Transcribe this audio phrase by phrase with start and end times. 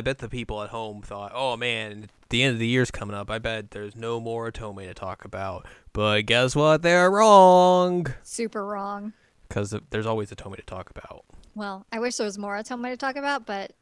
[0.00, 3.14] I bet the people at home thought, "Oh man, the end of the year's coming
[3.14, 3.30] up.
[3.30, 6.80] I bet there's no more Otome to talk about." But guess what?
[6.80, 8.06] They're wrong.
[8.22, 9.12] Super wrong.
[9.46, 11.26] Because there's always Otome to talk about.
[11.54, 13.72] Well, I wish there was more Otome to talk about, but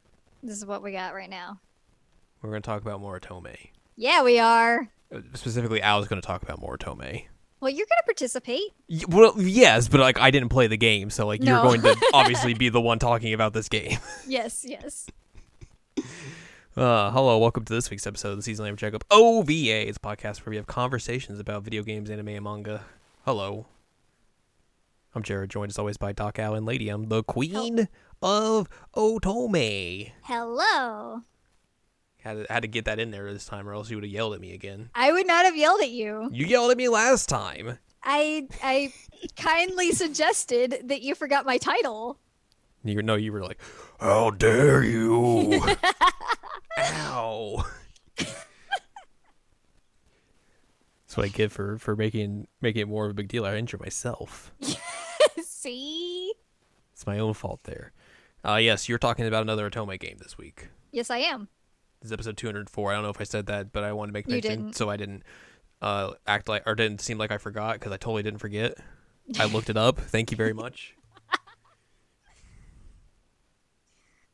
[0.43, 1.61] this is what we got right now.
[2.41, 3.55] We're going to talk about more Otome.
[3.95, 4.89] Yeah, we are.
[5.15, 7.27] Uh, Specifically, Al's going to talk about more Otome.
[7.61, 8.71] Well, you're gonna participate.
[8.89, 11.95] Y- Well, yes, but like I didn't play the game, so like you're going to
[12.13, 13.99] obviously be the one talking about this game.
[14.27, 15.07] Yes, yes.
[16.77, 19.87] Uh, hello, welcome to this week's episode of the Season Lamb Checkup OVA.
[19.89, 22.85] It's a podcast where we have conversations about video games, anime, and manga.
[23.25, 23.65] Hello.
[25.13, 26.87] I'm Jared, joined as always by Doc Al and Lady.
[26.87, 27.89] I'm the queen
[28.21, 30.11] of Otome.
[30.21, 31.21] Hello.
[32.19, 34.13] Had to, had to get that in there this time, or else you would have
[34.13, 34.89] yelled at me again.
[34.95, 36.29] I would not have yelled at you.
[36.31, 37.77] You yelled at me last time.
[38.03, 38.93] I I
[39.35, 42.19] kindly suggested that you forgot my title.
[42.83, 43.59] You no, you were like,
[43.99, 45.61] "How dare you!"
[46.79, 47.65] Ow.
[48.17, 48.37] That's
[51.17, 53.45] what I get for for making making it more of a big deal.
[53.45, 54.53] I injure myself.
[55.43, 56.33] See?
[56.93, 57.91] It's my own fault there.
[58.47, 60.69] Uh, yes, you're talking about another Otome game this week.
[60.91, 61.49] Yes, I am.
[62.01, 62.91] This is episode 204.
[62.91, 64.95] I don't know if I said that, but I wanted to make mention so I
[64.95, 65.23] didn't
[65.81, 68.77] uh, act like or didn't seem like I forgot because I totally didn't forget.
[69.37, 69.99] I looked it up.
[69.99, 70.95] Thank you very much.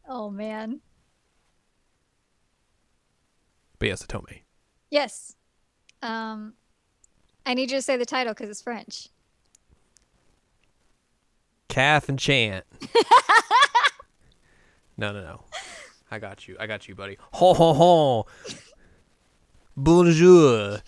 [0.07, 0.81] Oh man.
[3.79, 4.41] But yes, Otome.
[4.89, 5.35] Yes.
[6.01, 6.53] Um
[7.45, 9.09] I need you to say the title because it's French.
[11.67, 12.63] Calf and chant.
[14.97, 15.41] no, no, no.
[16.09, 16.55] I got you.
[16.59, 17.17] I got you, buddy.
[17.33, 18.25] Ho ho ho.
[19.75, 20.79] Bonjour.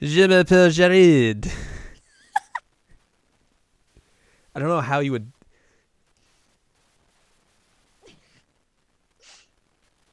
[0.00, 1.46] Je m'appelle Jared.
[4.54, 5.32] I don't know how you would.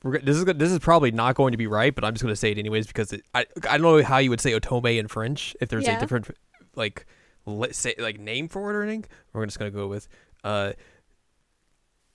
[0.04, 2.32] We're, this is this is probably not going to be right, but I'm just going
[2.32, 4.98] to say it anyways because it, I I don't know how you would say otome
[4.98, 5.98] in French if there's Yeah.
[5.98, 6.30] a different
[6.76, 7.06] like
[7.46, 9.06] let's say like name for it or anything.
[9.34, 10.08] We're just going to go with
[10.44, 10.72] uh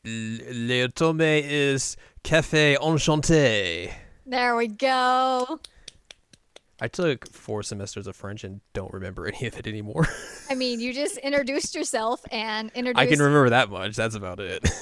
[0.05, 3.93] le otome is café enchanté.
[4.27, 5.61] There we go.
[6.81, 10.06] I took four semesters of French and don't remember any of it anymore.
[10.51, 13.95] I mean, you just introduced yourself and introduced I can remember that much.
[13.97, 14.66] That's about it.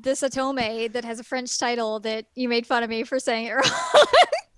[0.00, 3.46] this Otome that has a French title that you made fun of me for saying
[3.46, 4.04] it wrong.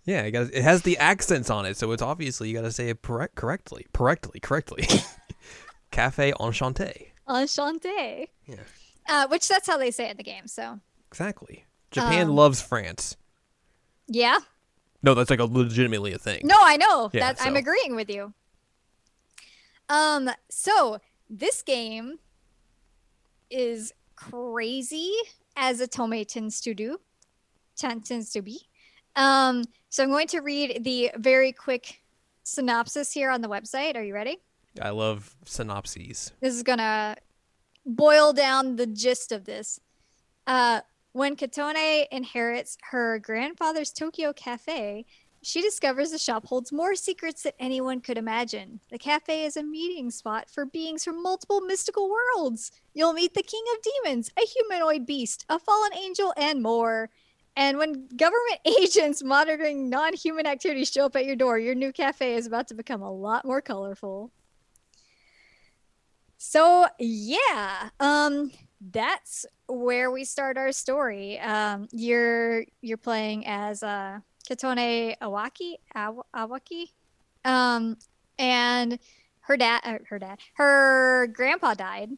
[0.04, 2.72] yeah, it, got, it has the accents on it, so it's obviously you got to
[2.72, 4.84] say it correct, correctly, correctly, correctly.
[5.92, 7.08] Café enchanté.
[7.28, 8.28] Enchanté.
[8.46, 8.56] Yeah,
[9.08, 10.46] Uh, which that's how they say it in the game.
[10.46, 11.64] So exactly.
[11.90, 13.16] Japan Um, loves France.
[14.08, 14.38] yeah.
[15.02, 16.40] No, that's like a legitimately a thing.
[16.44, 17.10] No, I know.
[17.12, 18.32] Yeah, that I'm agreeing with you.
[19.90, 22.18] Um, so this game
[23.50, 23.92] is
[24.30, 25.12] crazy
[25.56, 26.98] as Otome tends to do.
[27.76, 28.60] ten- Tends to be.
[29.16, 32.00] Um, so I'm going to read the very quick
[32.42, 33.96] synopsis here on the website.
[33.96, 34.38] Are you ready?
[34.80, 36.32] I love synopses.
[36.40, 37.16] This is gonna
[37.86, 39.78] boil down the gist of this.
[40.46, 40.80] Uh,
[41.12, 45.06] when Katone inherits her grandfather's Tokyo cafe,
[45.44, 48.80] she discovers the shop holds more secrets than anyone could imagine.
[48.90, 52.72] The cafe is a meeting spot for beings from multiple mystical worlds.
[52.94, 57.10] You'll meet the king of demons, a humanoid beast, a fallen angel, and more.
[57.56, 61.92] And when government agents monitoring non human activities show up at your door, your new
[61.92, 64.32] cafe is about to become a lot more colorful.
[66.38, 68.50] So yeah, um,
[68.80, 71.38] that's where we start our story.
[71.38, 76.86] Um, you're you're playing as uh, Katone Awaki Aw- Awaki,
[77.44, 77.96] um,
[78.38, 78.98] and
[79.40, 82.10] her dad, uh, her dad, her grandpa died,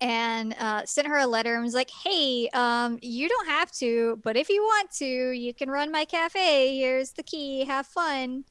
[0.00, 4.20] and uh, sent her a letter and was like, "Hey, um, you don't have to,
[4.22, 6.76] but if you want to, you can run my cafe.
[6.76, 7.64] Here's the key.
[7.64, 8.44] Have fun."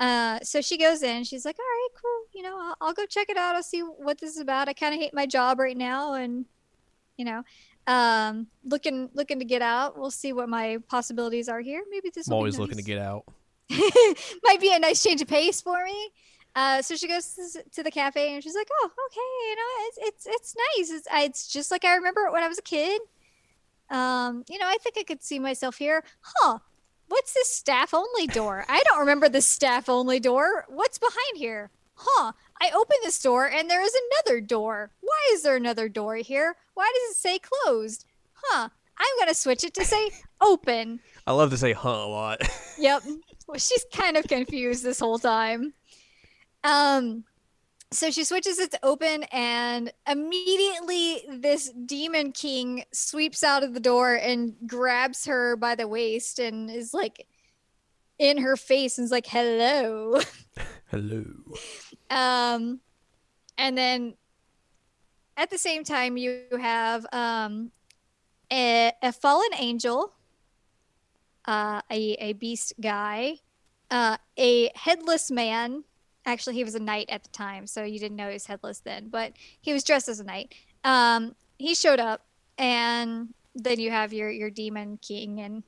[0.00, 1.24] Uh, so she goes in.
[1.24, 2.24] She's like, "All right, cool.
[2.34, 3.54] You know, I'll, I'll go check it out.
[3.54, 4.68] I'll see what this is about.
[4.68, 6.46] I kind of hate my job right now, and
[7.16, 7.42] you know,
[7.86, 9.98] um, looking looking to get out.
[9.98, 11.82] We'll see what my possibilities are here.
[11.90, 13.24] Maybe this I'm always be looking to get out.
[14.44, 16.10] might be a nice change of pace for me.
[16.54, 17.34] Uh, so she goes
[17.72, 20.90] to- the cafe and she's like, "Oh, okay, you know, it's it's it's nice.
[20.90, 23.00] It's it's just like I remember it when I was a kid.
[23.90, 26.04] Um, you know, I think I could see myself here.
[26.20, 26.58] Huh?
[27.08, 28.64] What's this staff only door?
[28.68, 30.64] I don't remember the staff only door.
[30.68, 31.70] What's behind here?
[31.94, 32.32] Huh?
[32.62, 34.92] I open this door and there is another door.
[35.00, 36.54] Why is there another door here?
[36.74, 38.04] Why does it say closed?
[38.34, 38.68] Huh?
[38.98, 40.10] I'm gonna switch it to say
[40.40, 41.00] open.
[41.26, 42.40] I love to say "huh" a lot.
[42.78, 43.02] Yep.
[43.46, 45.74] Well, she's kind of confused this whole time.
[46.64, 47.22] Um,
[47.92, 53.78] so she switches it to open, and immediately this demon king sweeps out of the
[53.78, 57.26] door and grabs her by the waist and is like
[58.18, 60.20] in her face and is like, "Hello."
[60.90, 61.24] Hello.
[62.12, 62.80] Um,
[63.56, 64.14] and then
[65.36, 67.72] at the same time, you have um,
[68.52, 70.12] a, a fallen angel,
[71.46, 73.36] uh, a, a beast guy,
[73.90, 75.84] uh, a headless man.
[76.26, 78.80] Actually, he was a knight at the time, so you didn't know he was headless
[78.80, 80.54] then, but he was dressed as a knight.
[80.84, 82.26] Um, he showed up,
[82.58, 85.64] and then you have your your demon king, and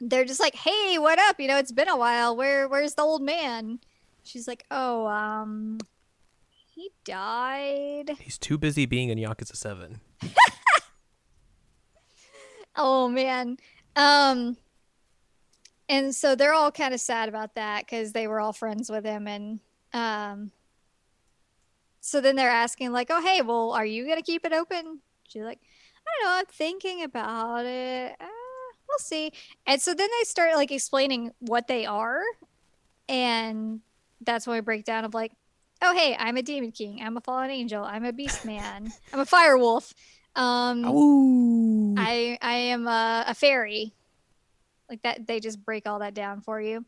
[0.00, 1.40] they're just like, "Hey, what up?
[1.40, 2.36] You know, it's been a while.
[2.36, 3.80] Where where's the old man?"
[4.24, 5.78] She's like, "Oh, um,
[6.50, 10.00] he died." He's too busy being in Yakuza 7.
[12.76, 13.56] Oh man.
[13.96, 14.56] Um
[15.88, 19.04] and so they're all kind of sad about that cuz they were all friends with
[19.04, 19.60] him and
[19.92, 20.50] um
[22.00, 25.00] so then they're asking like, "Oh, hey, well, are you going to keep it open?"
[25.26, 25.58] She's like,
[26.06, 28.14] "I don't know, I'm thinking about it.
[28.20, 28.26] Uh,
[28.86, 29.32] we'll see."
[29.66, 32.20] And so then they start like explaining what they are
[33.08, 33.80] and
[34.24, 35.32] that's when we break down of like,
[35.82, 37.00] "Oh, hey, I'm a demon king.
[37.02, 37.84] I'm a fallen angel.
[37.84, 38.92] I'm a beast man.
[39.12, 39.92] I'm a fire wolf.
[40.36, 41.94] Um Ooh.
[41.96, 43.92] I I am a, a fairy.
[44.88, 46.84] Like that they just break all that down for you.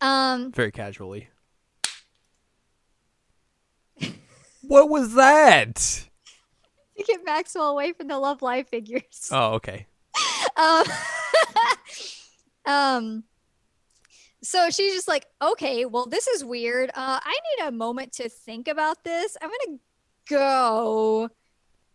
[0.00, 1.28] Um Very casually.
[4.62, 5.74] what was that?
[6.96, 9.28] to get Maxwell away from the Love Live figures.
[9.32, 9.86] Oh, okay.
[10.56, 10.84] Um
[12.66, 13.24] Um
[14.42, 16.90] so she's just like, "Okay, well this is weird.
[16.90, 19.36] Uh I need a moment to think about this.
[19.40, 21.28] I'm going to go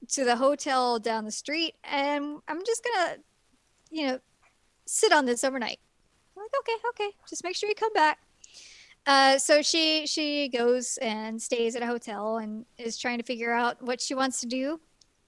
[0.10, 3.20] to the hotel down the street and I'm just going to
[3.92, 4.20] you know,
[4.86, 5.80] sit on this overnight."
[6.36, 7.16] I'm like, "Okay, okay.
[7.30, 8.20] Just make sure you come back."
[9.06, 13.52] Uh, so she she goes and stays at a hotel and is trying to figure
[13.52, 14.80] out what she wants to do.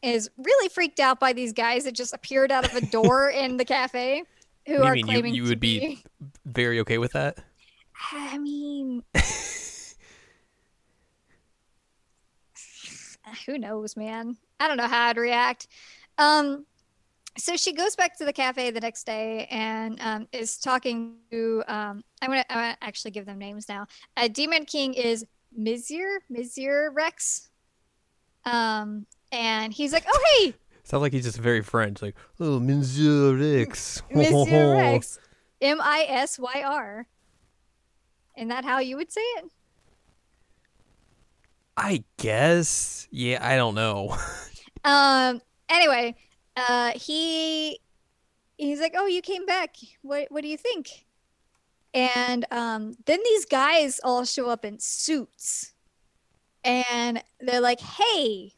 [0.01, 3.57] Is really freaked out by these guys that just appeared out of a door in
[3.57, 4.23] the cafe,
[4.65, 4.97] who you are mean?
[4.99, 6.03] You- claiming you to would be-
[6.45, 7.37] Very okay with that?
[8.11, 9.03] I mean,
[13.45, 14.37] who knows, man?
[14.59, 15.67] I don't know how I'd react.
[16.17, 16.65] Um,
[17.37, 21.63] so she goes back to the cafe the next day and um, is talking to.
[21.67, 23.87] Um, I'm gonna, I'm gonna actually give them names now.
[24.15, 25.25] Uh, Demon King is
[25.57, 27.49] Mizir, Mizir Rex.
[28.45, 30.53] Um, and he's like, "Oh hey,
[30.85, 32.03] Sounds like he's just very French.
[32.03, 34.03] Like, oh, Monsieur X.
[34.13, 35.17] Mizir Rex,
[35.59, 37.07] M I S Y R."
[38.37, 39.45] Isn't that how you would say it?
[41.75, 43.07] I guess.
[43.11, 44.15] Yeah, I don't know.
[44.87, 45.41] Um.
[45.67, 46.13] Anyway,
[46.55, 47.79] uh, he
[48.55, 49.77] he's like, "Oh, you came back.
[50.03, 51.07] What What do you think?"
[51.95, 55.73] And um, then these guys all show up in suits,
[56.63, 58.53] and they're like, "Hey,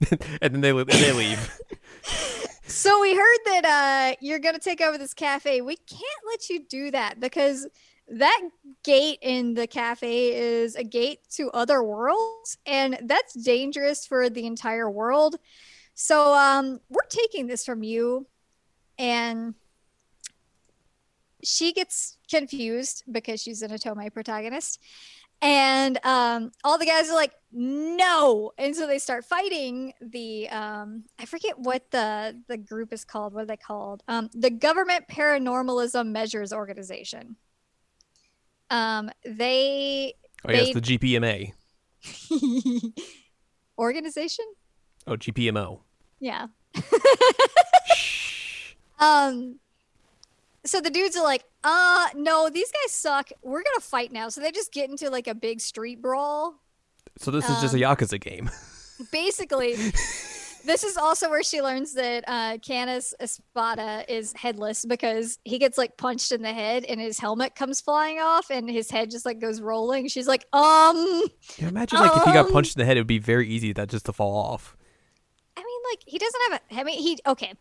[0.42, 1.60] and then they and they leave.
[2.66, 5.60] so we heard that uh, you're gonna take over this cafe.
[5.60, 7.66] We can't let you do that because."
[8.08, 8.40] That
[8.84, 14.46] gate in the cafe is a gate to other worlds, and that's dangerous for the
[14.46, 15.34] entire world.
[15.94, 18.28] So um, we're taking this from you,
[18.96, 19.54] and
[21.42, 24.80] she gets confused because she's an Otome protagonist,
[25.42, 31.04] and um, all the guys are like, "No!" And so they start fighting the um,
[31.18, 33.32] I forget what the the group is called.
[33.34, 34.02] What are they called?
[34.08, 37.36] Um, the Government Paranormalism Measures Organization.
[38.70, 40.14] Um, they
[40.44, 41.52] Oh, yes, They- the GPMA.
[43.78, 44.44] organization.
[45.06, 45.80] Oh, GPMO.
[46.20, 46.46] Yeah.
[48.98, 49.60] Um
[50.64, 53.30] so the dudes are like, uh no, these guys suck.
[53.42, 54.28] We're gonna fight now.
[54.28, 56.54] So they just get into like a big street brawl.
[57.18, 58.48] So this is just a Um, Yakuza game.
[59.12, 59.74] Basically,
[60.64, 65.76] this is also where she learns that uh Canis Espada is headless because he gets
[65.76, 69.26] like punched in the head and his helmet comes flying off and his head just
[69.26, 70.08] like goes rolling.
[70.08, 71.24] She's like, um
[71.58, 73.48] Yeah, imagine like if he got Um, punched in the head, it would be very
[73.48, 74.76] easy that just to fall off.
[75.56, 77.54] I mean like he doesn't have a I mean he okay.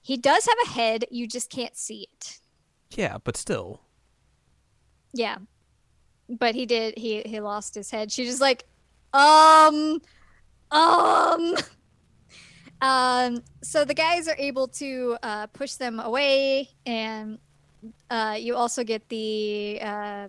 [0.00, 2.38] He does have a head, you just can't see it.
[2.94, 3.80] Yeah, but still.
[5.12, 5.38] Yeah.
[6.28, 8.10] But he did he he lost his head.
[8.10, 8.64] She just like
[9.12, 10.00] um
[10.70, 11.54] um
[12.80, 17.38] um so the guys are able to uh push them away and
[18.10, 20.28] uh you also get the uh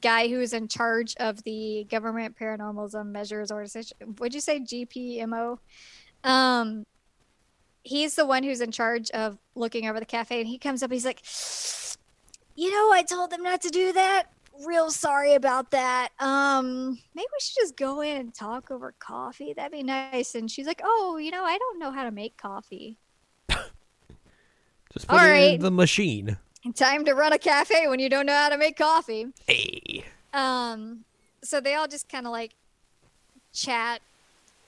[0.00, 5.56] guy who is in charge of the government paranormalism measures organization would you say gpmo
[6.24, 6.84] um
[7.84, 10.90] he's the one who's in charge of looking over the cafe and he comes up
[10.90, 11.22] he's like
[12.56, 14.24] you know i told them not to do that
[14.64, 16.10] real sorry about that.
[16.18, 19.52] Um, maybe we should just go in and talk over coffee.
[19.52, 22.36] That'd be nice." And she's like, "Oh, you know, I don't know how to make
[22.36, 22.98] coffee.
[23.48, 25.54] Just put All it right.
[25.54, 26.38] in the machine.
[26.74, 30.04] Time to run a cafe when you don't know how to make coffee." Hey.
[30.32, 31.04] Um,
[31.42, 32.54] so they all just kind of like
[33.52, 34.00] chat,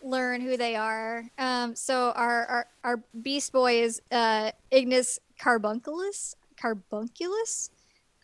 [0.02, 1.24] learn who they are.
[1.38, 7.70] Um, so our our, our beast boy is uh, Ignis Carbunculus, Carbunculus,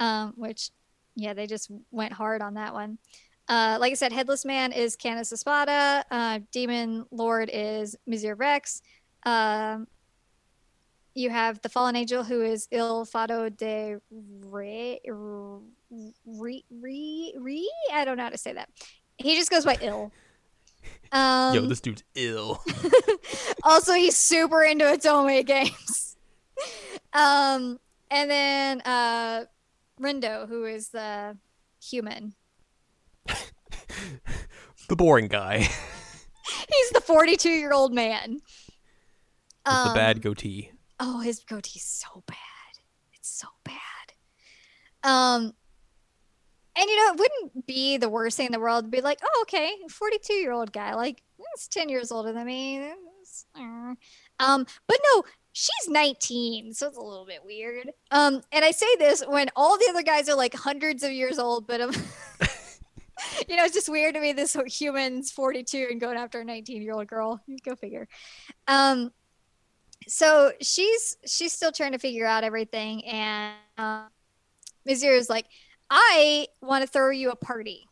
[0.00, 0.70] um, which
[1.16, 2.98] yeah, they just went hard on that one.
[3.48, 6.04] Uh, like I said, Headless Man is Canis Espada.
[6.10, 8.82] Uh, Demon Lord is Mizir Rex.
[9.24, 9.86] Um,
[11.14, 17.72] you have the Fallen Angel, who is Il Fado de Re, Re, Re, Re?
[17.92, 18.68] I don't know how to say that.
[19.18, 20.10] He just goes by Il.
[21.12, 22.62] Um, Yo, this dude's ill.
[23.62, 26.16] also, he's super into Otome games.
[27.12, 27.78] um,
[28.10, 29.44] and then uh,
[30.00, 31.36] Rindo, who is the
[31.82, 32.34] human.
[34.88, 35.58] the boring guy.
[36.68, 38.32] He's the 42 year old man.
[38.34, 38.42] With
[39.64, 40.70] the Um, bad goatee.
[41.00, 42.36] Oh, his goatee's so bad.
[43.14, 43.74] It's so bad.
[45.02, 45.52] Um,
[46.76, 49.20] and you know, it wouldn't be the worst thing in the world to be like,
[49.22, 51.22] oh, okay, 42 year old guy, like,
[51.54, 52.90] it's 10 years older than me.
[53.54, 53.94] Uh."
[54.40, 55.22] Um, but no,
[55.54, 57.90] she's 19, so it's a little bit weird.
[58.10, 61.38] Um, and I say this when all the other guys are like hundreds of years
[61.38, 61.90] old, but um,
[63.48, 64.32] you know, it's just weird to me.
[64.32, 67.40] This human's 42 and going after a 19 year old girl.
[67.64, 68.06] Go figure.
[68.68, 69.12] Um,
[70.06, 74.04] so she's she's still trying to figure out everything and uh,
[74.86, 75.46] is like
[75.88, 77.88] i want to throw you a party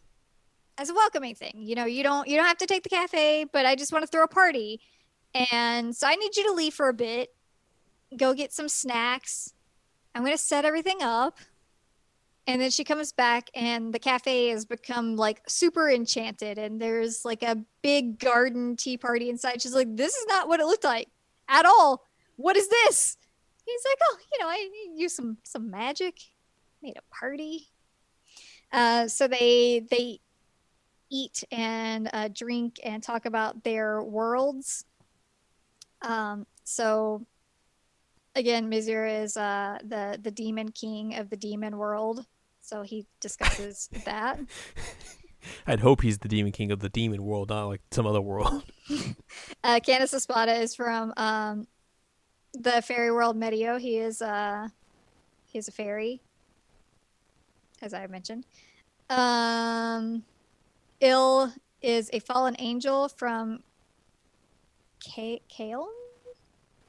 [0.76, 3.46] as a welcoming thing you know you don't you don't have to take the cafe
[3.50, 4.78] but i just want to throw a party
[5.50, 7.30] and so i need you to leave for a bit
[8.16, 9.54] go get some snacks
[10.14, 11.38] i'm going to set everything up
[12.46, 17.24] and then she comes back and the cafe has become like super enchanted and there's
[17.24, 20.84] like a big garden tea party inside she's like this is not what it looked
[20.84, 21.08] like
[21.52, 22.04] at all.
[22.36, 23.16] What is this?
[23.64, 26.16] He's like, oh, you know, I use some some magic,
[26.82, 27.68] made a party.
[28.72, 30.20] Uh, so they they
[31.10, 34.84] eat and uh, drink and talk about their worlds.
[36.00, 37.26] Um, so
[38.34, 42.24] again, Mizir is uh, the the demon king of the demon world.
[42.60, 44.38] So he discusses that.
[45.66, 48.64] I'd hope he's the demon king of the demon world, not like some other world.
[49.64, 51.68] Uh, Canis Espada is from um,
[52.52, 53.78] the fairy world Medio.
[53.78, 54.66] He is uh,
[55.46, 56.20] he is a fairy,
[57.80, 58.44] as I mentioned.
[59.08, 60.24] Um,
[61.00, 63.62] Il is a fallen angel from
[65.02, 65.86] Ka- Kaeln.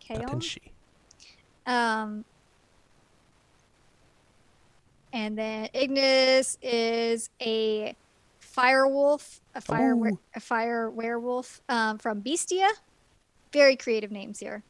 [0.03, 0.57] Kaeln.
[1.65, 2.25] Um,
[5.11, 7.95] and then Ignis is a
[8.39, 10.19] fire wolf, a fire Ooh.
[10.35, 12.69] a fire werewolf um, from Beastia.
[13.51, 14.63] Very creative names here.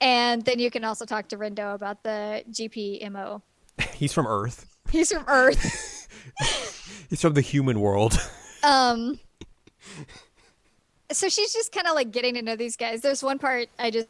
[0.00, 3.42] And then you can also talk to Rindo about the GPMO.
[3.94, 4.66] He's from Earth.
[4.90, 6.08] He's from Earth.
[7.10, 8.18] He's from the human world.
[8.62, 9.18] um,
[11.10, 13.02] so she's just kind of like getting to know these guys.
[13.02, 14.06] There's one part I just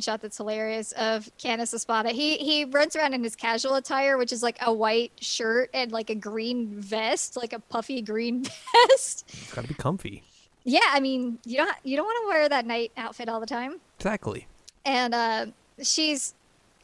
[0.00, 2.10] shot that's hilarious of Canis Espada.
[2.10, 5.92] He he runs around in his casual attire, which is like a white shirt and
[5.92, 8.44] like a green vest, like a puffy green
[8.88, 9.24] vest.
[9.28, 10.22] It's gotta be comfy.
[10.64, 13.46] Yeah, I mean you don't you don't want to wear that knight outfit all the
[13.46, 13.80] time.
[13.98, 14.46] Exactly.
[14.84, 15.46] And uh,
[15.82, 16.34] she's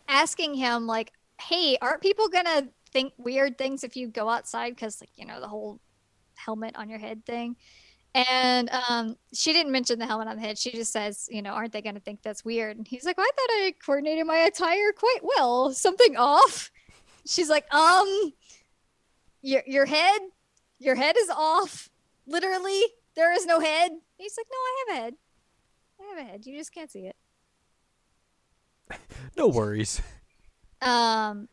[0.08, 4.74] asking him like, "Hey, aren't people gonna think weird things if you go outside?
[4.74, 5.80] Because like you know the whole
[6.34, 7.56] helmet on your head thing."
[8.14, 10.58] And um, she didn't mention the helmet on the head.
[10.58, 12.76] She just says, you know, aren't they going to think that's weird?
[12.76, 15.72] And he's like, well, I thought I coordinated my attire quite well.
[15.72, 16.70] Something off?
[17.26, 18.32] She's like, um,
[19.42, 20.20] your your head,
[20.78, 21.90] your head is off.
[22.26, 22.82] Literally,
[23.14, 23.92] there is no head.
[24.16, 25.14] He's like, no, I have a head.
[26.00, 26.46] I have a head.
[26.46, 27.16] You just can't see it.
[29.36, 30.00] No worries.
[30.82, 31.48] Um,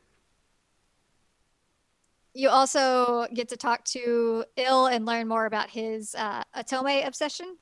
[2.36, 7.56] you also get to talk to Il and learn more about his uh, Otome obsession.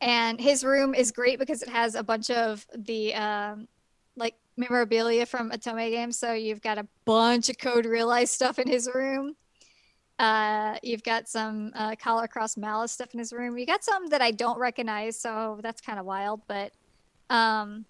[0.00, 3.68] And his room is great because it has a bunch of the um,
[4.16, 6.18] like memorabilia from Otome games.
[6.18, 9.36] So you've got a bunch of Code Realize stuff in his room.
[10.18, 13.56] Uh, you've got some uh, Collar Cross Malice stuff in his room.
[13.56, 16.42] You got some that I don't recognize, so that's kind of wild.
[16.48, 16.72] But
[17.30, 17.84] um,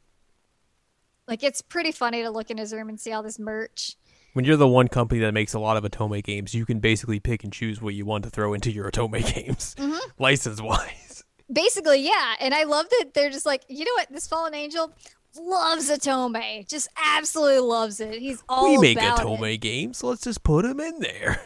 [1.27, 3.97] like it's pretty funny to look in his room and see all this merch.
[4.35, 7.21] When you're the one company that makes a lot of Otome games, you can basically
[7.21, 9.99] pick and choose what you want to throw into your Otome games, Mhm.
[10.19, 11.25] license wise.
[11.53, 12.35] Basically, yeah.
[12.41, 14.09] And I love that they're just like, you know what?
[14.11, 14.93] This fallen angel
[15.39, 16.69] loves Otome.
[16.69, 18.19] Just absolutely loves it.
[18.21, 19.59] He's all we make Otome it.
[19.59, 20.03] games.
[20.03, 21.41] Let's just put him in there.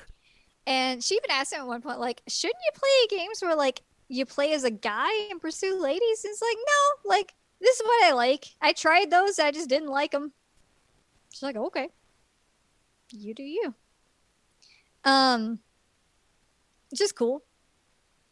[0.66, 3.80] And she even asked him at one point, like, shouldn't you play games where like
[4.08, 6.24] you play as a guy and pursue ladies?
[6.24, 8.44] And he's like, no, like this is what I like.
[8.62, 10.32] I tried those, I just didn't like them.
[11.32, 11.88] She's like, okay,
[13.10, 13.74] you do you.
[15.04, 15.60] Um,
[16.94, 17.42] just cool.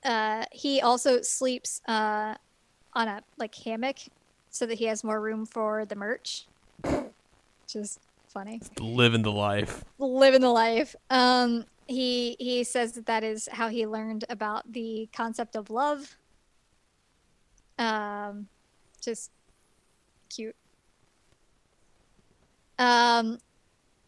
[0.04, 2.34] Uh, he also sleeps uh
[2.94, 3.96] on a like hammock
[4.50, 6.46] so that he has more room for the merch.
[7.66, 9.84] Just funny Living the life.
[9.98, 10.94] living the life.
[11.10, 16.16] Um, he he says that that is how he learned about the concept of love.
[17.78, 18.48] Um,
[19.02, 19.30] just
[20.34, 20.56] cute.
[22.78, 23.38] Um,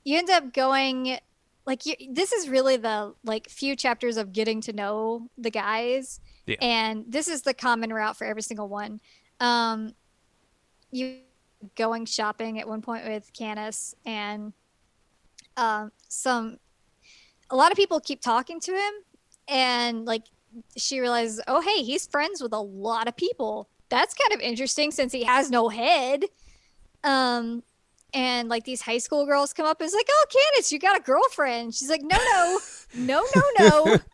[0.08, 1.18] you end up going
[1.66, 6.20] like you, this is really the like few chapters of getting to know the guys,
[6.46, 6.56] Yeah.
[6.62, 9.00] and this is the common route for every single one.
[9.38, 9.92] Um,
[10.90, 11.18] you
[11.76, 14.52] going shopping at one point with Canis and
[15.56, 16.58] um, some
[17.50, 18.92] a lot of people keep talking to him
[19.48, 20.22] and like
[20.76, 24.90] she realizes oh hey he's friends with a lot of people that's kind of interesting
[24.90, 26.24] since he has no head
[27.04, 27.62] um
[28.14, 30.98] and like these high school girls come up and it's like oh Canis you got
[30.98, 31.74] a girlfriend.
[31.74, 32.58] She's like no no
[32.94, 33.98] no no no.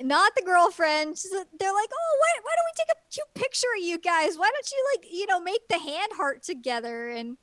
[0.00, 1.16] Not the girlfriend.
[1.16, 4.36] She's they're like oh why, why don't we take a cute picture of you guys?
[4.36, 7.08] Why don't you like you know make the hand heart together?
[7.08, 7.36] And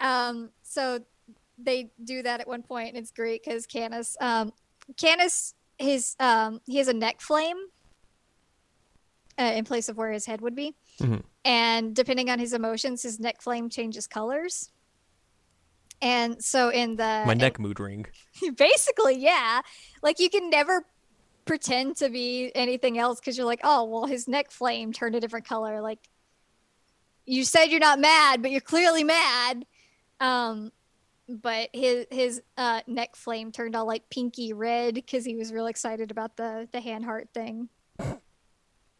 [0.00, 1.00] um so
[1.58, 4.52] they do that at one point and it's great because Canis um
[4.96, 7.56] Canis his um he has a neck flame
[9.38, 10.74] uh, in place of where his head would be.
[11.00, 11.22] Mhm.
[11.44, 14.70] and depending on his emotions his neck flame changes colors
[16.04, 18.06] and so in the My neck mood ring.
[18.56, 19.62] basically yeah.
[20.02, 20.84] Like you can never
[21.46, 25.20] pretend to be anything else because you're like oh well his neck flame turned a
[25.20, 25.80] different color.
[25.80, 25.98] Like
[27.24, 29.64] you said you're not mad but you're clearly mad.
[30.20, 30.70] Um
[31.26, 35.66] but his his uh neck flame turned all like pinky red because he was real
[35.66, 37.70] excited about the the hand heart thing.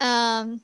[0.01, 0.63] Um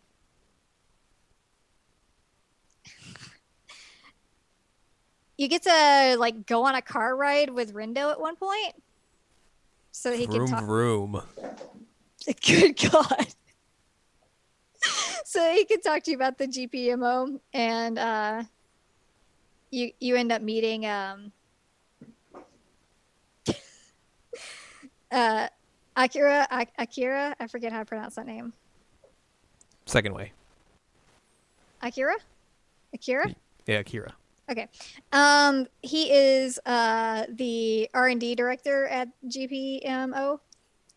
[5.41, 8.75] you get to like go on a car ride with Rindo at one point
[9.91, 11.23] so he can Vroom talk vroom.
[12.47, 13.27] Good God.
[15.25, 18.43] so he can talk to you about the GPMO, and uh,
[19.71, 21.33] you you end up meeting um,
[25.11, 25.49] uh,
[25.97, 26.47] Akira.
[26.51, 27.35] Ak- Akira.
[27.41, 28.53] I forget how to pronounce that name.
[29.87, 30.33] Second way.
[31.81, 32.17] Akira.
[32.93, 33.35] Akira.
[33.67, 34.13] Yeah, Kira.
[34.51, 34.69] Okay.
[35.13, 40.41] Um, he is uh, the R and D director at GPMO,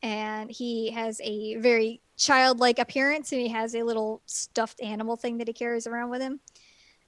[0.01, 5.37] and he has a very childlike appearance, and he has a little stuffed animal thing
[5.37, 6.39] that he carries around with him.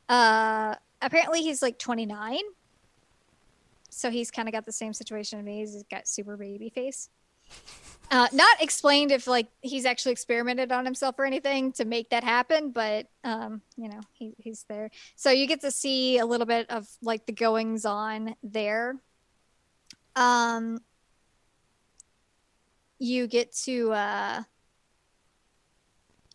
[0.08, 2.40] Uh, apparently, he's like 29,
[3.90, 5.60] so he's kind of got the same situation as me.
[5.60, 7.10] He's got super baby face.
[8.12, 12.24] Uh, not explained if like he's actually experimented on himself or anything to make that
[12.24, 14.92] happen, but um, you know he, he's there.
[15.16, 18.96] So you get to see a little bit of like the goings on there.
[20.16, 20.82] Um,
[23.00, 24.44] you get to uh,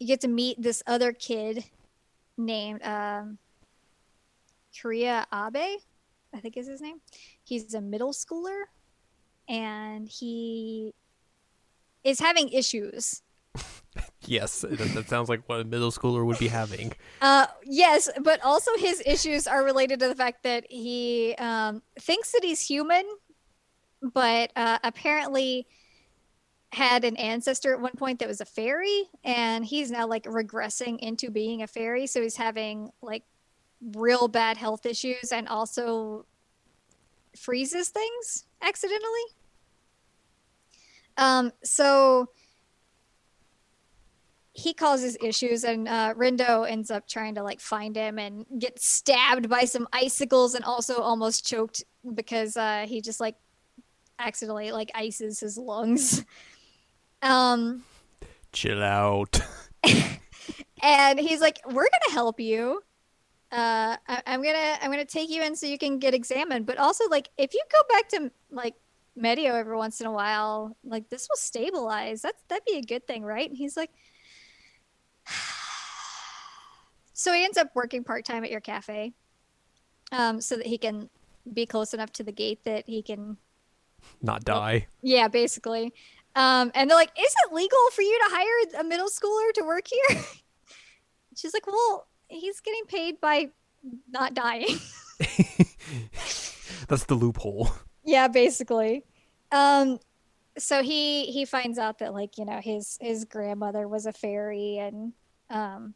[0.01, 1.65] you get to meet this other kid
[2.37, 3.39] named um,
[4.81, 5.79] Korea Abe,
[6.35, 7.01] I think is his name.
[7.45, 8.65] He's a middle schooler,
[9.49, 10.95] and he
[12.05, 13.23] is having issues.
[14.27, 16.93] Yes, that, that sounds like what a middle schooler would be having.
[17.21, 22.33] Uh, yes, but also his issues are related to the fact that he um, thinks
[22.33, 23.05] that he's human,
[24.01, 25.67] but uh, apparently
[26.73, 30.99] had an ancestor at one point that was a fairy, and he's now like regressing
[31.01, 32.07] into being a fairy.
[32.07, 33.25] So he's having like
[33.95, 36.27] real bad health issues and also
[37.37, 39.23] freezes things accidentally.
[41.21, 42.31] Um, so
[44.53, 48.81] he causes issues and uh, Rindo ends up trying to like find him and get
[48.81, 53.37] stabbed by some icicles and also almost choked because uh, he just like
[54.19, 56.25] accidentally like ices his lungs.
[57.23, 57.83] Um,
[58.53, 59.39] Chill out.
[60.83, 62.83] and he's like, "We're gonna help you.
[63.53, 66.65] Uh, I- I'm gonna I'm gonna take you in so you can get examined.
[66.65, 68.75] But also, like, if you go back to like
[69.21, 72.23] Medio every once in a while, like this will stabilize.
[72.23, 73.91] That's that'd be a good thing, right?" And he's like,
[77.13, 79.13] so he ends up working part time at your cafe,
[80.13, 81.09] um, so that he can
[81.53, 83.37] be close enough to the gate that he can
[84.23, 84.87] Not die.
[85.03, 85.93] yeah, basically.
[86.37, 89.63] Um, and they're like, "Is it legal for you to hire a middle schooler to
[89.65, 90.23] work here?"
[91.37, 93.49] she's like, well, he's getting paid by
[94.11, 94.77] not dying.
[96.89, 97.71] That's the loophole.
[98.05, 99.05] yeah, basically.
[99.53, 99.99] Um,
[100.59, 104.79] so he he finds out that like you know his his grandmother was a fairy
[104.79, 105.13] and
[105.49, 105.95] um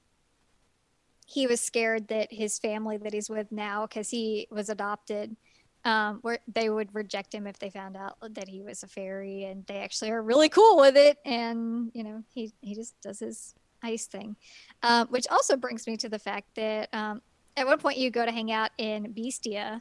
[1.26, 5.36] he was scared that his family that he's with now because he was adopted
[5.84, 9.44] um where they would reject him if they found out that he was a fairy
[9.44, 11.18] and they actually are really cool with it.
[11.24, 14.36] And you know he he just does his ice thing.
[14.82, 17.20] Um, which also brings me to the fact that um,
[17.56, 19.80] at one point you go to hang out in Beastia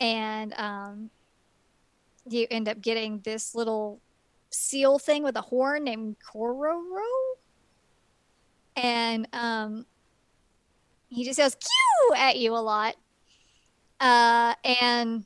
[0.00, 1.10] and um,
[2.28, 4.00] you end up getting this little
[4.50, 7.02] seal thing with a horn named Kororo.
[8.76, 9.86] And um,
[11.08, 12.96] he just yells "Q" at you a lot.
[14.00, 15.24] Uh, and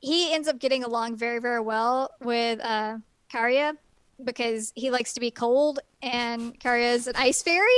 [0.00, 2.98] he ends up getting along very, very well with uh,
[3.32, 3.76] Karia
[4.24, 7.68] because he likes to be cold, and Karia is an ice fairy.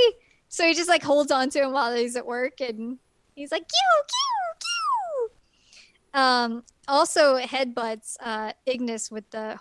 [0.49, 2.97] So he just like holds on to him while he's at work, and
[3.35, 5.29] he's like "Q, Q,
[6.13, 9.59] Q." Um, also headbutts uh, Ignis with the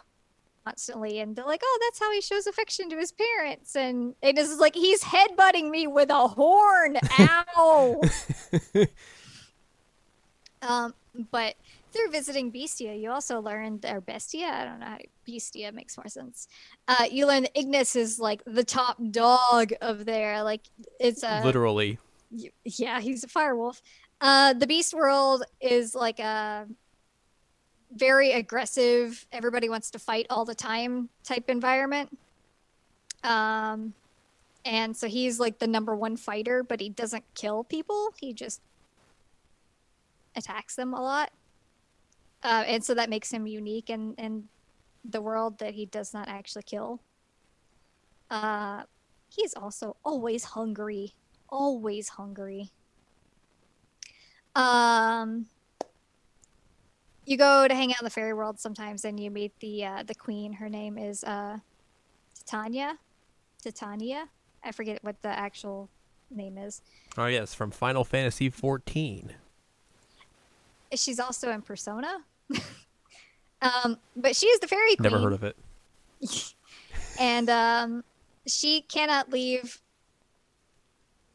[0.66, 4.50] constantly and they're like oh that's how he shows affection to his parents and Ignis
[4.50, 8.00] is like he's headbutting me with a horn ow
[10.62, 10.92] um
[11.32, 11.54] but
[11.92, 15.96] through visiting Bestia, you also learned, or Bestia, I don't know how to, Beastia makes
[15.96, 16.48] more sense.
[16.88, 20.42] Uh, you learn that Ignis is like the top dog of there.
[20.42, 20.62] Like
[20.98, 21.98] it's a Literally.
[22.30, 23.80] yeah, he's a firewolf.
[24.20, 26.66] Uh, the Beast World is like a
[27.94, 32.16] very aggressive, everybody wants to fight all the time type environment.
[33.24, 33.94] Um,
[34.64, 38.12] and so he's like the number one fighter, but he doesn't kill people.
[38.18, 38.60] He just
[40.36, 41.30] attacks them a lot.
[42.42, 44.48] Uh, and so that makes him unique in, in
[45.04, 47.00] the world that he does not actually kill.
[48.30, 48.84] Uh,
[49.28, 51.14] he's also always hungry,
[51.48, 52.70] always hungry.
[54.54, 55.46] Um,
[57.30, 60.02] you go to hang out in the fairy world sometimes, and you meet the uh,
[60.02, 60.52] the queen.
[60.52, 61.58] Her name is uh,
[62.44, 62.98] Titania.
[63.62, 64.28] Titania.
[64.64, 65.88] I forget what the actual
[66.28, 66.82] name is.
[67.16, 69.32] Oh yes, from Final Fantasy 14.
[70.94, 72.18] She's also in Persona.
[73.62, 75.12] um, but she is the fairy queen.
[75.12, 75.56] Never heard of it.
[77.20, 78.04] and um,
[78.48, 79.80] she cannot leave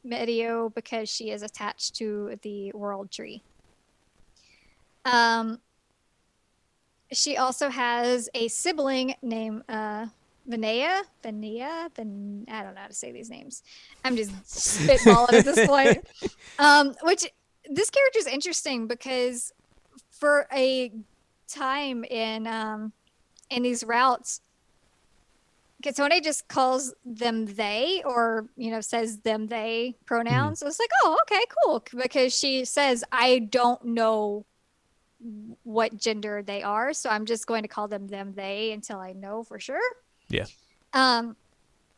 [0.04, 3.42] Medio because she is attached to the world tree.
[5.06, 5.62] Um,
[7.16, 10.08] she also has a sibling named uh,
[10.50, 11.02] Vinea.
[11.24, 11.94] Vinea.
[11.96, 13.64] Vin- I don't know how to say these names.
[14.04, 16.06] I'm just spitballing at this point.
[16.58, 17.26] Um, which
[17.70, 19.52] this character is interesting because
[20.10, 20.90] for a
[21.50, 22.94] time in um,
[23.50, 24.40] in these routes,
[25.84, 30.60] Kitsune just calls them they or you know says them they pronouns.
[30.60, 31.84] So it's like, oh, okay, cool.
[31.94, 34.46] Because she says, I don't know
[35.64, 39.14] what gender they are, so I'm just going to call them them they until I
[39.14, 39.82] know for sure.
[40.30, 40.46] Yeah.
[40.94, 41.36] Um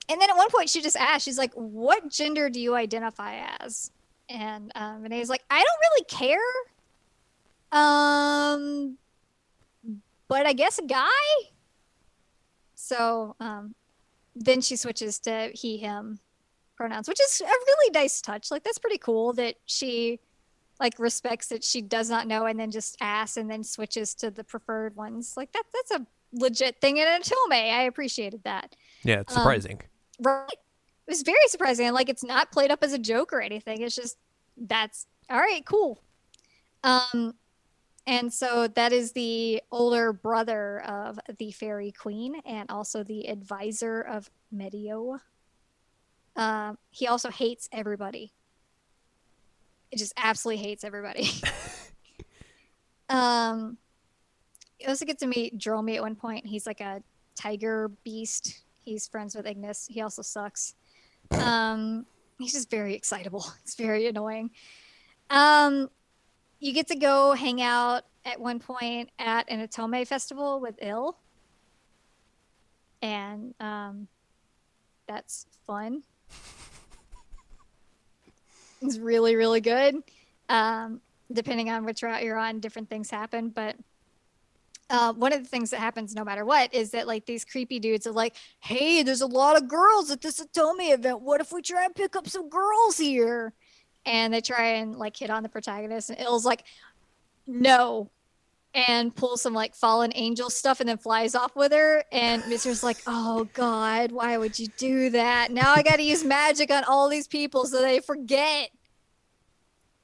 [0.09, 3.45] and then at one point she just asked, she's like, What gender do you identify
[3.59, 3.91] as?
[4.29, 6.37] And um Renee's like, I don't really care.
[7.71, 8.97] Um
[10.27, 11.07] but I guess a guy.
[12.75, 13.75] So um,
[14.35, 16.19] then she switches to he, him
[16.75, 18.51] pronouns, which is a really nice touch.
[18.51, 20.19] Like that's pretty cool that she
[20.79, 24.31] like respects that she does not know and then just asks and then switches to
[24.31, 25.33] the preferred ones.
[25.35, 27.51] Like that that's a legit thing in Otome.
[27.51, 28.75] I appreciated that.
[29.03, 29.81] Yeah, it's surprising.
[30.19, 30.47] Um, right.
[30.51, 31.87] It was very surprising.
[31.87, 33.81] And like it's not played up as a joke or anything.
[33.81, 34.17] It's just
[34.57, 36.01] that's all right, cool.
[36.83, 37.35] Um
[38.07, 43.99] and so that is the older brother of the fairy queen and also the advisor
[44.01, 45.19] of Medio.
[46.33, 48.31] Uh, he also hates everybody.
[49.97, 51.29] Just absolutely hates everybody.
[53.09, 53.77] um,
[54.79, 56.45] you also get to meet Dromi at one point.
[56.45, 57.01] He's like a
[57.35, 58.61] tiger beast.
[58.83, 59.87] He's friends with Ignis.
[59.89, 60.75] He also sucks.
[61.31, 62.05] Um,
[62.39, 63.45] he's just very excitable.
[63.63, 64.51] It's very annoying.
[65.29, 65.89] Um,
[66.59, 71.17] you get to go hang out at one point at an Otome festival with Ill.
[73.01, 74.07] And um,
[75.07, 76.03] that's fun.
[78.81, 79.95] It's really, really good.
[80.49, 83.49] Um, depending on which route you're on, different things happen.
[83.49, 83.75] But
[84.89, 87.79] uh, one of the things that happens no matter what is that like these creepy
[87.79, 91.21] dudes are like, hey, there's a lot of girls at this Otome event.
[91.21, 93.53] What if we try and pick up some girls here?
[94.07, 96.63] and they try and like hit on the protagonist and Ill's like
[97.45, 98.09] no
[98.77, 102.03] and pulls some like fallen angel stuff and then flies off with her.
[102.11, 105.51] And Mizir's like, "Oh God, why would you do that?
[105.51, 108.69] Now I got to use magic on all these people so they forget."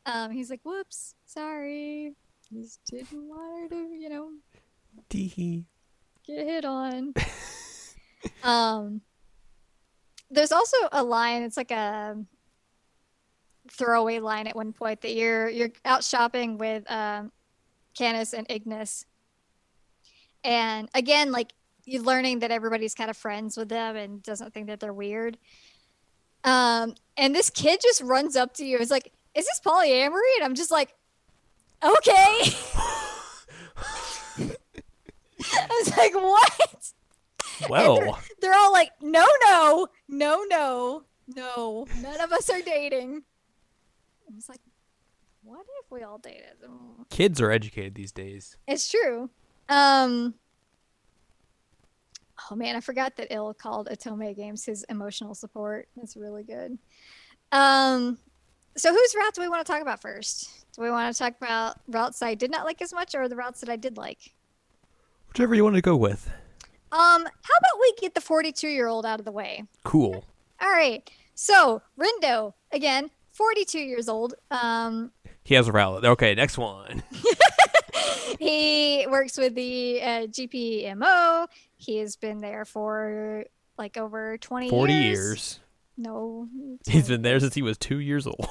[0.08, 2.16] Um, he's like, "Whoops, sorry,
[2.52, 4.30] just didn't want her to, you know,
[5.08, 5.66] Tee
[6.26, 7.14] get hit on."
[8.44, 9.02] um,
[10.32, 11.44] there's also a line.
[11.44, 12.18] It's like a
[13.70, 17.32] throwaway line at one point that you're you're out shopping with um,
[17.98, 19.06] Canis and Ignis,
[20.44, 21.54] and again, like
[21.86, 25.38] you're learning that everybody's kind of friends with them and doesn't think that they're weird.
[26.44, 28.78] Um, and this kid just runs up to you.
[28.80, 30.94] It's like, "Is this polyamory?" And I'm just like,
[31.84, 31.92] "Okay."
[35.46, 36.92] I was like, "What?"
[37.70, 41.86] Well, They're all like, "No, no, no, no, no.
[42.02, 43.24] None of us are dating."
[44.28, 44.60] I was like,
[45.44, 47.06] "What if we all dated?" Oh.
[47.10, 48.58] kids are educated these days.
[48.68, 49.30] It's true.
[49.70, 50.34] Um.
[52.52, 55.88] Oh man, I forgot that Ill called Otome Games his emotional support.
[55.96, 56.78] That's really good.
[57.52, 58.18] Um.
[58.76, 60.66] So whose route do we want to talk about first?
[60.76, 63.36] Do we want to talk about routes I did not like as much, or the
[63.36, 64.34] routes that I did like?
[65.30, 66.28] Whichever you want to go with.
[66.92, 67.24] Um.
[67.24, 69.64] How about we get the forty-two-year-old out of the way?
[69.84, 70.26] Cool.
[70.62, 71.10] All right.
[71.36, 74.34] So Rindo again, forty-two years old.
[74.52, 75.12] Um.
[75.44, 76.06] He has a route.
[76.06, 77.04] Okay, next one.
[78.40, 81.48] he works with the uh, GPMO.
[81.78, 83.46] He has been there for
[83.78, 85.04] like over 20 40 years.
[85.04, 85.60] years.
[85.98, 86.48] No.
[86.86, 88.50] He's been there since he was two years old.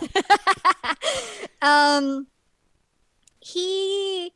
[1.63, 2.27] um
[3.41, 4.33] he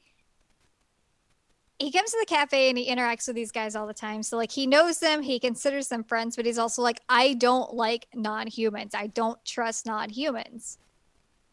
[1.78, 4.22] he comes to the cafe and he interacts with these guys all the time.
[4.22, 7.74] So like he knows them, he considers them friends, but he's also like I don't
[7.74, 8.94] like non-humans.
[8.94, 10.78] I don't trust non-humans.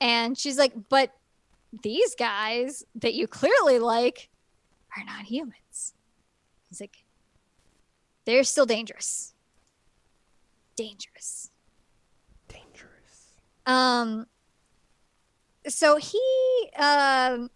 [0.03, 1.15] And she's like, "But
[1.81, 4.29] these guys that you clearly like
[4.95, 5.93] are not humans."
[6.69, 7.05] He's like,
[8.25, 9.33] "They're still dangerous.
[10.75, 11.49] Dangerous."
[12.49, 13.31] Dangerous.
[13.65, 14.27] Um
[15.67, 17.49] so he um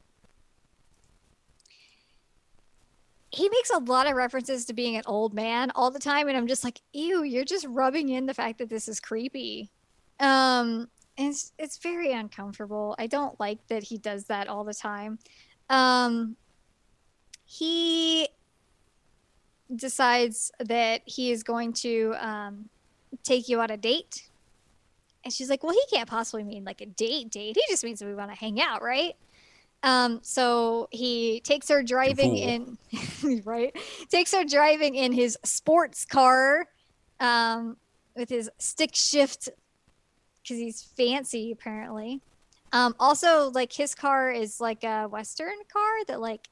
[3.29, 6.38] he makes a lot of references to being an old man all the time and
[6.38, 9.69] I'm just like, "Ew, you're just rubbing in the fact that this is creepy."
[10.21, 12.95] Um and it's it's very uncomfortable.
[12.97, 15.19] I don't like that he does that all the time.
[15.69, 16.36] Um
[17.45, 18.30] he
[19.75, 22.69] decides that he is going to um
[23.23, 24.30] take you on a date
[25.27, 27.58] and she's like, well, he can't possibly mean like a date date.
[27.58, 29.13] He just means that we want to hang out, right?
[29.84, 32.77] Um, so he takes her driving in,
[33.43, 33.75] right?
[34.10, 36.65] Takes her driving in his sports car,
[37.19, 37.75] um,
[38.15, 39.49] with his stick shift,
[40.47, 42.21] because he's fancy apparently.
[42.73, 46.47] Um, also, like his car is like a Western car that like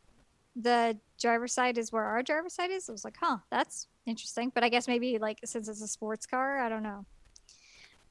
[0.55, 2.89] the driver's side is where our driver's side is.
[2.89, 4.51] I was like, huh, that's interesting.
[4.53, 7.05] But I guess maybe like since it's a sports car, I don't know.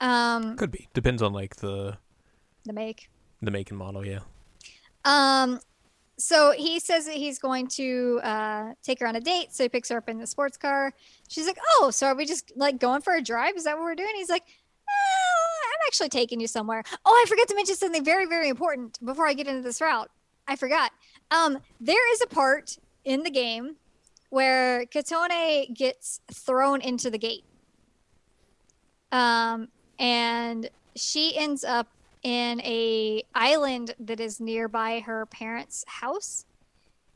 [0.01, 0.89] Um, Could be.
[0.93, 1.97] Depends on like the
[2.65, 3.09] the make.
[3.43, 4.05] the make and model.
[4.05, 4.21] Yeah.
[5.05, 5.61] Um,
[6.19, 9.53] so he says that he's going to uh, take her on a date.
[9.53, 10.93] So he picks her up in the sports car.
[11.29, 13.57] She's like, "Oh, so are we just like going for a drive?
[13.57, 14.45] Is that what we're doing?" He's like,
[14.87, 15.34] "Uh, "I'm
[15.87, 19.35] actually taking you somewhere." Oh, I forgot to mention something very, very important before I
[19.35, 20.11] get into this route.
[20.47, 20.93] I forgot.
[21.31, 23.77] Um, there is a part in the game
[24.31, 27.45] where Katone gets thrown into the gate.
[29.13, 29.69] Um,
[29.99, 31.89] and she ends up
[32.23, 36.47] in a island that is nearby her parents' house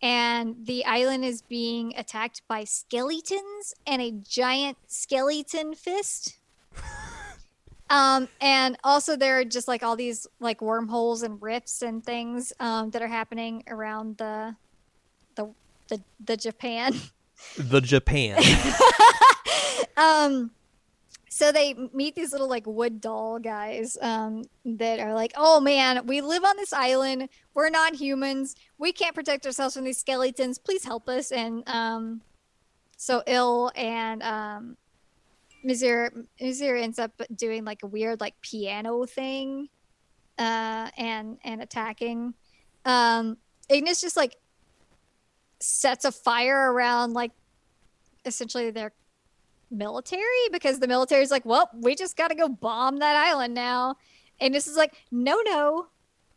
[0.01, 6.39] and the island is being attacked by skeletons and a giant skeleton fist
[7.91, 12.53] um and also there are just like all these like wormholes and rifts and things
[12.61, 14.55] um that are happening around the
[15.37, 15.51] the
[15.89, 16.95] the, the japan.
[17.57, 18.43] The Japan.
[19.97, 20.51] um
[21.29, 26.05] so they meet these little like wood doll guys um that are like oh man
[26.07, 27.29] we live on this island.
[27.55, 28.57] We're not humans.
[28.77, 30.59] We can't protect ourselves from these skeletons.
[30.59, 31.31] Please help us.
[31.31, 32.23] And um
[32.97, 34.77] so ill and um
[35.69, 39.69] Mizir Mizir ends up doing like a weird like piano thing
[40.39, 42.35] uh and and attacking
[42.85, 43.37] um
[43.69, 44.37] Ignis just like
[45.61, 47.33] sets a fire around like
[48.25, 48.93] essentially their
[49.71, 53.55] military because the military is like, well, we just got to go bomb that island
[53.55, 53.97] now.
[54.41, 55.87] And this is like, no, no,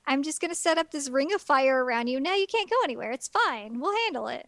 [0.06, 2.20] I'm just to set up this ring of fire around you.
[2.20, 3.12] Now you can't go anywhere.
[3.12, 3.80] It's fine.
[3.80, 4.48] We'll handle it.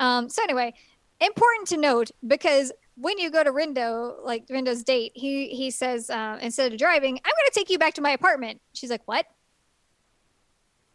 [0.00, 0.74] Um, so anyway,
[1.20, 6.10] important to note because when you go to Rindo, like Rindo's date, he he says
[6.10, 8.60] uh, instead of driving, I'm going to take you back to my apartment.
[8.72, 9.26] She's like, what?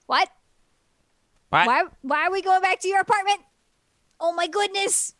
[0.06, 0.30] What?
[1.50, 1.68] What?
[1.68, 3.40] Why why are we going back to your apartment?
[4.20, 5.16] Oh my goodness.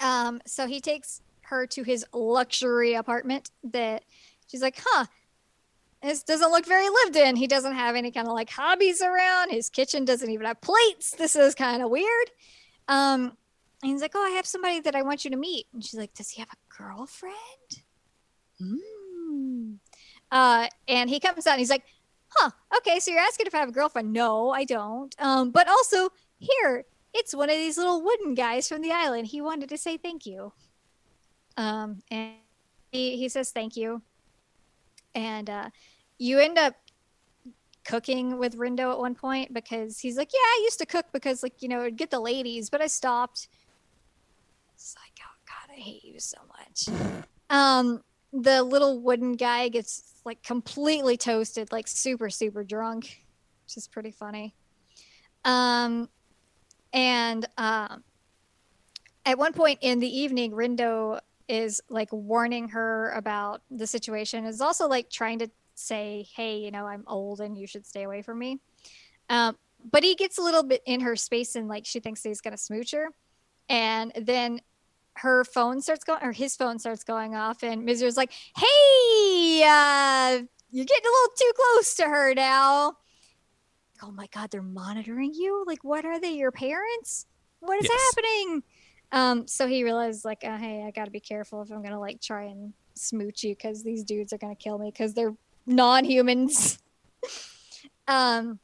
[0.00, 4.04] Um, so he takes her to his luxury apartment that
[4.46, 5.06] she's like, huh,
[6.02, 7.36] this doesn't look very lived in.
[7.36, 9.50] He doesn't have any kind of like hobbies around.
[9.50, 11.12] His kitchen doesn't even have plates.
[11.12, 12.30] This is kind of weird.
[12.86, 13.36] Um,
[13.82, 15.66] and he's like, Oh, I have somebody that I want you to meet.
[15.72, 17.34] And she's like, Does he have a girlfriend?
[18.60, 19.76] Mm.
[20.30, 21.84] Uh, and he comes out and he's like,
[22.30, 24.12] Huh, okay, so you're asking if I have a girlfriend.
[24.12, 25.14] No, I don't.
[25.18, 29.28] Um, but also, here, it's one of these little wooden guys from the island.
[29.28, 30.52] He wanted to say thank you.
[31.56, 32.34] Um, and
[32.92, 34.02] he, he says thank you.
[35.14, 35.70] And uh,
[36.18, 36.74] you end up
[37.84, 41.42] cooking with Rindo at one point because he's like, Yeah, I used to cook because,
[41.42, 43.48] like, you know, it'd get the ladies, but I stopped.
[44.78, 47.24] It's like, Oh, God, I hate you so much.
[47.50, 53.24] Um, the little wooden guy gets like completely toasted, like super, super drunk,
[53.64, 54.54] which is pretty funny.
[55.44, 56.08] Um,
[56.92, 58.04] and um,
[59.26, 64.44] at one point in the evening, Rindo is like warning her about the situation.
[64.44, 68.04] Is also like trying to say, "Hey, you know, I'm old and you should stay
[68.04, 68.60] away from me."
[69.28, 69.56] Um,
[69.90, 72.56] but he gets a little bit in her space and like she thinks he's gonna
[72.56, 73.08] smooch her,
[73.68, 74.60] and then
[75.18, 80.42] her phone starts going or his phone starts going off and Mizir's like, "Hey, uh,
[80.70, 82.96] you're getting a little too close to her now."
[84.02, 85.64] Oh my god, they're monitoring you?
[85.66, 86.32] Like what are they?
[86.32, 87.26] Your parents?
[87.60, 88.14] What is Yes.
[88.14, 88.62] happening?
[89.10, 91.92] Um so he realized like, uh, "Hey, I got to be careful if I'm going
[91.92, 95.14] to like try and smooch you cuz these dudes are going to kill me cuz
[95.14, 95.34] they're
[95.66, 96.78] non-humans."
[98.08, 98.60] um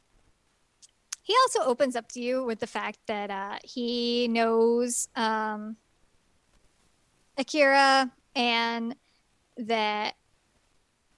[1.25, 5.75] he also opens up to you with the fact that uh, he knows um,
[7.37, 8.95] Akira and
[9.57, 10.15] that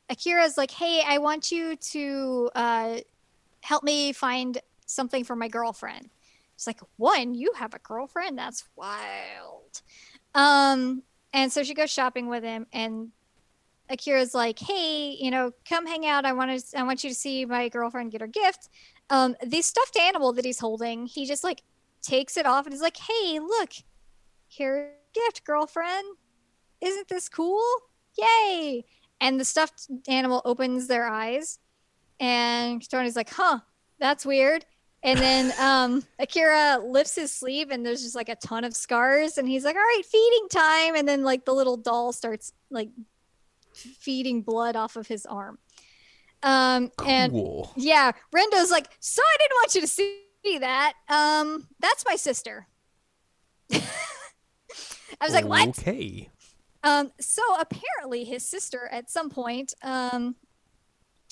[0.10, 2.98] Akira's like, hey, I want you to uh,
[3.62, 6.10] help me find something for my girlfriend.
[6.56, 8.38] It's like, one, you have a girlfriend?
[8.38, 9.82] That's wild.
[10.34, 11.04] Um,
[11.34, 13.12] and so she goes shopping with him, and
[13.90, 16.26] Akira's like, hey, you know, come hang out.
[16.26, 18.70] I want to, I want you to see my girlfriend get her gift.
[19.10, 21.64] Um, the stuffed animal that he's holding, he just like
[22.02, 23.72] takes it off and is like, hey, look,
[24.48, 24.94] here
[25.26, 26.06] gift, girlfriend.
[26.82, 27.64] Isn't this cool?
[28.18, 28.86] Yay!
[29.20, 31.60] And the stuffed animal opens their eyes,
[32.20, 33.60] and Tony's like, "Huh,
[34.00, 34.66] that's weird."
[35.04, 39.38] And then um, Akira lifts his sleeve, and there's just like a ton of scars,
[39.38, 42.90] and he's like, "All right, feeding time." And then like the little doll starts like
[43.74, 45.58] feeding blood off of his arm.
[46.44, 47.34] Um, and
[47.76, 50.94] yeah, Rindo's like, so I didn't want you to see that.
[51.10, 52.68] Um, that's my sister.
[55.20, 55.70] I was like, what?
[55.70, 56.30] Okay.
[56.84, 60.36] Um, so apparently his sister at some point um,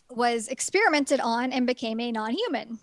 [0.09, 2.79] was experimented on and became a non-human.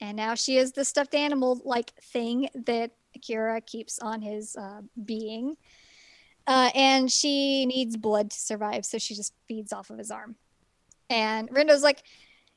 [0.00, 4.82] And now she is the stuffed animal like thing that Akira keeps on his uh,
[5.04, 5.56] being.
[6.46, 10.36] Uh, and she needs blood to survive, so she just feeds off of his arm.
[11.08, 12.02] And Rindo's like,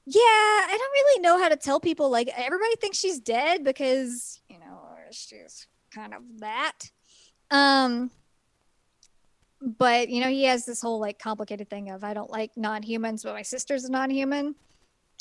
[0.05, 2.09] Yeah, I don't really know how to tell people.
[2.09, 4.79] Like, everybody thinks she's dead because, you know,
[5.11, 6.91] she's kind of that.
[7.53, 8.11] Um,
[9.61, 13.23] but you know he has this whole like complicated thing of i don't like non-humans
[13.23, 14.55] but my sister's a non-human.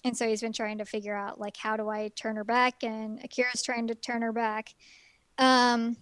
[0.04, 2.82] And so he's been trying to figure out like how do i turn her back?
[2.82, 4.74] And akira's trying to turn her back.
[5.38, 5.96] Um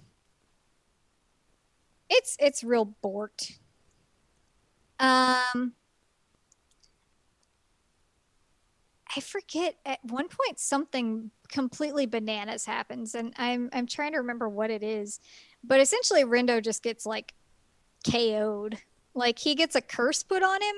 [2.09, 3.51] it's it's real bort.
[4.99, 5.75] um
[9.17, 13.15] i forget at one point something completely bananas happens.
[13.15, 15.21] And i'm i'm trying to remember what it is
[15.65, 17.35] but essentially rindo just gets like
[18.11, 18.79] KO'd.
[19.15, 20.75] Like he gets a curse put on him.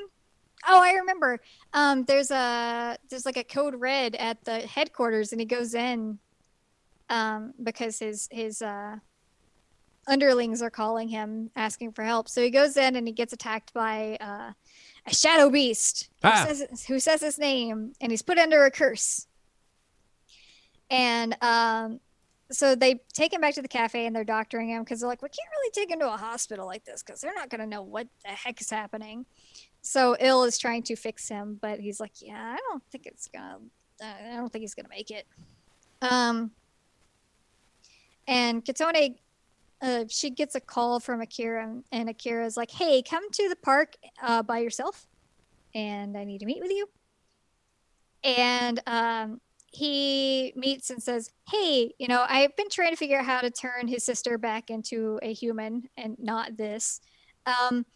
[0.68, 1.40] Oh, I remember.
[1.73, 6.18] Um, there's a there's like a code red at the headquarters, and he goes in,
[7.11, 8.97] um, because his his uh,
[10.07, 12.29] underlings are calling him asking for help.
[12.29, 14.52] So he goes in and he gets attacked by uh,
[15.07, 16.44] a shadow beast who, Ah.
[16.46, 19.27] says, who says his name, and he's put under a curse.
[20.90, 22.00] And um,
[22.53, 25.23] so they take him back to the cafe and they're doctoring him because they're like,
[25.23, 27.67] we can't really take him to a hospital like this because they're not going to
[27.67, 29.27] know what the heck is happening.
[29.81, 33.27] So Ill is trying to fix him, but he's like, yeah, I don't think it's
[33.27, 33.59] gonna,
[34.00, 35.27] I don't think he's gonna make it.
[36.00, 36.53] Um,
[38.29, 39.17] and Katone,
[39.81, 43.96] uh, she gets a call from Akira, and- Akira's like, hey, come to the park
[44.23, 45.09] uh, by yourself,
[45.75, 46.88] and I need to meet with you.
[48.23, 49.40] And um,
[49.73, 53.50] he meets and says, Hey, you know, I've been trying to figure out how to
[53.50, 57.00] turn his sister back into a human and not this.
[57.46, 57.87] Um,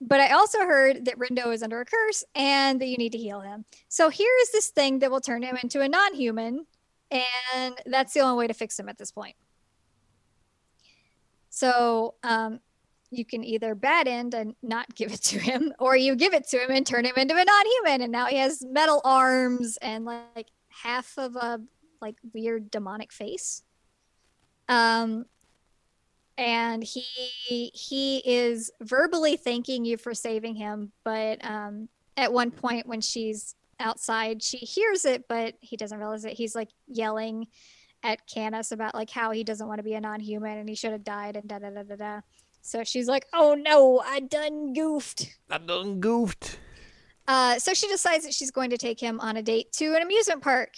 [0.00, 3.18] but I also heard that Rindo is under a curse and that you need to
[3.18, 3.64] heal him.
[3.88, 6.66] So here is this thing that will turn him into a non human
[7.10, 9.36] and that's the only way to fix him at this point.
[11.50, 12.60] So um,
[13.10, 16.46] you can either bad end and not give it to him, or you give it
[16.48, 20.04] to him and turn him into a non-human, and now he has metal arms and
[20.04, 20.48] like
[20.82, 21.60] half of a
[22.00, 23.62] like weird demonic face.
[24.68, 25.26] Um,
[26.36, 32.86] and he he is verbally thanking you for saving him, but um, at one point
[32.86, 36.34] when she's outside, she hears it, but he doesn't realize it.
[36.34, 37.46] He's like yelling
[38.04, 40.92] at Canis about like how he doesn't want to be a non-human and he should
[40.92, 42.20] have died and da da da da da.
[42.62, 46.58] So she's like, "Oh no, I done goofed." I done goofed.
[47.28, 50.02] Uh, so she decides that she's going to take him on a date to an
[50.02, 50.70] amusement park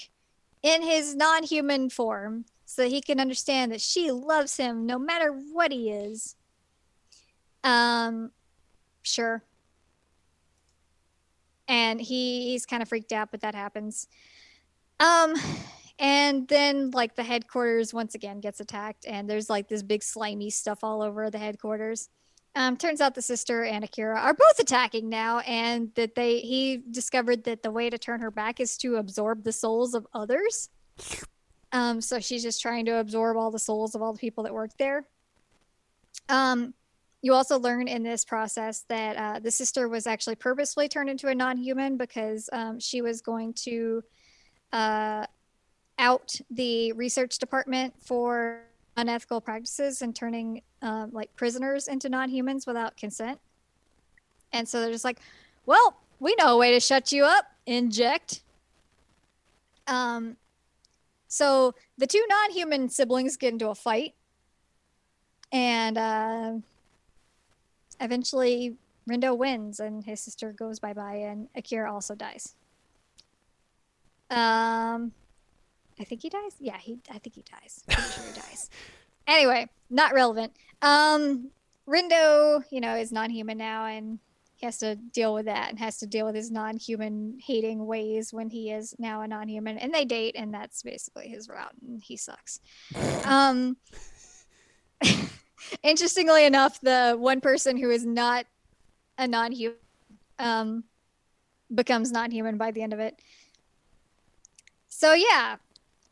[0.63, 5.33] in his non-human form, so that he can understand that she loves him no matter
[5.53, 6.37] what he is.
[7.65, 8.31] Um,
[9.03, 9.43] sure.
[11.67, 14.09] And he, he's kind of freaked out, but that happens.
[14.99, 15.35] Um,
[15.99, 20.51] and then like the headquarters once again gets attacked, and there's like this big slimy
[20.51, 22.09] stuff all over the headquarters.
[22.57, 26.83] Um, turns out the sister and Akira are both attacking now, and that they he
[26.91, 30.69] discovered that the way to turn her back is to absorb the souls of others.
[31.73, 34.53] Um, so she's just trying to absorb all the souls of all the people that
[34.53, 35.05] work there.
[36.29, 36.75] Um,
[37.23, 41.29] you also learn in this process that uh, the sister was actually purposefully turned into
[41.29, 44.03] a non-human because um, she was going to
[44.73, 45.27] uh,
[45.99, 48.63] out the research department for
[49.01, 53.41] unethical practices and turning um, like prisoners into non-humans without consent.
[54.53, 55.19] And so they're just like,
[55.67, 57.47] well, we know a way to shut you up.
[57.67, 58.43] Inject.
[59.87, 60.37] Um,
[61.29, 64.15] so the two non-human siblings get into a fight,
[65.53, 66.53] and uh,
[68.01, 68.77] eventually
[69.09, 72.55] Rindo wins, and his sister goes bye bye, and Akira also dies.
[74.31, 75.13] Um,
[76.01, 76.57] I think he dies.
[76.59, 76.99] Yeah, he.
[77.11, 77.85] I think he dies.
[77.89, 78.71] I'm sure he dies.
[79.29, 80.53] Anyway, not relevant.
[80.83, 81.51] Um,
[81.87, 84.19] Rindo, you know, is non-human now, and
[84.57, 88.33] he has to deal with that, and has to deal with his non-human hating ways
[88.33, 89.79] when he is now a non-human.
[89.79, 92.59] And they date, and that's basically his route, and he sucks.
[93.25, 93.77] um,
[95.85, 98.47] interestingly enough, the one person who is not
[99.17, 99.77] a non-human
[100.41, 100.83] um,
[101.73, 103.21] becomes non-human by the end of it.
[104.89, 105.57] So yeah,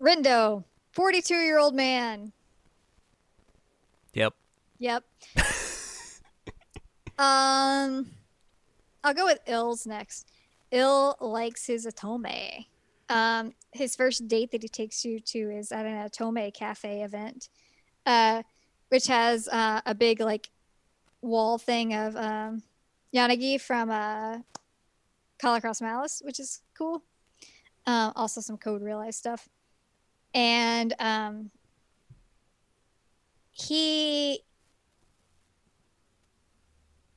[0.01, 2.33] Rindo, 42 year old man.
[4.15, 4.35] Yep.
[4.79, 5.05] Yep.
[7.19, 8.11] um,
[9.03, 10.31] I'll go with Ills next.
[10.71, 12.67] Ill likes his Otome.
[13.09, 17.49] Um, his first date that he takes you to is at an Otome cafe event,
[18.07, 18.43] uh,
[18.91, 20.51] which has uh, a big like
[21.23, 22.63] wall thing of um,
[23.15, 24.39] Yanagi from uh,
[25.41, 27.03] Collar x Malice, which is cool.
[27.87, 29.49] Uh, also some Code Realize stuff
[30.35, 31.51] and um,
[33.53, 34.41] he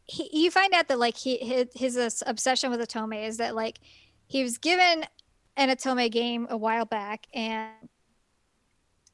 [0.05, 3.79] he you find out that like he his, his obsession with Otome is that like
[4.27, 5.05] he was given
[5.57, 7.71] an Otome game a while back and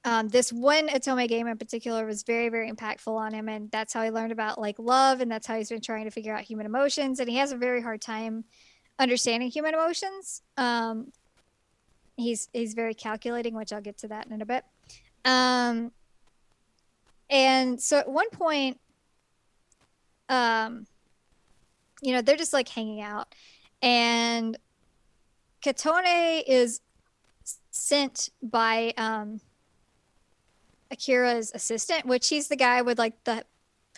[0.08, 3.50] um, this one Otome game in particular was very very impactful on him.
[3.50, 5.20] And that's how he learned about like love.
[5.20, 7.20] And that's how he's been trying to figure out human emotions.
[7.20, 8.46] And he has a very hard time
[9.00, 10.44] understanding human emotions.
[10.56, 11.12] Um,
[12.18, 14.66] he's he's very calculating, which I'll get to that in a bit.
[15.24, 15.92] Um,
[17.30, 18.80] and so at one point,
[20.28, 20.86] um,
[22.02, 23.34] you know, they're just like hanging out,
[23.82, 24.58] and
[25.64, 26.82] Katone is
[27.72, 29.40] sent by um,
[30.92, 33.46] Akira's assistant, which he's the guy with like the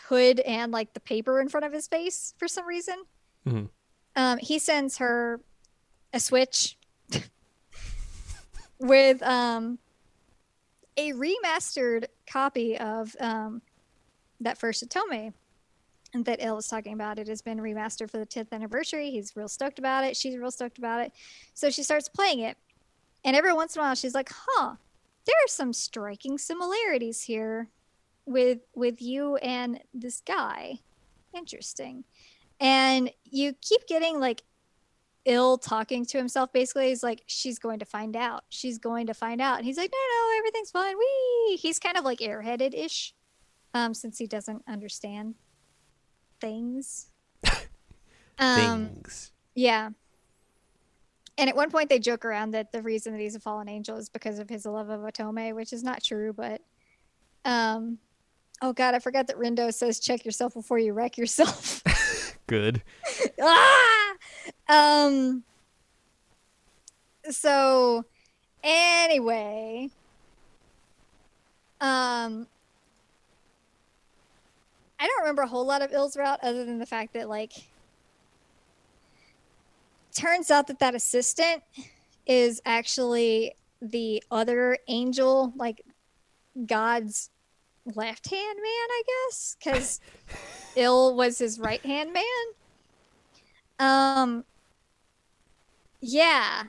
[0.02, 3.04] hood and like the paper in front of his face for some reason.
[3.48, 3.66] Mm-hmm.
[4.16, 5.40] Um, he sends her
[6.14, 6.78] a switch
[8.80, 9.78] with um,
[10.98, 13.62] a remastered copy of um,
[14.40, 15.34] that first Otome
[16.14, 17.20] that Ill was talking about.
[17.20, 19.12] It has been remastered for the 10th anniversary.
[19.12, 20.18] He's real stoked about it.
[20.18, 21.12] She's real stoked about it.
[21.54, 22.58] So she starts playing it.
[23.24, 24.76] And every once in a while, she's like, huh,
[25.26, 27.70] there are some striking similarities here
[28.26, 30.80] with with you and this guy.
[31.36, 32.04] Interesting.
[32.60, 34.44] And you keep getting like
[35.30, 39.14] ill talking to himself basically he's like she's going to find out she's going to
[39.14, 41.56] find out and he's like no no everything's fine Wee!
[41.56, 43.14] he's kind of like airheaded ish
[43.74, 45.36] um since he doesn't understand
[46.42, 47.12] things
[48.40, 49.90] um things yeah
[51.40, 53.98] and at one point they joke around that the reason that he's a fallen angel
[53.98, 56.62] is because of his love of Otome, which is not true, but
[57.46, 57.98] um
[58.62, 61.82] oh god, I forgot that Rindo says check yourself before you wreck yourself.
[62.48, 62.84] Good.
[63.42, 63.99] ah!
[64.70, 65.44] Um
[67.30, 68.06] so
[68.64, 69.90] Anyway,
[71.80, 72.48] um,
[75.00, 77.54] I don't remember a whole lot of Ill's route other than the fact that like
[80.14, 81.64] turns out that that assistant
[82.28, 85.86] is actually the other angel, like
[86.66, 87.30] God's
[87.96, 90.02] left hand man, I guess, because
[90.76, 92.26] Ill was his right hand man.
[93.80, 94.44] Um,
[96.02, 96.64] yeah,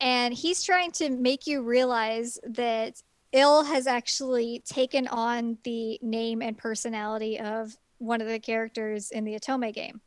[0.00, 3.02] and he's trying to make you realize that
[3.32, 9.24] Ill has actually taken on the name and personality of one of the characters in
[9.24, 10.00] the Otome game.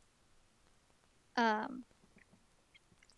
[1.36, 1.84] Um,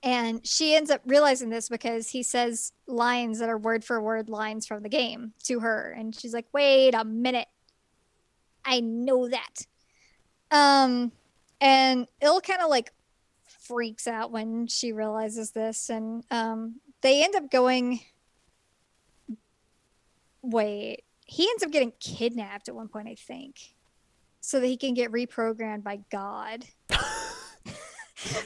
[0.02, 4.28] and she ends up realizing this because he says lines that are word for word
[4.28, 5.94] lines from the game to her.
[5.96, 7.48] And she's like, wait a minute.
[8.64, 9.66] I know that.
[10.50, 11.10] Um,
[11.60, 12.92] and Ill kind of like
[13.66, 15.88] freaks out when she realizes this.
[15.90, 18.00] And um, they end up going.
[20.42, 23.56] Wait, he ends up getting kidnapped at one point, I think,
[24.40, 26.64] so that he can get reprogrammed by God.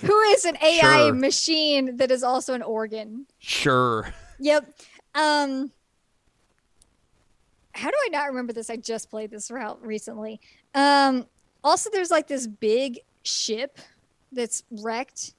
[0.01, 1.13] who is an AI Sure.
[1.15, 3.27] machine that is also an organ.
[3.39, 4.13] Sure.
[4.41, 4.67] Yep.
[5.15, 5.71] Um
[7.73, 8.69] How do I not remember this?
[8.71, 10.41] I just played this route recently.
[10.75, 11.27] Um
[11.63, 13.79] also there's like this big ship
[14.33, 15.35] that's wrecked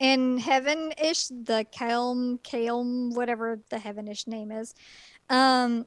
[0.00, 4.74] in heaven-ish, the Kelm Kelm whatever the heaven-ish name is.
[5.28, 5.86] Um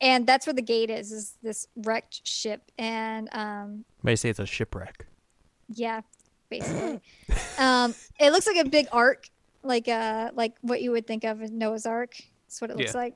[0.00, 4.38] and that's where the gate is is this wrecked ship and um May say it's
[4.38, 5.06] a shipwreck.
[5.68, 6.00] yeah,
[6.48, 7.00] basically.
[7.58, 9.28] um, it looks like a big ark,
[9.62, 12.14] like uh, like what you would think of as Noah's Ark.
[12.46, 13.00] That's what it looks Yeah.
[13.00, 13.14] like.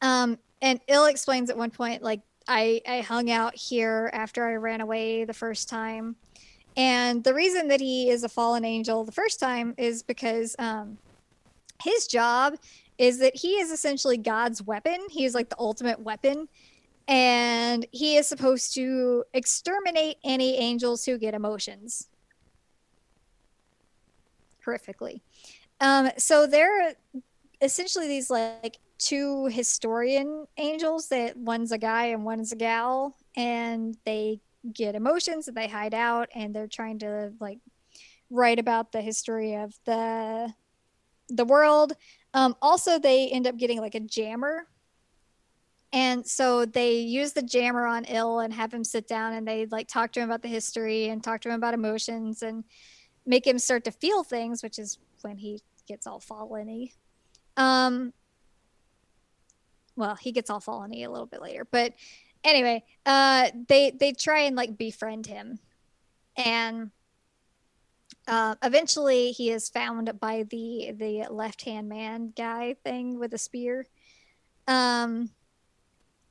[0.00, 4.54] Um, and Ill explains at one point, like I I hung out here after I
[4.54, 6.16] ran away the first time,
[6.76, 10.98] and the reason that he is a fallen angel the first time is because um,
[11.82, 12.56] his job
[12.98, 14.98] is that he is essentially God's weapon.
[15.10, 16.48] He is like the ultimate weapon.
[17.08, 22.08] And he is supposed to exterminate any angels who get emotions
[24.66, 25.20] horrifically.
[25.80, 26.92] Um, so there are
[27.60, 33.96] essentially these like two historian angels that one's a guy and one's a gal, and
[34.04, 34.40] they
[34.72, 37.58] get emotions and they hide out and they're trying to like
[38.30, 40.52] write about the history of the
[41.28, 41.92] the world.
[42.34, 44.66] Um, also, they end up getting like a jammer.
[45.92, 49.66] And so they use the jammer on Ill and have him sit down and they
[49.66, 52.64] like talk to him about the history and talk to him about emotions and
[53.24, 56.90] make him start to feel things, which is when he gets all fallen-y.
[57.56, 58.12] Um,
[59.96, 61.94] well, he gets all fallen a little bit later, but
[62.46, 65.58] anyway, uh, they they try and like befriend him,
[66.36, 66.90] and
[68.26, 73.86] uh, eventually he is found by the the left-hand man guy thing with a spear.
[74.66, 75.30] Um,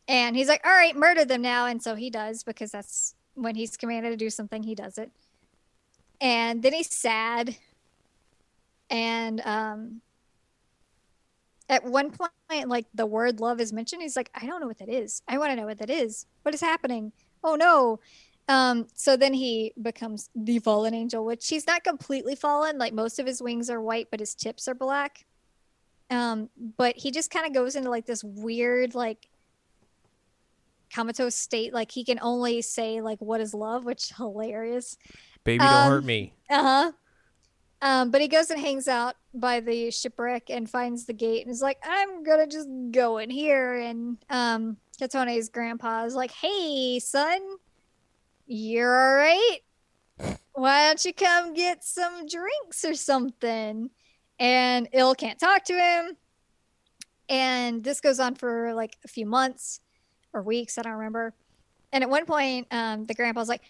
[0.08, 3.56] and he's like, "All right, murder them now," and so he does because that's when
[3.56, 5.12] he's commanded to do something, he does it.
[6.20, 7.58] And then he's sad.
[8.90, 10.02] And um
[11.70, 14.78] at one point like the word love is mentioned he's like i don't know what
[14.78, 15.22] that is.
[15.28, 16.26] I want to know what that is.
[16.44, 17.12] What is happening?
[17.44, 18.00] Oh no.
[18.48, 23.18] Um so then he becomes the fallen angel which he's not completely fallen like most
[23.20, 25.26] of his wings are white but his tips are black.
[26.12, 29.28] Um but he just kind of goes into like this weird like
[30.94, 34.98] comatose state like he can only say like what is love which hilarious.
[35.44, 36.34] Baby, don't Um, hurt me.
[36.50, 36.92] uh huh.
[37.82, 41.52] Um, but he goes and hangs out by the shipwreck and finds the gate and
[41.52, 43.76] is like, I'm gonna just go in here.
[43.76, 47.42] And um, Katone's grandpa is like, Hey, son,
[48.48, 49.60] you're all right.
[50.54, 53.90] Why don't you come get some drinks or something?
[54.40, 56.18] And Ill can't talk to him.
[57.28, 59.82] And this goes on for like a few months
[60.34, 61.34] or weeks, I don't remember.
[61.92, 63.62] And at one point, um, the grandpa's like,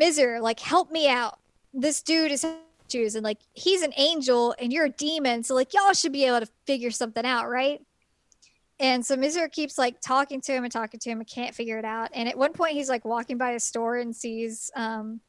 [0.00, 1.38] Mizir, like, help me out.
[1.72, 2.44] This dude is
[2.90, 5.42] Jews, and like, he's an angel, and you're a demon.
[5.42, 7.80] So like, y'all should be able to figure something out, right?
[8.78, 11.78] And so Mizir keeps like talking to him and talking to him and can't figure
[11.78, 12.08] it out.
[12.14, 15.20] And at one point, he's like walking by a store and sees um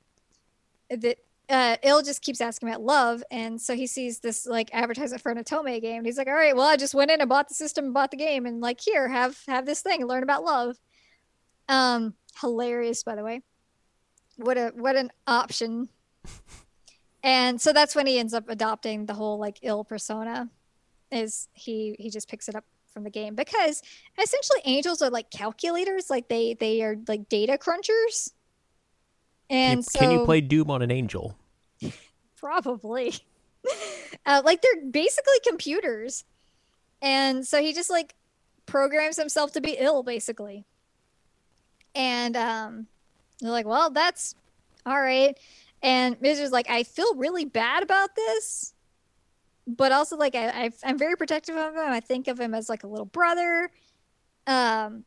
[0.89, 1.17] that
[1.49, 5.31] uh, Ill just keeps asking about love, and so he sees this like advertisement for
[5.33, 5.97] an Otome game.
[5.97, 7.93] And he's like, "All right, well, I just went in and bought the system, and
[7.93, 10.77] bought the game, and like, here, have have this thing, learn about love."
[11.67, 13.41] Um, hilarious, by the way.
[14.37, 15.89] What a what an option.
[17.23, 20.49] and so that's when he ends up adopting the whole like ill persona.
[21.11, 22.63] Is he he just picks it up
[22.93, 23.81] from the game because
[24.21, 28.31] essentially angels are like calculators, like they they are like data crunchers.
[29.49, 31.37] And you, so can you play Doom on an angel?
[32.37, 33.13] Probably.
[34.25, 36.23] uh, like they're basically computers.
[37.01, 38.15] and so he just like
[38.65, 40.65] programs himself to be ill, basically.
[41.93, 42.87] And um,
[43.41, 44.35] they're like, well, that's
[44.85, 45.37] all right.
[45.83, 48.73] And Mizir's like, I feel really bad about this,
[49.65, 51.81] but also like I, I I'm very protective of him.
[51.81, 53.71] I think of him as like a little brother.
[54.45, 55.05] Um,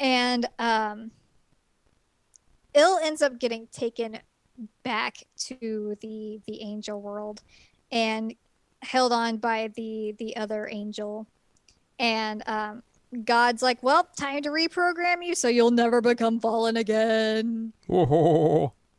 [0.00, 1.10] and um,
[2.74, 4.18] Ill ends up getting taken
[4.82, 7.42] back to the the angel world
[7.92, 8.34] and
[8.82, 11.26] held on by the the other angel
[11.98, 12.82] and um
[13.24, 17.72] god's like well time to reprogram you so you'll never become fallen again.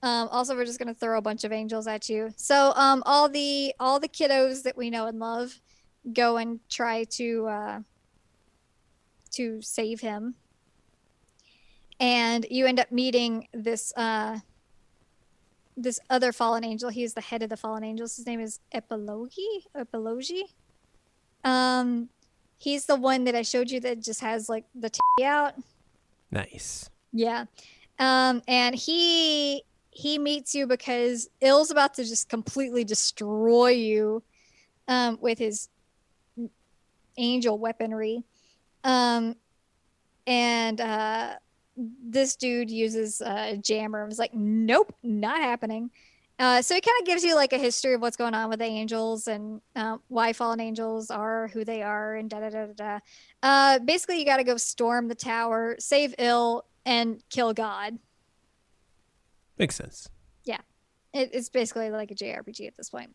[0.02, 2.32] Um also we're just gonna throw a bunch of angels at you.
[2.36, 5.60] So um all the all the kiddos that we know and love
[6.14, 7.80] go and try to uh
[9.32, 10.36] to save him.
[12.00, 14.40] And you end up meeting this uh
[15.76, 16.90] this other fallen angel.
[16.90, 18.16] He's the head of the fallen angels.
[18.18, 20.44] His name is epilogi epilogi.
[21.44, 22.10] Um
[22.58, 25.54] he's the one that i showed you that just has like the t out.
[26.32, 26.90] Nice.
[27.12, 27.46] yeah.
[27.98, 29.64] Um and he
[30.00, 34.24] he meets you because ill's about to just completely destroy you
[34.88, 35.70] um with his
[37.18, 38.24] angel weaponry
[38.84, 39.36] um
[40.26, 41.34] and uh
[42.04, 45.90] this dude uses uh, a jammer and was like, nope, not happening.
[46.38, 48.60] Uh, so it kind of gives you like a history of what's going on with
[48.60, 52.66] the angels and uh, why fallen angels are who they are and da da da
[52.68, 53.00] da da.
[53.44, 58.00] Uh, basically, you got to go storm the tower, save ill, and kill God.
[59.60, 60.10] Makes sense.
[60.46, 60.60] Yeah.
[61.14, 63.12] It, it's basically like a JRPG at this point.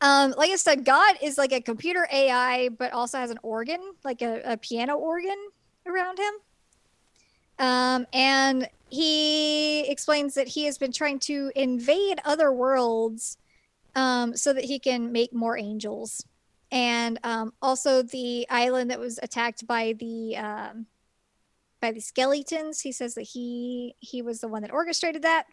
[0.00, 3.80] Um, like I said, God is like a computer AI, but also has an organ,
[4.04, 5.36] like a, a piano organ
[5.86, 6.34] around him.
[7.58, 13.38] Um, and he explains that he has been trying to invade other worlds
[13.96, 16.24] um, so that he can make more angels.
[16.70, 20.86] And um, also the island that was attacked by the um,
[21.80, 22.80] by the skeletons.
[22.80, 25.46] He says that he he was the one that orchestrated that.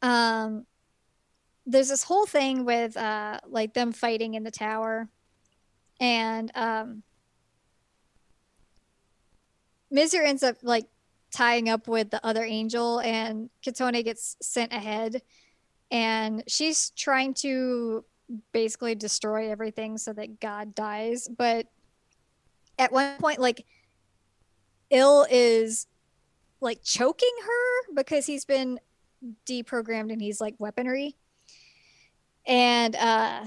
[0.00, 0.66] Um,
[1.64, 5.08] there's this whole thing with uh, like them fighting in the tower,
[6.00, 7.02] and um,
[9.94, 10.86] Mizir ends up like
[11.30, 15.22] tying up with the other angel, and Katone gets sent ahead,
[15.90, 18.04] and she's trying to
[18.52, 21.28] basically destroy everything so that God dies.
[21.28, 21.66] But
[22.78, 23.64] at one point, like,
[24.92, 25.86] Ill is
[26.60, 28.78] like choking her because he's been
[29.46, 31.16] deprogrammed and he's like weaponry.
[32.46, 33.46] And uh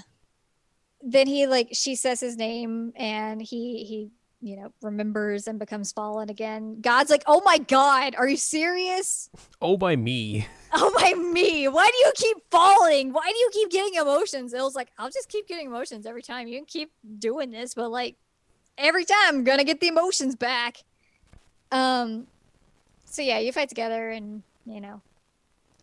[1.02, 4.10] then he like she says his name and he he
[4.42, 6.82] you know remembers and becomes fallen again.
[6.82, 9.30] God's like, "Oh my god, are you serious?"
[9.62, 10.48] Oh, by me.
[10.78, 11.70] Oh my me.
[11.70, 13.14] Why do you keep falling?
[13.14, 14.54] Why do you keep getting emotions?
[14.54, 16.50] it was like, I'll just keep getting emotions every time.
[16.50, 18.18] You can keep doing this, but like
[18.78, 20.84] every time I'm gonna get the emotions back.
[21.72, 22.28] Um
[23.06, 25.02] so yeah, you fight together and, you know,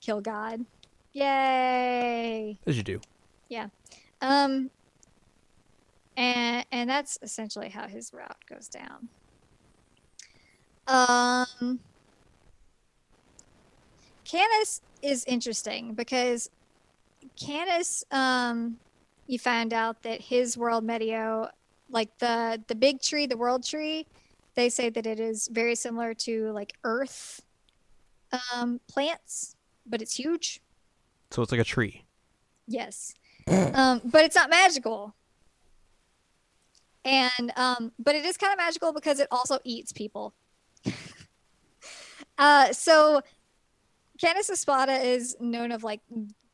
[0.00, 0.64] kill God.
[1.12, 2.58] Yay.
[2.66, 3.00] As you do.
[3.48, 3.68] Yeah.
[4.20, 4.70] Um
[6.16, 9.08] and and that's essentially how his route goes down.
[10.86, 11.80] Um
[14.24, 16.50] Canis is interesting because
[17.36, 18.78] Canis um
[19.26, 21.48] you find out that his world Medio
[21.90, 24.06] like the the big tree, the world tree,
[24.54, 27.40] they say that it is very similar to like earth
[28.52, 30.60] um plants, but it's huge.
[31.30, 32.04] So it's like a tree.
[32.66, 33.14] Yes.
[33.48, 35.14] um, but it's not magical.
[37.04, 40.34] And um, but it is kind of magical because it also eats people.
[42.38, 43.22] uh, so
[44.20, 46.00] Canis Espada is known of like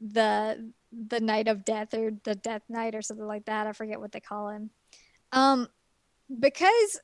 [0.00, 3.66] the the night of death or the death knight or something like that.
[3.66, 4.70] I forget what they call him.
[5.32, 5.68] Um,
[6.40, 7.00] because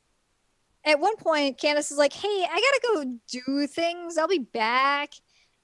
[0.85, 4.19] at one point Canis is like, "Hey, I gotta go do things.
[4.19, 5.13] I'll be back."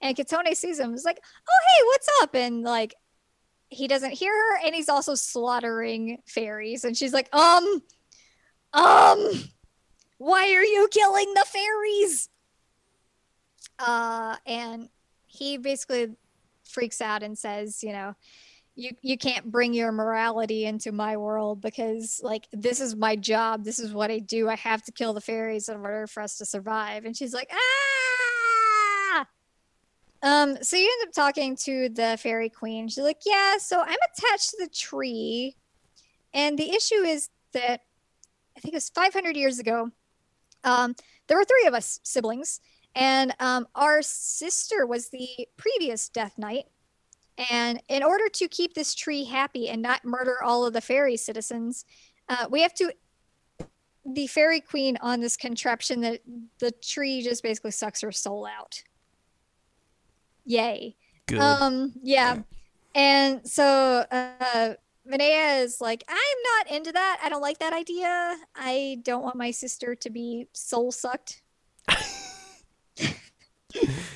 [0.00, 0.94] And Katone sees him.
[0.94, 2.94] Is like, "Oh, hey, what's up?" And like,
[3.68, 6.84] he doesn't hear her, and he's also slaughtering fairies.
[6.84, 7.82] And she's like, "Um,
[8.72, 9.30] um,
[10.18, 12.28] why are you killing the fairies?"
[13.78, 14.88] Uh, and
[15.26, 16.16] he basically
[16.64, 18.14] freaks out and says, "You know."
[18.80, 23.62] You, you can't bring your morality into my world because like this is my job
[23.62, 26.38] this is what i do i have to kill the fairies in order for us
[26.38, 29.26] to survive and she's like ah
[30.22, 32.88] um, so you end up talking to the fairy queen.
[32.88, 35.56] She's like, Yeah, so I'm attached to the tree.
[36.34, 37.80] And the issue is that
[38.56, 39.90] I think it was 500 years ago,
[40.64, 40.94] um,
[41.26, 42.60] there were three of us siblings,
[42.94, 46.66] and um, our sister was the previous Death Knight.
[47.50, 51.16] And in order to keep this tree happy and not murder all of the fairy
[51.16, 51.84] citizens,
[52.28, 52.92] uh, we have to
[54.06, 56.20] the fairy queen on this contraption that
[56.58, 58.82] the tree just basically sucks her soul out.
[60.44, 60.96] Yay.
[61.26, 61.38] Good.
[61.38, 62.38] Um, yeah.
[62.94, 64.74] And so uh
[65.08, 66.16] Vinaya is like, I'm
[66.56, 67.20] not into that.
[67.22, 68.36] I don't like that idea.
[68.54, 71.42] I don't want my sister to be soul sucked.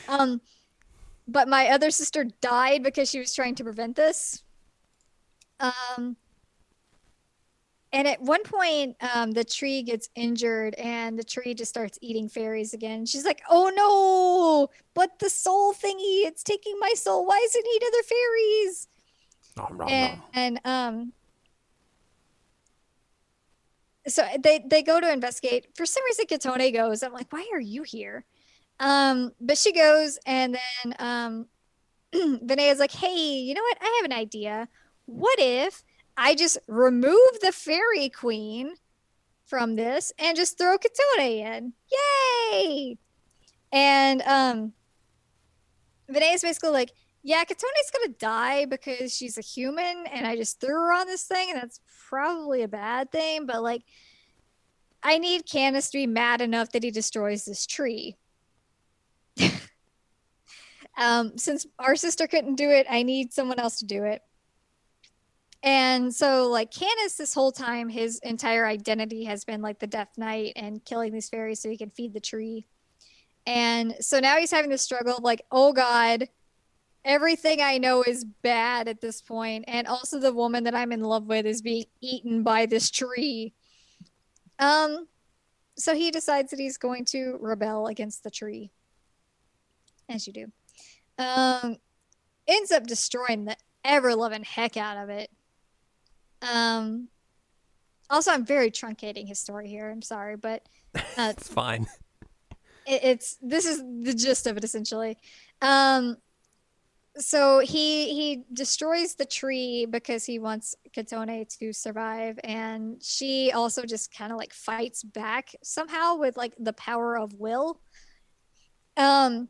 [0.09, 0.41] um
[1.27, 4.43] but my other sister died because she was trying to prevent this.
[5.61, 6.17] Um
[7.93, 12.29] and at one point, um, the tree gets injured and the tree just starts eating
[12.29, 13.07] fairies again.
[13.07, 17.25] She's like, oh no, but the soul thingy, it's taking my soul.
[17.25, 18.89] Why is it eat other fairies?
[19.57, 20.23] Nom, nom, and, nom.
[20.35, 21.13] and um
[24.07, 27.61] so they they go to investigate for some reason katone goes i'm like why are
[27.61, 28.25] you here
[28.81, 31.47] um but she goes and then um
[32.15, 34.69] Vinaya's like hey you know what i have an idea
[35.07, 35.83] what if
[36.17, 38.75] i just remove the fairy queen
[39.45, 41.73] from this and just throw katone in
[42.53, 42.99] yay
[43.73, 44.73] and um
[46.11, 46.93] Vinaya's basically like
[47.27, 51.25] yeah, Katone's gonna die because she's a human, and I just threw her on this
[51.25, 53.47] thing, and that's probably a bad thing.
[53.47, 53.83] But like,
[55.03, 58.19] I need Canis to be mad enough that he destroys this tree.
[60.97, 64.23] Um, since our sister couldn't do it, I need someone else to do it.
[65.63, 70.11] And so, like, Canis, this whole time, his entire identity has been like the Death
[70.19, 72.67] Knight and killing these fairies so he can feed the tree.
[73.47, 76.29] And so now he's having this struggle of like, oh God,
[77.05, 79.65] everything I know is bad at this point.
[79.67, 83.55] and also the woman that I'm in love with is being eaten by this tree.
[84.59, 85.09] Um,
[85.77, 88.71] so he decides that he's going to rebel against the tree,
[90.09, 90.53] as you do.
[91.19, 91.77] Um,
[92.47, 95.31] ends up destroying the ever loving heck out of it.
[96.43, 97.09] Um,
[98.11, 99.91] also, I'm very truncating his story here.
[99.91, 100.63] I'm sorry, but
[100.95, 101.87] uh, It's fine.
[102.87, 105.17] it, it's this is the gist of it essentially.
[105.63, 106.17] Um,
[107.17, 113.85] so he he destroys the tree because he wants Katone to survive, and she also
[113.85, 117.81] just kind of like fights back somehow with like the power of will.
[118.97, 119.49] Um.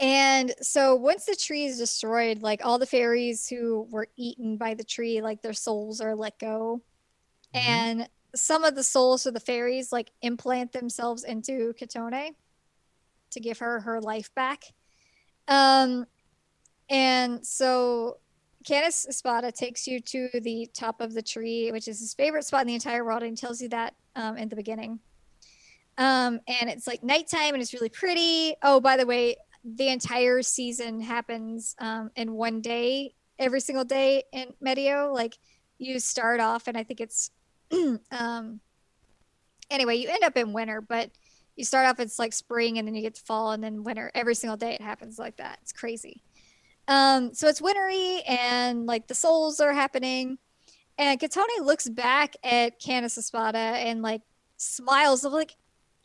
[0.00, 4.74] And so once the tree is destroyed, like all the fairies who were eaten by
[4.74, 6.82] the tree, like their souls are let go.
[7.54, 7.68] Mhm.
[7.68, 12.36] And some of the souls of the fairies like implant themselves into Katone
[13.30, 14.64] to give her her life back.
[15.48, 16.06] Um,
[16.88, 18.18] and so
[18.66, 22.62] Canis Espada takes you to the top of the tree, which is his favorite spot
[22.62, 25.00] in the entire world, and tells you that um, in the beginning.
[25.96, 28.54] Um, and it's like nighttime, and it's really pretty.
[28.62, 29.36] Oh, by the way,
[29.76, 35.12] the entire season happens um, in one day, every single day in Medio.
[35.12, 35.38] Like
[35.78, 37.30] you start off, and I think it's
[38.10, 38.60] um,
[39.70, 41.10] anyway, you end up in winter, but
[41.58, 44.12] you start off it's like spring and then you get to fall and then winter
[44.14, 46.22] every single day it happens like that it's crazy
[46.86, 50.38] um so it's wintry and like the souls are happening
[50.98, 54.22] and Katone looks back at Canis Espada and like
[54.56, 55.56] smiles of like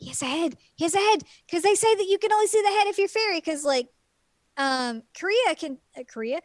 [0.04, 2.46] he has a head he has a head because they say that you can only
[2.46, 3.88] see the head if you're fairy because like
[4.56, 6.40] um Korea can uh, Korea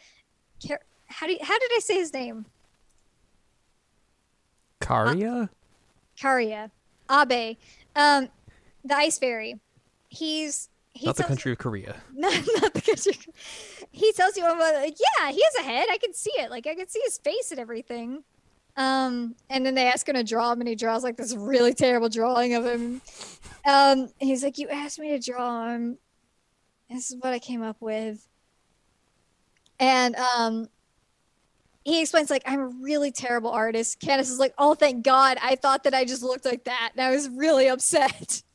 [1.08, 2.46] how do you, how did I say his name
[4.80, 5.50] Karia?
[6.18, 6.72] Karia
[7.12, 7.58] Abe
[7.96, 8.30] um
[8.86, 9.60] the ice fairy
[10.08, 11.96] he's he Not the country of Korea.
[12.14, 13.14] not, not the country.
[13.92, 15.88] He tells you, about, like, yeah, he has a head.
[15.90, 16.50] I can see it.
[16.50, 18.24] Like, I can see his face and everything.
[18.76, 21.74] Um, and then they ask him to draw him, and he draws like this really
[21.74, 23.02] terrible drawing of him.
[23.66, 25.98] Um, he's like, "You asked me to draw him.
[26.90, 28.26] This is what I came up with."
[29.80, 30.70] And um,
[31.84, 35.38] he explains like, "I'm a really terrible artist." Canis is like, "Oh, thank God!
[35.42, 38.44] I thought that I just looked like that, and I was really upset."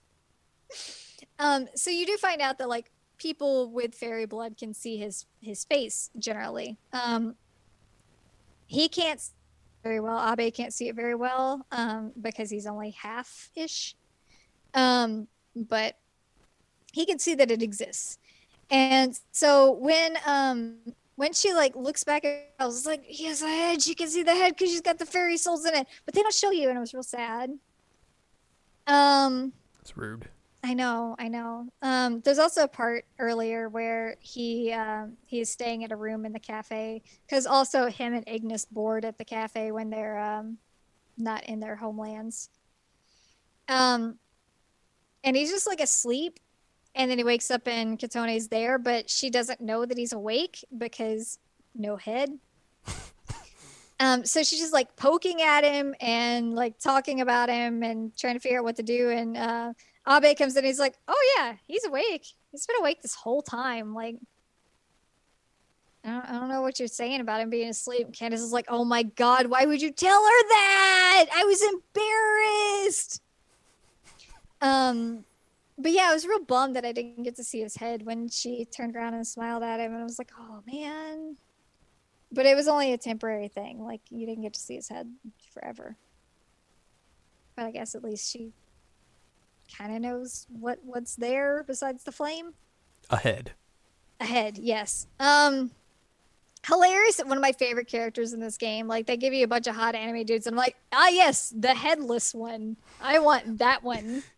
[1.39, 5.27] Um, so you do find out that like people with fairy blood can see his
[5.41, 6.79] his face generally.
[6.93, 7.35] Um,
[8.67, 9.21] he can't
[9.85, 10.19] very well.
[10.33, 13.95] Abe can't see it very well um, because he's only half ish.
[14.73, 15.97] Um, but
[16.93, 18.19] he can see that it exists.
[18.71, 20.79] And so when um
[21.17, 23.83] when she like looks back at I was like, he has a head.
[23.83, 25.87] She can see the head because she's got the fairy souls in it.
[26.05, 27.51] But they don't show you, and it was real sad.
[28.87, 30.29] Um It's rude.
[30.65, 31.69] I know, I know.
[31.83, 36.33] Um, there's also a part earlier where he um, he's staying at a room in
[36.33, 40.57] the cafe because also him and Ignis board at the cafe when they're um,
[41.19, 42.49] not in their homelands.
[43.69, 44.19] Um,
[45.23, 46.41] and he's just like asleep,
[46.95, 50.65] and then he wakes up and Katone's there, but she doesn't know that he's awake
[50.79, 51.39] because
[51.75, 52.39] no head.
[54.01, 58.35] um, so she's just like poking at him and like talking about him and trying
[58.35, 59.11] to figure out what to do.
[59.11, 59.73] And uh,
[60.09, 62.27] Abe comes in, he's like, "Oh yeah, he's awake.
[62.51, 63.95] He's been awake this whole time.
[63.95, 64.17] Like,
[66.05, 68.67] I don't, I don't know what you're saying about him being asleep." Canis is like,
[68.69, 71.27] "Oh my god, why would you tell her that?
[71.35, 73.23] I was embarrassed."
[74.61, 75.25] Um,
[75.79, 78.29] but yeah, I was real bummed that I didn't get to see his head when
[78.29, 81.37] she turned around and smiled at him, and I was like, "Oh man."
[82.31, 83.83] But it was only a temporary thing.
[83.83, 85.11] Like you didn't get to see his head
[85.53, 85.97] forever.
[87.57, 88.53] But I guess at least she
[89.77, 92.55] kind of knows what what's there besides the flame.
[93.11, 93.53] Ahead.
[94.21, 95.07] Ahead, yes.
[95.21, 95.71] Um,
[96.67, 97.19] hilarious.
[97.19, 98.87] One of my favorite characters in this game.
[98.87, 101.53] Like they give you a bunch of hot anime dudes, and I'm like, ah, yes,
[101.57, 102.77] the headless one.
[103.01, 104.23] I want that one.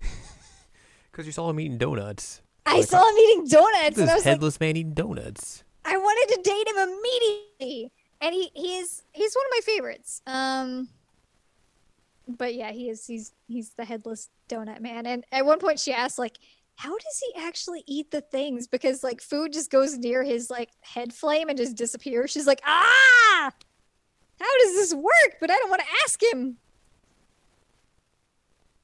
[1.16, 2.42] Because you saw him eating donuts.
[2.66, 5.64] I saw him eating donuts, This and I was like, headless man eating donuts.
[5.82, 10.20] I wanted to date him immediately, and he he's he's one of my favorites.
[10.26, 10.90] Um,
[12.26, 15.06] but yeah, he is he's he's the headless donut man.
[15.06, 16.38] And at one point, she asked like,
[16.76, 20.70] "How does he actually eat the things?" Because like food just goes near his like
[20.80, 22.30] head flame and just disappears.
[22.30, 23.50] She's like, "Ah,
[24.40, 26.56] how does this work?" But I don't want to ask him.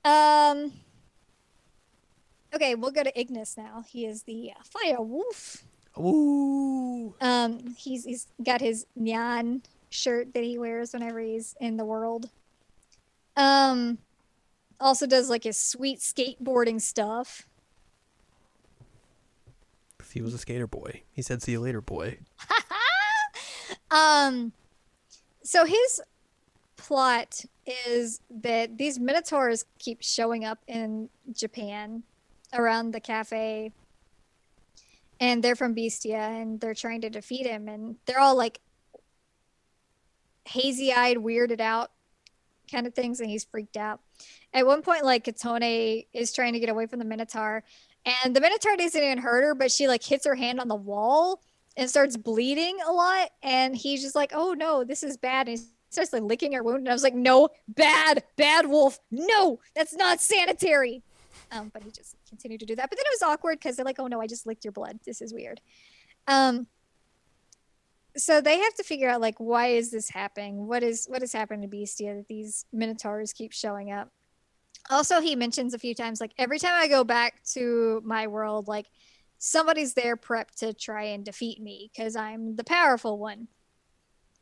[0.05, 0.72] Um.
[2.55, 3.82] Okay, we'll go to Ignis now.
[3.88, 5.64] He is the uh, fire wolf.
[5.99, 7.14] Ooh.
[7.20, 12.30] Um, he's he's got his Nyan shirt that he wears whenever he's in the world.
[13.37, 13.99] Um,
[14.80, 17.47] also does like his sweet skateboarding stuff.
[20.12, 21.03] He was a skater boy.
[21.12, 22.18] He said, "See you later, boy."
[23.91, 24.53] um,
[25.43, 26.03] so his
[26.76, 27.45] plot
[27.87, 32.03] is that these minotaurs keep showing up in Japan
[32.53, 33.72] around the cafe
[35.20, 38.61] and they're from Bestia and they're trying to defeat him and they're all like
[40.45, 41.91] hazy-eyed weirded out
[42.72, 44.00] kind of things and he's freaked out
[44.54, 47.62] at one point like Katone is trying to get away from the Minotaur
[48.24, 50.74] and the Minotaur doesn't even hurt her but she like hits her hand on the
[50.74, 51.40] wall
[51.76, 55.58] and starts bleeding a lot and he's just like oh no this is bad and
[55.58, 59.60] he starts like licking her wound and I was like no bad bad wolf no
[59.74, 61.02] that's not sanitary
[61.52, 62.88] um, but he just continued to do that.
[62.88, 64.98] But then it was awkward because they're like, "Oh no, I just licked your blood.
[65.04, 65.60] This is weird."
[66.26, 66.66] Um,
[68.16, 70.66] so they have to figure out like why is this happening?
[70.66, 74.08] What is what is happening to Bestia that these minotaurs keep showing up?
[74.90, 78.68] Also, he mentions a few times like every time I go back to my world,
[78.68, 78.86] like
[79.38, 83.48] somebody's there prepped to try and defeat me because I'm the powerful one.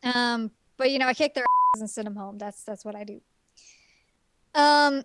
[0.02, 1.44] Um, but you know, I kick their
[1.74, 2.38] asses and send them home.
[2.38, 3.20] That's that's what I do.
[4.54, 5.04] Um,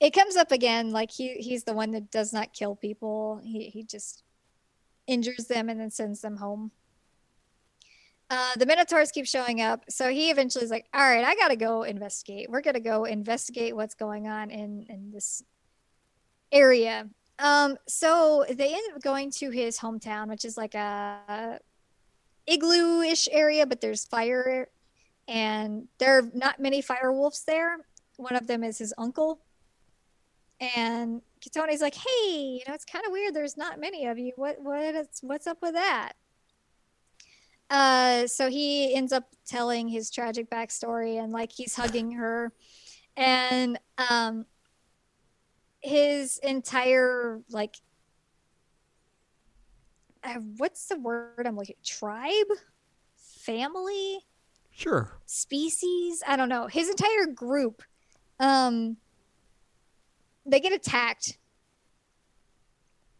[0.00, 3.70] it comes up again like he he's the one that does not kill people he
[3.70, 4.22] he just
[5.06, 6.70] injures them and then sends them home
[8.28, 11.56] uh, the minotaurs keep showing up so he eventually is like all right i gotta
[11.56, 15.42] go investigate we're gonna go investigate what's going on in in this
[16.50, 17.08] area
[17.38, 21.58] um so they end up going to his hometown which is like a
[22.46, 24.68] igloo-ish area but there's fire
[25.28, 27.78] and there are not many fire wolves there
[28.16, 29.40] one of them is his uncle
[30.60, 33.34] and Katone's like, "Hey, you know, it's kind of weird.
[33.34, 34.32] There's not many of you.
[34.36, 36.14] What what's what's up with that?"
[37.68, 42.52] Uh, so he ends up telling his tragic backstory, and like he's hugging her,
[43.16, 44.46] and um,
[45.80, 47.76] his entire like,
[50.22, 51.76] uh, what's the word I'm looking?
[51.84, 52.46] Tribe,
[53.16, 54.20] family,
[54.70, 55.18] Sure.
[55.26, 56.22] species.
[56.26, 56.66] I don't know.
[56.66, 57.82] His entire group.
[58.38, 58.96] Um,
[60.44, 61.38] they get attacked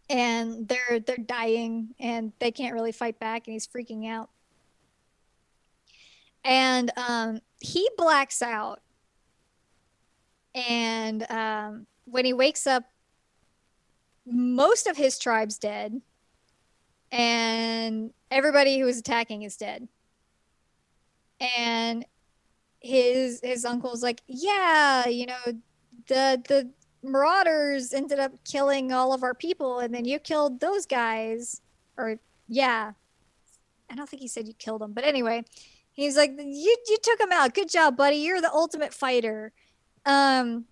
[0.08, 4.30] and they're they're dying and they can't really fight back and he's freaking out
[6.46, 8.80] and um, he blacks out.
[10.54, 12.84] And um, when he wakes up
[14.26, 16.00] most of his tribe's dead.
[17.12, 19.88] And everybody who was attacking is dead.
[21.58, 22.04] And
[22.80, 25.40] his his uncle's like yeah you know
[26.06, 26.70] the the
[27.02, 31.60] marauders ended up killing all of our people and then you killed those guys.
[31.96, 32.18] Or
[32.48, 32.92] yeah.
[33.88, 35.44] I don't think he said you killed them but anyway
[35.96, 37.52] he's like you you took him out.
[37.54, 38.16] Good job buddy.
[38.18, 39.52] You're the ultimate fighter.
[40.04, 40.66] Um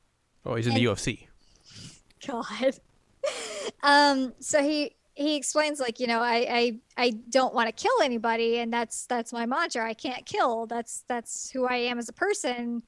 [0.46, 1.26] Oh, he's in And- the UFC.
[2.26, 2.78] god.
[3.82, 8.02] Um so he he explains like you know i i i don't want to kill
[8.02, 9.88] anybody and that's that's my mantra.
[9.88, 10.66] I can't kill.
[10.66, 12.82] That's that's who i am as a person.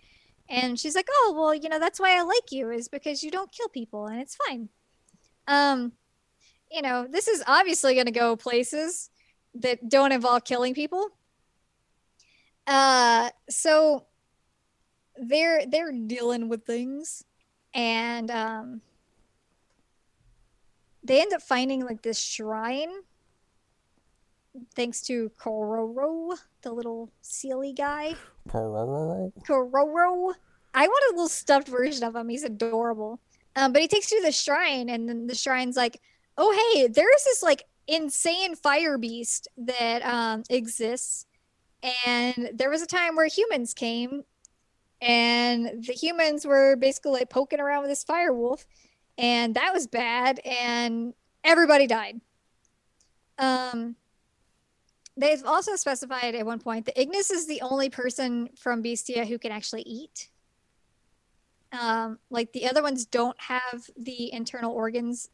[0.48, 3.30] And she's like oh well you know that's why i like you is because you
[3.30, 4.68] don't kill people and it's fine.
[5.48, 5.92] Um
[6.70, 9.08] you know, this is obviously going to go places
[9.54, 11.10] that don't involve killing people.
[12.66, 14.06] Uh, so
[15.16, 17.24] they're they're dealing with things,
[17.74, 18.80] and um,
[21.02, 22.90] they end up finding like this shrine
[24.74, 28.14] thanks to Kororo, the little sealy guy.
[29.46, 30.34] Kororo.
[30.74, 32.28] I want a little stuffed version of him.
[32.28, 33.20] He's adorable.
[33.54, 36.00] Um, but he takes you to the shrine, and then the shrine's like,
[36.36, 41.26] "Oh, hey, there's this like insane fire beast that um, exists,
[41.82, 44.24] and there was a time where humans came,
[45.00, 48.66] and the humans were basically like poking around with this fire wolf,
[49.18, 51.14] and that was bad, and
[51.44, 52.20] everybody died."
[53.38, 53.96] Um,
[55.16, 59.38] they've also specified at one point that Ignis is the only person from Bestia who
[59.38, 60.30] can actually eat.
[61.72, 65.30] Um, like the other ones don't have the internal organs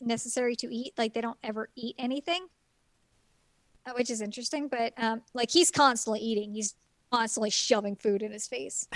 [0.00, 0.94] necessary to eat.
[0.96, 2.46] Like they don't ever eat anything,
[3.94, 4.68] which is interesting.
[4.68, 6.54] But um, like he's constantly eating.
[6.54, 6.74] He's
[7.12, 8.88] constantly shoving food in his face.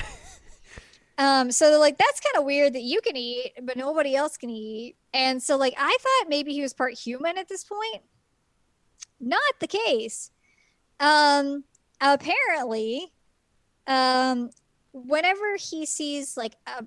[1.18, 4.50] um, so like that's kind of weird that you can eat, but nobody else can
[4.50, 4.96] eat.
[5.12, 8.02] And so like I thought maybe he was part human at this point.
[9.20, 10.30] Not the case.
[11.00, 11.64] Um,
[12.00, 13.12] apparently,
[13.86, 14.50] um,
[14.92, 16.86] whenever he sees like a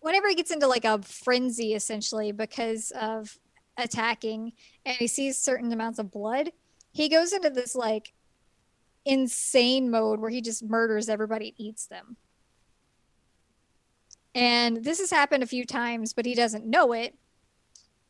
[0.00, 3.38] whenever he gets into like a frenzy essentially because of
[3.76, 4.52] attacking
[4.84, 6.50] and he sees certain amounts of blood
[6.92, 8.12] he goes into this like
[9.04, 12.16] insane mode where he just murders everybody and eats them
[14.34, 17.14] and this has happened a few times but he doesn't know it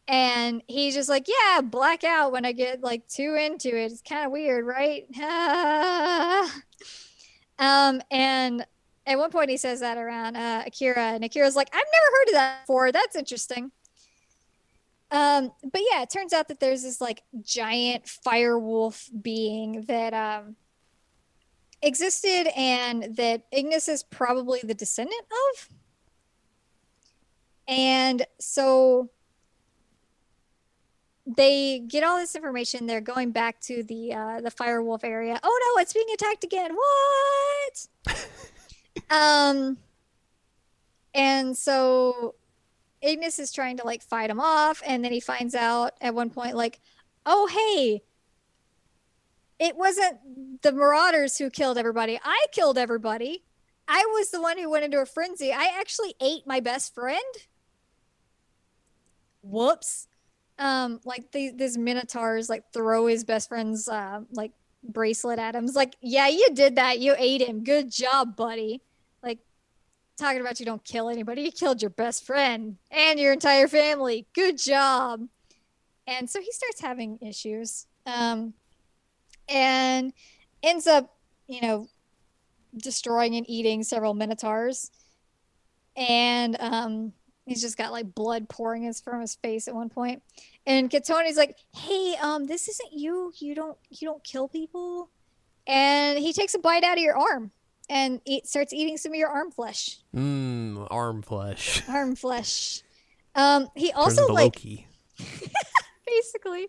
[0.08, 4.02] and he's just like yeah black out when i get like too into it it's
[4.02, 5.06] kind of weird right
[7.62, 8.66] Um, and
[9.06, 12.28] at one point he says that around uh, Akira, and Akira's like, I've never heard
[12.28, 12.90] of that before.
[12.92, 13.70] That's interesting.
[15.12, 20.14] Um, but yeah, it turns out that there's this like giant fire wolf being that
[20.14, 20.56] um,
[21.82, 25.68] existed and that Ignis is probably the descendant of.
[27.68, 29.10] And so
[31.26, 32.86] they get all this information.
[32.86, 35.38] They're going back to the uh, the firewolf area.
[35.42, 36.74] Oh no, it's being attacked again.
[36.74, 38.26] What?
[39.10, 39.76] um,
[41.14, 42.34] and so
[43.03, 46.30] Ignis is trying to like fight him off, and then he finds out at one
[46.30, 46.80] point, like,
[47.26, 48.03] oh hey,
[49.59, 52.18] it wasn't the Marauders who killed everybody.
[52.24, 53.44] I killed everybody.
[53.88, 55.53] I was the one who went into a frenzy.
[55.53, 57.34] I actually ate my best friend.
[59.42, 60.07] Whoops
[60.59, 64.53] um like these minotaurs like throw his best friend's uh like
[64.84, 65.64] bracelet at him.
[65.64, 66.98] It's like, yeah, you did that.
[66.98, 67.64] You ate him.
[67.64, 68.82] Good job, buddy.
[70.18, 71.42] Talking about you don't kill anybody.
[71.42, 74.26] You killed your best friend and your entire family.
[74.34, 75.26] Good job.
[76.06, 77.86] And so he starts having issues.
[78.06, 78.54] Um
[79.48, 80.12] and
[80.62, 81.16] ends up,
[81.48, 81.88] you know,
[82.76, 84.90] destroying and eating several minotaurs.
[85.96, 87.12] And um
[87.46, 90.22] he's just got like blood pouring his from his face at one point.
[90.22, 90.22] point
[90.66, 95.10] and Kotone's like hey um this isn't you you don't you don't kill people
[95.66, 97.50] and he takes a bite out of your arm
[97.89, 99.99] and eat, starts eating some of your arm flesh.
[100.14, 101.83] Mmm, arm flesh.
[101.89, 102.83] arm flesh.
[103.35, 104.62] Um he also like
[106.07, 106.68] basically.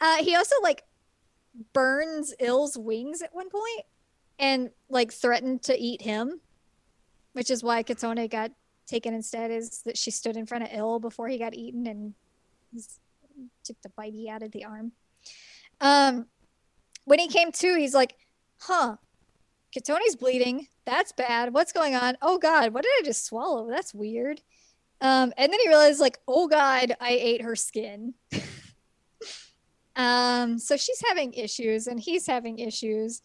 [0.00, 0.82] Uh he also like
[1.72, 3.86] burns Ill's wings at one point
[4.38, 6.40] and like threatened to eat him
[7.32, 8.52] which is why Kotone got
[8.86, 12.14] taken instead is that she stood in front of ill before he got eaten and
[13.64, 14.92] took the bitey out of the arm.
[15.80, 16.26] Um
[17.04, 18.14] when he came to he's like
[18.60, 18.96] huh
[19.74, 20.68] Kotone's bleeding.
[20.84, 21.52] That's bad.
[21.52, 22.16] What's going on?
[22.22, 22.72] Oh god.
[22.72, 23.68] What did i just swallow?
[23.68, 24.40] That's weird.
[25.00, 28.14] Um and then he realized like oh god i ate her skin.
[29.96, 33.22] Um so she's having issues and he's having issues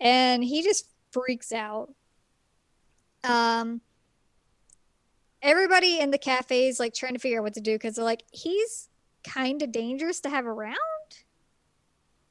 [0.00, 1.92] and he just freaks out.
[3.24, 3.80] Um
[5.42, 8.04] everybody in the cafe is like trying to figure out what to do because they're
[8.04, 8.88] like he's
[9.24, 10.76] kind of dangerous to have around.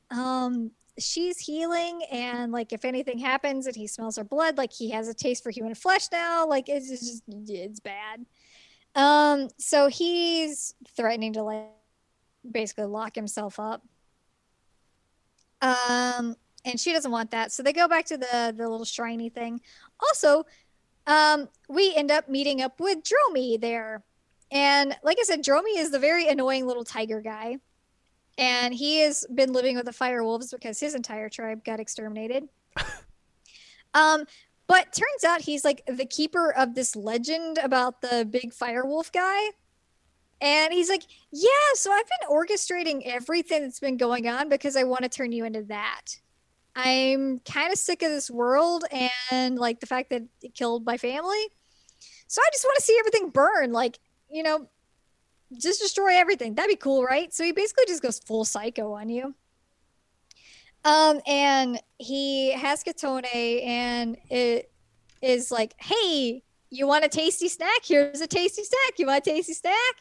[0.09, 4.89] Um she's healing and like if anything happens and he smells her blood like he
[4.89, 8.25] has a taste for human flesh now like it's just it's bad.
[8.95, 11.69] Um so he's threatening to like
[12.49, 13.83] basically lock himself up.
[15.61, 16.35] Um
[16.65, 19.61] and she doesn't want that so they go back to the the little shriney thing.
[20.01, 20.45] Also
[21.07, 24.03] um we end up meeting up with dromi there.
[24.51, 27.59] And like i said dromi is the very annoying little tiger guy
[28.41, 32.49] and he has been living with the fire wolves because his entire tribe got exterminated
[33.93, 34.25] um
[34.67, 39.11] but turns out he's like the keeper of this legend about the big fire wolf
[39.11, 39.49] guy
[40.41, 44.83] And he's like, Yeah, so I've been orchestrating everything that's been going on because I
[44.83, 46.01] want to turn you into that.
[46.75, 48.85] I'm kind of sick of this world
[49.31, 51.47] and like the fact that it killed my family.
[52.27, 53.71] So I just want to see everything burn.
[53.73, 53.99] Like,
[54.31, 54.69] you know,
[55.57, 56.55] just destroy everything.
[56.55, 57.33] That'd be cool, right?
[57.33, 59.35] So he basically just goes full psycho on you.
[60.83, 64.71] Um, and he has Kotone and it
[65.21, 67.81] is like, hey, you want a tasty snack?
[67.83, 68.97] Here's a tasty snack.
[68.97, 69.95] You want a tasty snack?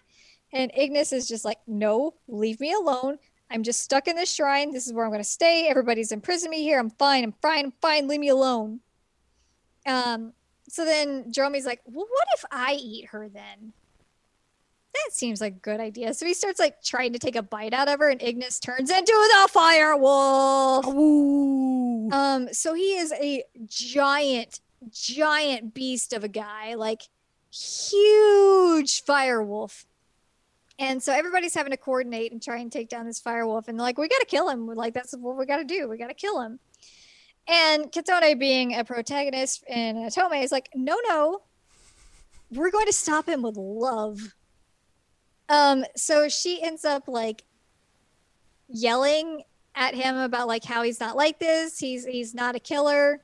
[0.52, 3.18] And Ignis is just like, no, leave me alone.
[3.50, 4.72] I'm just stuck in this shrine.
[4.72, 5.66] This is where I'm going to stay.
[5.68, 6.78] Everybody's imprisoned me here.
[6.78, 7.24] I'm fine.
[7.24, 7.66] I'm fine.
[7.66, 8.08] I'm fine.
[8.08, 8.80] Leave me alone.
[9.86, 10.32] Um,
[10.68, 13.72] so then Jeremy's like, well, what if I eat her then?
[14.92, 16.14] That seems like a good idea.
[16.14, 18.90] So he starts like trying to take a bite out of her, and Ignis turns
[18.90, 20.86] into the fire wolf.
[20.88, 22.10] Ooh.
[22.10, 24.60] Um, so he is a giant,
[24.90, 27.02] giant beast of a guy, like
[27.52, 29.86] huge fire wolf.
[30.78, 33.68] And so everybody's having to coordinate and try and take down this fire wolf.
[33.68, 34.66] And like, we got to kill him.
[34.66, 35.88] Like, that's what we got to do.
[35.88, 36.58] We got to kill him.
[37.46, 41.42] And Kotone, being a protagonist and Otome, is like, no, no,
[42.50, 44.34] we're going to stop him with love.
[45.50, 47.42] Um, so she ends up like
[48.68, 49.42] yelling
[49.74, 51.78] at him about like how he's not like this.
[51.78, 53.20] He's he's not a killer.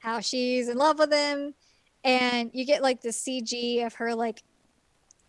[0.00, 1.54] How she's in love with him,
[2.02, 4.42] and you get like the CG of her like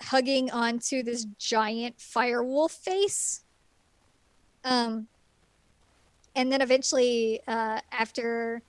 [0.02, 3.44] hugging onto this giant fire wolf face.
[4.64, 5.08] Um,
[6.36, 8.64] and then eventually, uh, after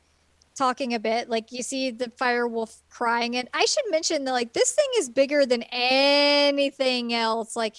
[0.57, 4.33] talking a bit, like you see the fire wolf crying, and I should mention that
[4.33, 7.55] like this thing is bigger than anything else.
[7.55, 7.77] Like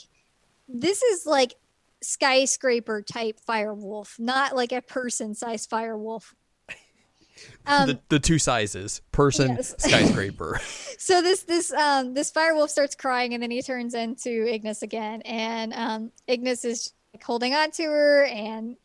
[0.68, 1.56] this is like
[2.02, 6.34] skyscraper type fire wolf, not like a person sized fire wolf.
[7.68, 9.76] Um, the, the two sizes person yes.
[9.78, 10.60] skyscraper
[10.98, 14.82] so this this um this fire wolf starts crying and then he turns into ignis
[14.82, 18.76] again and um ignis is like, holding on to her and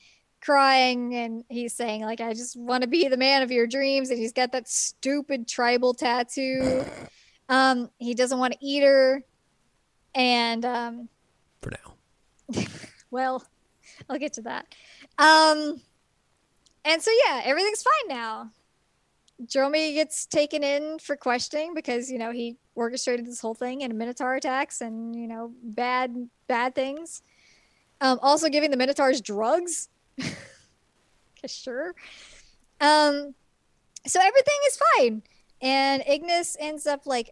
[0.43, 4.11] crying and he's saying like i just want to be the man of your dreams
[4.11, 6.85] and he's got that stupid tribal tattoo.
[7.49, 9.23] Um he doesn't want to eat her.
[10.15, 11.09] And um
[11.61, 12.65] for now.
[13.11, 13.45] Well
[14.09, 14.75] i'll get to that.
[15.19, 15.81] Um
[16.85, 18.51] and so yeah everything's fine now.
[19.47, 23.99] Jeremy gets taken in for questioning because you know he orchestrated this whole thing and
[23.99, 27.23] Minotaur attacks and you know bad bad things.
[28.01, 29.89] Um, also giving the Minotaurs drugs.
[31.47, 31.95] sure.
[32.81, 33.35] Um,
[34.07, 35.23] so everything is fine,
[35.61, 37.31] and Ignis ends up like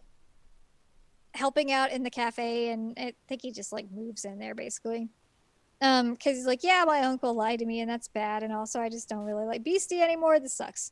[1.33, 5.09] helping out in the cafe, and I think he just like moves in there basically.
[5.81, 8.79] Um, because he's like, yeah, my uncle lied to me, and that's bad, and also
[8.79, 10.39] I just don't really like Bestia anymore.
[10.39, 10.91] This sucks.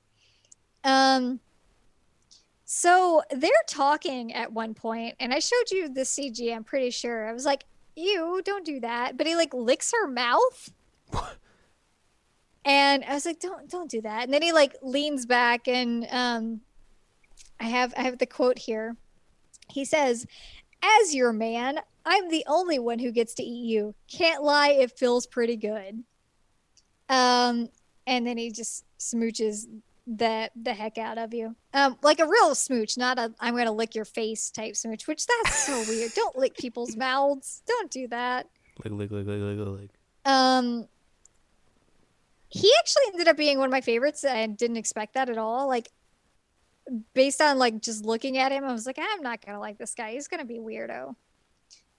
[0.84, 1.40] Um,
[2.66, 6.54] so they're talking at one point, and I showed you the CG.
[6.54, 7.30] I'm pretty sure.
[7.30, 7.66] I was like,
[7.96, 10.72] "Ew, don't do that." But he like licks her mouth,
[12.66, 16.07] and I was like, "Don't, don't do that." And then he like leans back, and
[16.12, 16.62] um,
[17.60, 18.95] I have I have the quote here.
[19.70, 20.26] He says,
[20.84, 23.95] "As your man, I'm the only one who gets to eat you.
[24.12, 26.03] Can't lie, it feels pretty good."
[27.07, 27.70] Um,
[28.05, 29.66] and then he just smooches
[30.05, 31.56] the the heck out of you.
[31.73, 35.26] Um, like a real smooch, not a I'm gonna lick your face type smooch, which
[35.26, 36.11] that's so weird.
[36.14, 37.61] Don't lick people's mouths.
[37.68, 38.48] Don't do that.
[38.84, 39.90] Lick, lick, lick, lick, lick, lick.
[40.26, 40.88] Um,
[42.50, 44.26] he actually ended up being one of my favorites.
[44.26, 45.68] I didn't expect that at all.
[45.68, 45.90] Like,
[47.14, 49.94] based on like just looking at him, I was like, I'm not gonna like this
[49.94, 50.12] guy.
[50.12, 51.16] He's gonna be weirdo.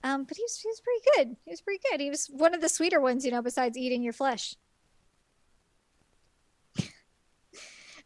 [0.03, 1.37] Um, but he was, he was pretty good.
[1.45, 2.01] He was pretty good.
[2.01, 4.57] He was one of the sweeter ones, you know, besides eating your flesh.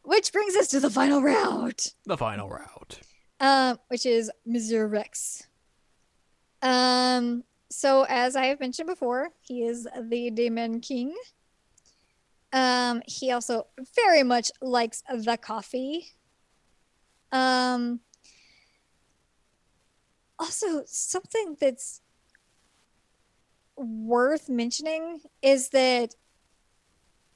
[0.03, 1.93] Which brings us to the final route.
[2.05, 3.01] The final route.
[3.41, 5.49] Um, which is Monsieur Rex.
[6.63, 11.15] Um, so as I have mentioned before, he is the Demon King.
[12.55, 13.67] Um, he also
[13.97, 16.13] very much likes the coffee.
[17.33, 17.99] Um,
[20.39, 22.01] also, something that's
[23.77, 26.15] worth mentioning is that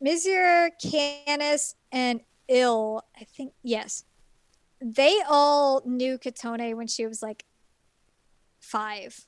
[0.00, 4.04] Mizir Canis and Ill, I think, yes,
[4.80, 7.44] they all knew Kotone when she was like
[8.60, 9.26] five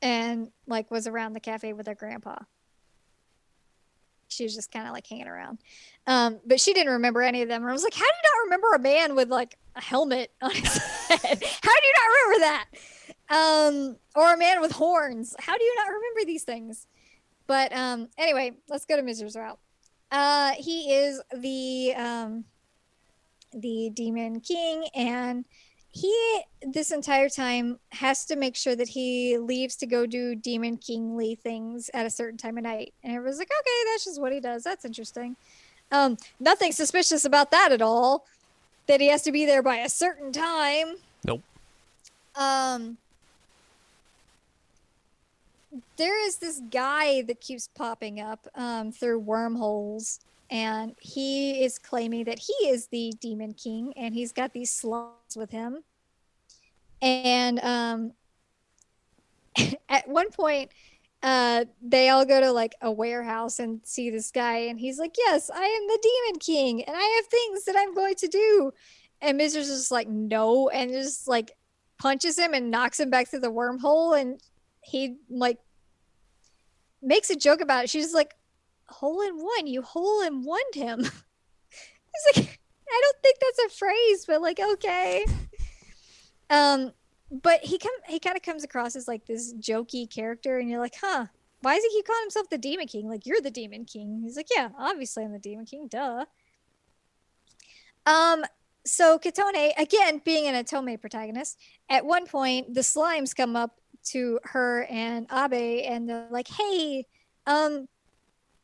[0.00, 2.36] and like was around the cafe with her grandpa.
[4.32, 5.58] She was just kind of like hanging around.
[6.06, 7.62] Um, but she didn't remember any of them.
[7.62, 10.32] And I was like, how do you not remember a man with like a helmet
[10.42, 11.42] on his head?
[11.62, 12.66] how do you not remember that?
[13.28, 15.34] Um, or a man with horns.
[15.38, 16.86] How do you not remember these things?
[17.46, 19.58] But um, anyway, let's go to Mizir's route.
[20.10, 22.44] Uh, he is the um,
[23.52, 25.44] the demon king, and
[25.92, 30.78] he this entire time has to make sure that he leaves to go do demon
[30.78, 32.94] kingly things at a certain time of night.
[33.04, 34.64] And everyone's like okay that's just what he does.
[34.64, 35.36] That's interesting.
[35.90, 38.24] Um nothing suspicious about that at all
[38.86, 40.96] that he has to be there by a certain time.
[41.24, 41.42] Nope.
[42.36, 42.96] um
[45.96, 50.20] there is this guy that keeps popping up um, through wormholes
[50.52, 55.34] and he is claiming that he is the demon king and he's got these slugs
[55.34, 55.82] with him.
[57.00, 58.12] And um
[59.88, 60.70] at one point
[61.22, 65.14] uh they all go to like a warehouse and see this guy and he's like
[65.16, 68.72] yes i am the demon king and i have things that i'm going to do.
[69.22, 71.52] And Mizir's just like no and just like
[71.98, 74.38] punches him and knocks him back through the wormhole and
[74.82, 75.58] he like
[77.00, 77.90] makes a joke about it.
[77.90, 78.34] She's like
[78.92, 79.66] hole in one.
[79.66, 81.00] You hole in one him.
[81.00, 82.60] He's like,
[82.90, 85.24] I don't think that's a phrase, but like, okay.
[86.50, 86.92] Um,
[87.30, 90.80] but he come he kind of comes across as like this jokey character, and you're
[90.80, 91.26] like, huh?
[91.62, 93.08] Why does he keep calling himself the Demon King?
[93.08, 94.20] Like, you're the Demon King.
[94.24, 95.86] He's like, yeah, obviously I'm the Demon King.
[95.88, 96.24] Duh.
[98.04, 98.44] Um,
[98.84, 101.58] so Kotone, again, being an Otome protagonist,
[101.88, 107.06] at one point the slimes come up to her and Abe and they're like, hey,
[107.46, 107.86] um,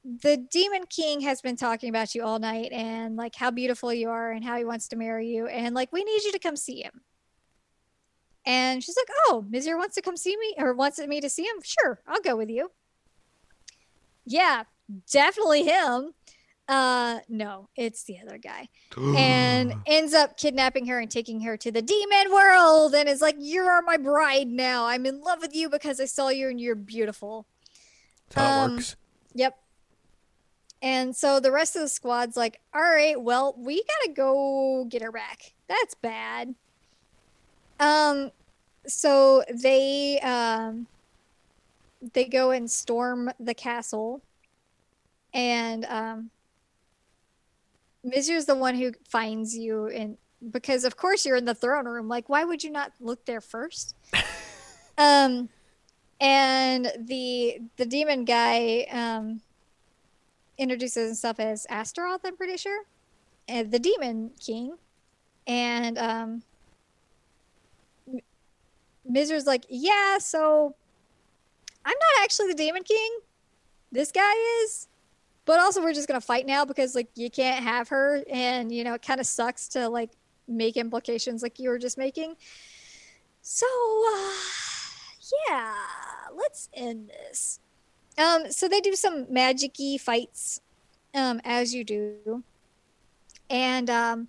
[0.05, 4.09] the demon king has been talking about you all night and like how beautiful you
[4.09, 6.57] are and how he wants to marry you and like we need you to come
[6.57, 7.01] see him.
[8.47, 11.43] And she's like oh Mizir wants to come see me or wants me to see
[11.43, 11.57] him?
[11.63, 12.71] Sure i'll go with you.
[14.25, 14.65] Yeah
[15.11, 16.15] definitely him.
[16.69, 18.69] Uh no it's the other guy.
[19.17, 23.37] And ends up kidnapping her and taking her to the demon world and is like
[23.39, 24.87] you're my bride now.
[24.87, 27.47] I'm in love with you because i saw you and you're beautiful.
[28.31, 28.97] That's how Um, it works.
[29.35, 29.59] Yep.
[30.81, 35.03] And so the rest of the squad's like, all right, well, we gotta go get
[35.03, 35.53] her back.
[35.69, 36.55] That's bad.
[37.81, 38.31] Um,
[38.87, 40.87] so they um
[42.15, 44.23] they go and storm the castle,
[45.35, 46.31] and um,
[48.05, 50.17] Mizir's the one who finds you, and
[50.51, 52.09] because of course you're in the throne room.
[52.09, 53.95] Like, why would you not look there first?
[54.99, 55.49] um,
[56.21, 59.41] and the the demon guy um
[60.59, 62.83] introduces himself as Astaroth, I'm pretty sure,
[63.47, 64.75] and the Demon King,
[65.47, 66.43] and um,
[69.11, 70.75] Mizir's like, yeah, so
[71.85, 73.19] I'm not actually the Demon King.
[73.91, 74.33] This guy
[74.63, 74.89] is,
[75.47, 78.85] but also we're just gonna fight now because like you can't have her, and you
[78.85, 80.11] know it kind of sucks to like
[80.47, 82.35] make implications like you were just making.
[83.41, 83.67] So
[84.15, 84.33] uh,
[85.49, 85.75] yeah,
[86.37, 87.61] let's end this.
[88.19, 90.61] Um, so they do some magic-y fights,
[91.15, 92.43] um, as you do.
[93.49, 94.29] And um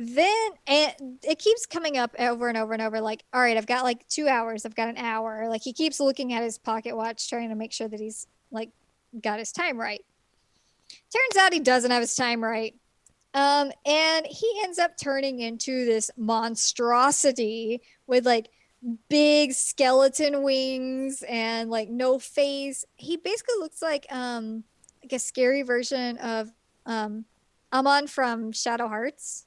[0.00, 3.66] then and it keeps coming up over and over and over, like, all right, I've
[3.66, 5.48] got like two hours, I've got an hour.
[5.48, 8.70] Like he keeps looking at his pocket watch, trying to make sure that he's like
[9.20, 10.04] got his time right.
[10.88, 12.74] Turns out he doesn't have his time right.
[13.34, 18.50] Um, and he ends up turning into this monstrosity with like
[19.08, 22.84] big skeleton wings and like no face.
[22.96, 24.64] He basically looks like um
[25.02, 26.52] like a scary version of
[26.86, 27.24] um
[27.72, 29.46] Amon from Shadow Hearts.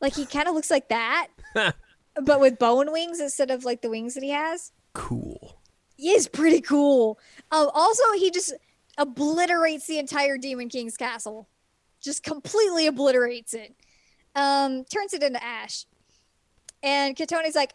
[0.00, 1.28] Like he kind of looks like that,
[2.22, 4.72] but with bone wings instead of like the wings that he has.
[4.92, 5.60] Cool.
[5.96, 7.18] He is pretty cool.
[7.50, 8.52] Um, also, he just
[8.96, 11.48] obliterates the entire Demon King's castle,
[12.00, 13.74] just completely obliterates it.
[14.36, 15.86] Um, turns it into ash.
[16.82, 17.74] And Kotone's like,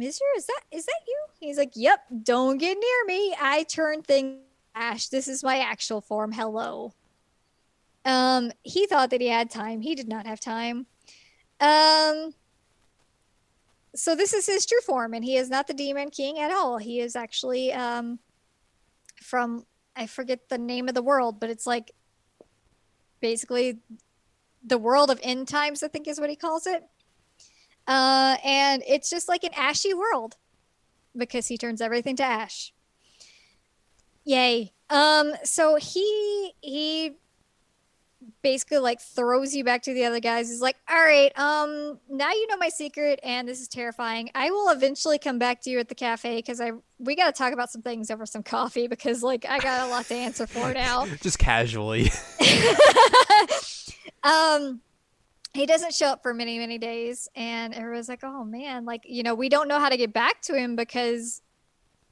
[0.00, 1.26] Mizir, is that is that you?
[1.40, 3.36] He's like, Yep, don't get near me.
[3.40, 4.40] I turn things
[4.74, 5.08] ash.
[5.08, 6.32] This is my actual form.
[6.32, 6.92] Hello.
[8.04, 9.82] Um, he thought that he had time.
[9.82, 10.86] He did not have time.
[11.60, 12.32] Um,
[13.94, 16.78] so this is his true form, and he is not the Demon King at all.
[16.78, 18.20] He is actually um
[19.22, 21.90] from I forget the name of the world, but it's like
[23.20, 23.78] basically
[24.64, 26.84] the world of end times, I think is what he calls it.
[27.90, 30.36] Uh, and it's just like an ashy world
[31.16, 32.72] because he turns everything to ash.
[34.24, 34.72] Yay.
[34.90, 37.16] Um, so he he
[38.42, 40.48] basically like throws you back to the other guys.
[40.48, 44.30] He's like, all right, um, now you know my secret, and this is terrifying.
[44.36, 47.36] I will eventually come back to you at the cafe because I we got to
[47.36, 50.46] talk about some things over some coffee because like I got a lot to answer
[50.46, 51.06] for now.
[51.22, 52.12] Just casually.
[54.22, 54.80] um
[55.54, 59.22] he doesn't show up for many many days and everyone's like oh man like you
[59.22, 61.42] know we don't know how to get back to him because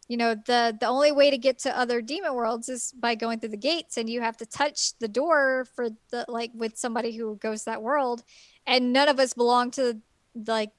[0.09, 3.39] you know the the only way to get to other demon worlds is by going
[3.39, 7.17] through the gates and you have to touch the door for the like with somebody
[7.17, 8.25] who goes to that world
[8.67, 10.01] and none of us belong to
[10.47, 10.71] like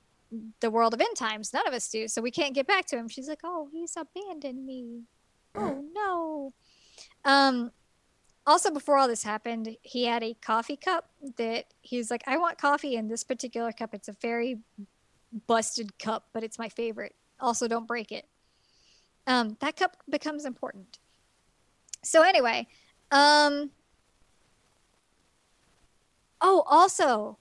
[0.60, 1.54] the world of end times.
[1.54, 3.08] None of us do so we can't get back to him.
[3.08, 5.04] She's like oh he's abandoned me.
[5.56, 6.54] Oh no.
[7.26, 7.72] Um
[8.50, 12.36] also before all this happened he had a coffee cup that he was like i
[12.38, 13.94] want coffee in this particular cup.
[13.94, 14.58] It's a very
[15.48, 17.16] busted cup but it's my favorite.
[17.40, 18.26] Also don't break it.
[19.28, 20.98] Um, that cup becomes important.
[22.04, 22.68] So anyway,
[23.12, 23.72] um,
[26.42, 27.38] oh, also,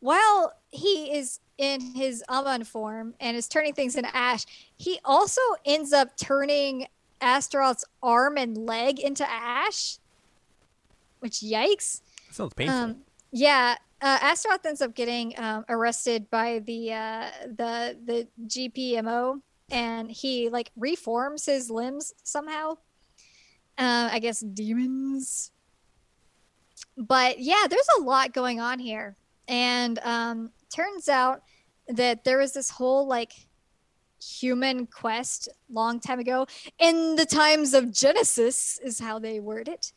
[0.00, 4.44] while he is in his Amon form and is turning things into ash,
[4.76, 6.86] he also ends up turning
[7.24, 9.98] Astaroth's arm and leg into ash.
[11.20, 12.02] Which yikes!
[12.28, 12.76] That sounds painful.
[12.76, 12.96] Um,
[13.32, 19.40] yeah, uh, Astaroth ends up getting um, arrested by the uh, the the GPMO
[19.70, 22.72] and he like reforms his limbs somehow.
[23.76, 25.50] Uh, I guess demons.
[26.96, 29.16] But yeah, there's a lot going on here.
[29.48, 31.42] And um, turns out
[31.88, 33.32] that there was this whole like
[34.40, 36.46] human quest long time ago
[36.78, 39.92] in the times of Genesis is how they word it.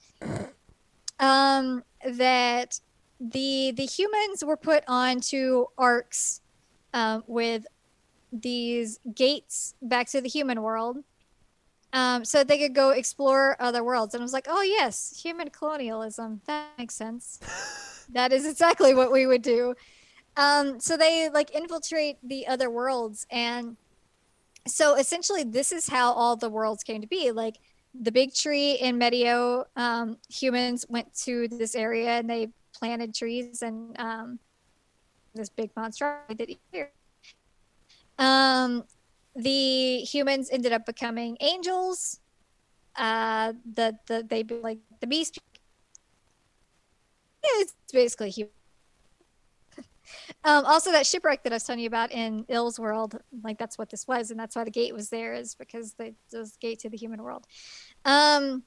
[1.20, 2.80] Um, that
[3.20, 6.42] the the humans were put onto arks
[6.94, 7.66] um, with
[8.32, 10.98] these gates back to the human world
[11.94, 14.14] um, so they could go explore other worlds.
[14.14, 16.42] And I was like, oh, yes, human colonialism.
[16.46, 17.40] That makes sense.
[18.14, 19.74] that is exactly what we would do.
[20.36, 23.26] Um, so they like infiltrate the other worlds.
[23.32, 23.78] And
[24.70, 27.32] so essentially, this is how all the worlds came to be.
[27.32, 27.58] Like
[28.00, 33.62] the big tree in Medio, um, humans went to this area and they planted trees
[33.62, 34.40] and um,
[35.34, 36.20] this big monster
[36.72, 36.92] here.
[38.20, 38.84] Um,
[39.36, 42.20] the humans ended up becoming angels.
[42.96, 45.40] Uh, the the they be like the beast.
[47.44, 48.57] Yeah, it's basically human.
[50.44, 53.78] Um, also, that shipwreck that I was telling you about in Ill's world, like that's
[53.78, 56.80] what this was, and that's why the gate was there, is because the, the gate
[56.80, 57.46] to the human world.
[58.06, 58.64] Um.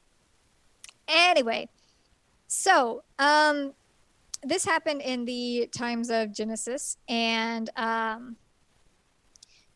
[1.09, 1.69] Anyway,
[2.47, 3.73] so um,
[4.45, 8.37] this happened in the times of Genesis, and um,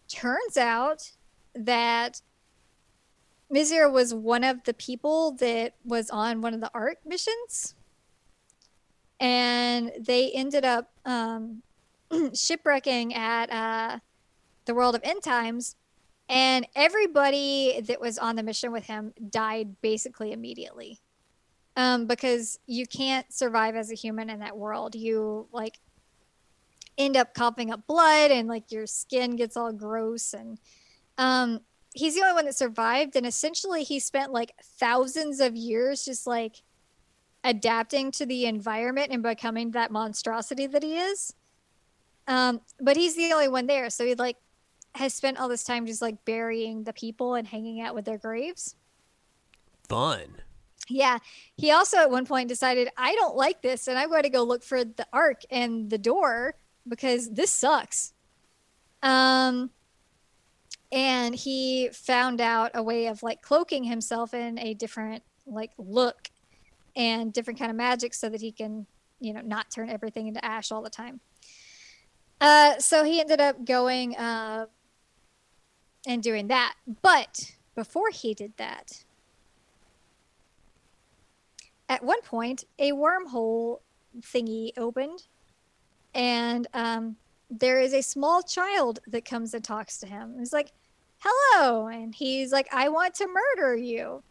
[0.08, 1.10] turns out
[1.54, 2.22] that
[3.52, 7.74] Mizir was one of the people that was on one of the art missions.
[9.24, 11.62] And they ended up um,
[12.34, 13.98] shipwrecking at uh,
[14.66, 15.76] the world of end times.
[16.28, 21.00] And everybody that was on the mission with him died basically immediately.
[21.74, 24.94] Um, because you can't survive as a human in that world.
[24.94, 25.78] You like
[26.98, 30.60] end up coughing up blood and like your skin gets all gross and
[31.18, 31.60] um
[31.92, 36.24] he's the only one that survived and essentially he spent like thousands of years just
[36.24, 36.62] like
[37.44, 41.34] adapting to the environment and becoming that monstrosity that he is.
[42.26, 43.90] Um but he's the only one there.
[43.90, 44.36] So he like
[44.94, 48.18] has spent all this time just like burying the people and hanging out with their
[48.18, 48.74] graves.
[49.88, 50.40] Fun.
[50.88, 51.18] Yeah.
[51.56, 54.42] He also at one point decided i don't like this and i'm going to go
[54.42, 56.56] look for the ark and the door
[56.88, 58.12] because this sucks.
[59.02, 59.70] Um,
[60.92, 66.30] and he found out a way of like cloaking himself in a different like look
[66.96, 68.86] and different kind of magic so that he can,
[69.20, 71.20] you know, not turn everything into ash all the time.
[72.40, 74.66] Uh, so he ended up going uh,
[76.06, 76.74] and doing that.
[77.02, 79.04] But before he did that,
[81.88, 83.80] at one point, a wormhole
[84.20, 85.26] thingy opened
[86.14, 87.16] and um,
[87.50, 90.36] there is a small child that comes and talks to him.
[90.38, 90.72] He's like,
[91.18, 94.22] "Hello," and he's like, "I want to murder you."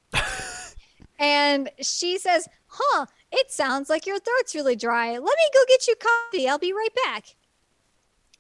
[1.23, 3.05] And she says, "Huh?
[3.31, 5.11] It sounds like your throat's really dry.
[5.13, 6.49] Let me go get you coffee.
[6.49, 7.35] I'll be right back."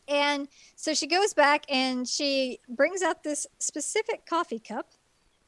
[0.09, 4.91] And so she goes back and she brings out this specific coffee cup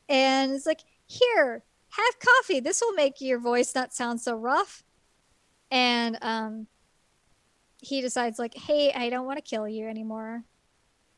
[0.07, 2.61] and it's like, "Here, have coffee.
[2.61, 4.85] This will make your voice not sound so rough."
[5.69, 6.67] And um,
[7.81, 10.45] he decides like, "Hey, I don't want to kill you anymore.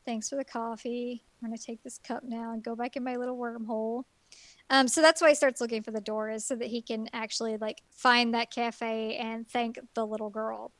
[0.04, 1.22] Thanks for the coffee.
[1.40, 4.04] I'm gonna take this cup now and go back in my little wormhole."
[4.70, 7.08] Um, so that's why he starts looking for the door is so that he can
[7.12, 10.72] actually like find that cafe and thank the little girl.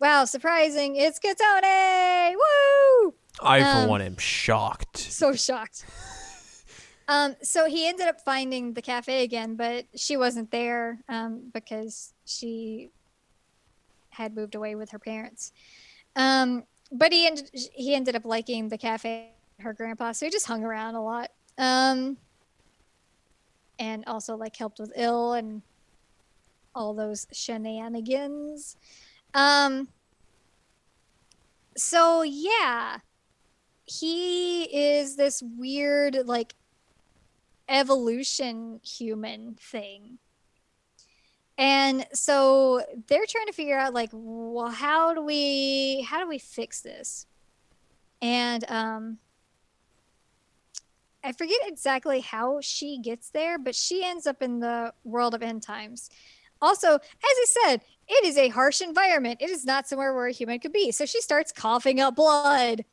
[0.00, 0.94] Wow, surprising!
[0.94, 2.34] It's Kotone!
[2.34, 3.14] Woo!
[3.42, 4.98] I um, for one am shocked.
[4.98, 5.84] So shocked.
[7.08, 12.12] um, so he ended up finding the cafe again, but she wasn't there um, because
[12.26, 12.90] she
[14.10, 15.52] had moved away with her parents.
[16.14, 19.30] Um, but he ended he ended up liking the cafe
[19.60, 21.30] her grandpa, so he just hung around a lot.
[21.56, 22.18] Um,
[23.78, 25.62] and also like helped with Ill and
[26.74, 28.76] all those shenanigans.
[29.34, 29.88] Um,
[31.76, 32.98] so yeah,
[33.86, 36.54] he is this weird like
[37.68, 40.18] evolution human thing.
[41.56, 46.38] And so they're trying to figure out like well how do we how do we
[46.38, 47.26] fix this?
[48.22, 49.18] And um
[51.24, 55.42] I forget exactly how she gets there, but she ends up in the world of
[55.42, 56.10] end times.
[56.60, 59.38] Also, as I said, it is a harsh environment.
[59.40, 60.90] It is not somewhere where a human could be.
[60.92, 62.84] So she starts coughing up blood.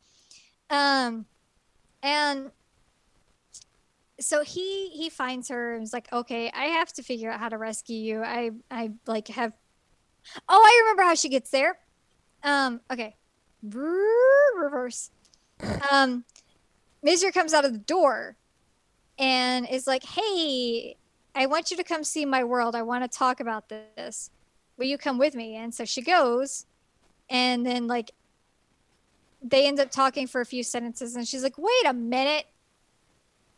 [0.70, 1.26] Um
[2.04, 2.52] and
[4.20, 7.50] so he he finds her and is like, okay, I have to figure out how
[7.50, 8.24] to rescue you.
[8.24, 9.54] I I like have
[10.50, 11.78] Oh, I remember how she gets there.
[12.44, 13.16] Um, okay.
[13.64, 15.12] Reverse.
[15.92, 16.26] Um
[17.06, 18.36] Mizir comes out of the door
[19.20, 20.98] and is like, Hey,
[21.36, 22.76] I want you to come see my world.
[22.76, 24.32] I want to talk about this.
[24.78, 25.56] Will you come with me?
[25.56, 26.66] And so she goes
[27.30, 28.12] and then like
[29.42, 32.46] they end up talking for a few sentences and she's like, Wait a minute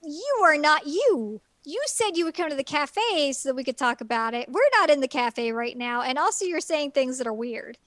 [0.04, 1.42] you are not you.
[1.64, 4.50] You said you would come to the cafe so that we could talk about it.
[4.50, 6.02] We're not in the cafe right now.
[6.02, 7.78] And also, you're saying things that are weird.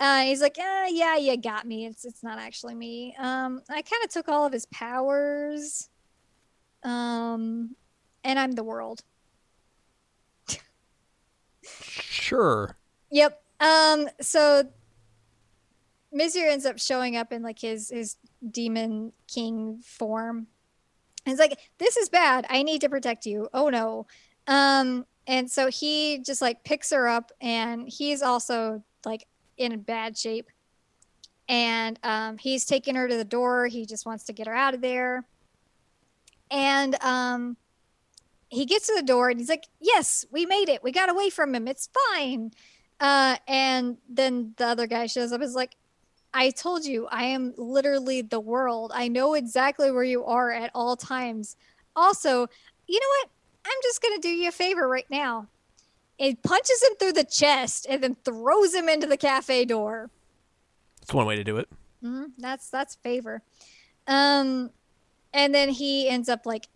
[0.00, 1.86] Uh, he's like, uh, yeah, you got me.
[1.86, 3.14] It's it's not actually me.
[3.18, 5.90] Um, I kind of took all of his powers.
[6.82, 7.76] Um,
[8.24, 9.02] and I'm the world.
[11.62, 12.76] sure.
[13.10, 13.42] Yep.
[13.60, 14.64] Um, so
[16.14, 18.16] Mizir ends up showing up in like his his
[18.50, 20.46] demon king form
[21.26, 22.46] And it's like, this is bad.
[22.50, 23.48] I need to protect you.
[23.54, 24.06] Oh no.
[24.46, 29.26] Um, and so he just like picks her up and he's also like
[29.60, 30.48] in bad shape.
[31.48, 33.66] And um, he's taking her to the door.
[33.66, 35.24] He just wants to get her out of there.
[36.50, 37.56] And um,
[38.48, 40.82] he gets to the door and he's like, Yes, we made it.
[40.82, 41.68] We got away from him.
[41.68, 42.52] It's fine.
[42.98, 45.42] Uh, and then the other guy shows up.
[45.42, 45.76] Is like,
[46.32, 48.92] I told you, I am literally the world.
[48.94, 51.56] I know exactly where you are at all times.
[51.94, 52.46] Also,
[52.86, 53.30] you know what?
[53.66, 55.48] I'm just going to do you a favor right now.
[56.20, 60.10] It punches him through the chest and then throws him into the cafe door.
[61.00, 61.66] That's one way to do it.
[62.04, 62.24] Mm-hmm.
[62.36, 63.42] That's that's favor.
[64.06, 64.70] Um,
[65.32, 66.68] and then he ends up like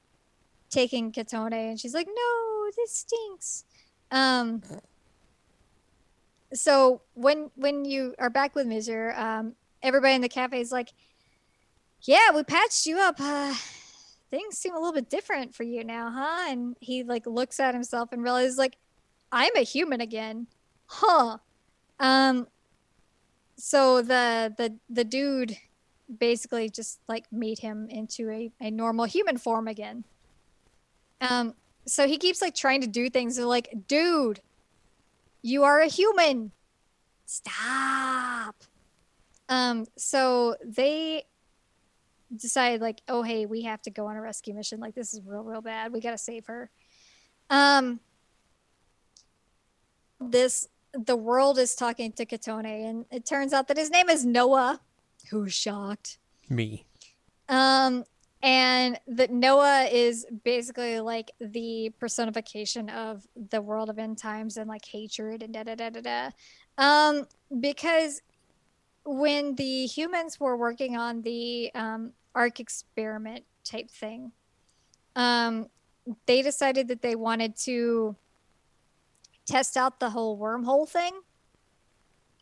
[0.71, 3.65] taking Kotone, and she's like, "No, this stinks."
[4.11, 4.63] Um,
[6.55, 10.95] so when when you are back with Mizir, um, everybody in the cafe is like,
[12.01, 13.17] "Yeah, we patched you up.
[13.21, 13.53] Uh,
[14.31, 17.75] things seem a little bit different for you now, huh?" And he like looks at
[17.75, 18.79] himself and realizes like,
[19.33, 20.47] "I'm a human again,
[20.87, 21.39] huh?"
[21.99, 22.49] Um.
[23.57, 25.57] So the the the dude
[26.19, 30.05] basically just like made him into a, a normal human form again.
[31.21, 31.55] Um.
[31.87, 33.37] So he keeps like trying to do things.
[33.37, 34.41] They're like, dude,
[35.43, 36.53] you are a human.
[37.27, 38.57] Stop.
[39.49, 41.25] Um, so they
[42.35, 44.81] decide like, oh hey, we have to go on a rescue mission.
[44.81, 45.93] Like this is real, real bad.
[45.93, 46.71] We gotta save her.
[47.51, 48.01] Um
[50.31, 54.25] this the world is talking to Kotone, and it turns out that his name is
[54.25, 54.81] Noah.
[55.31, 56.19] Who's shocked?
[56.49, 56.87] Me.
[57.49, 58.05] Um,
[58.43, 64.69] and that Noah is basically like the personification of the world of end times and
[64.69, 66.31] like hatred and da da da da da.
[66.77, 67.27] Um,
[67.61, 68.21] because
[69.05, 74.33] when the humans were working on the um, ark experiment type thing,
[75.17, 75.69] um,
[76.27, 78.15] they decided that they wanted to
[79.47, 81.13] test out the whole wormhole thing.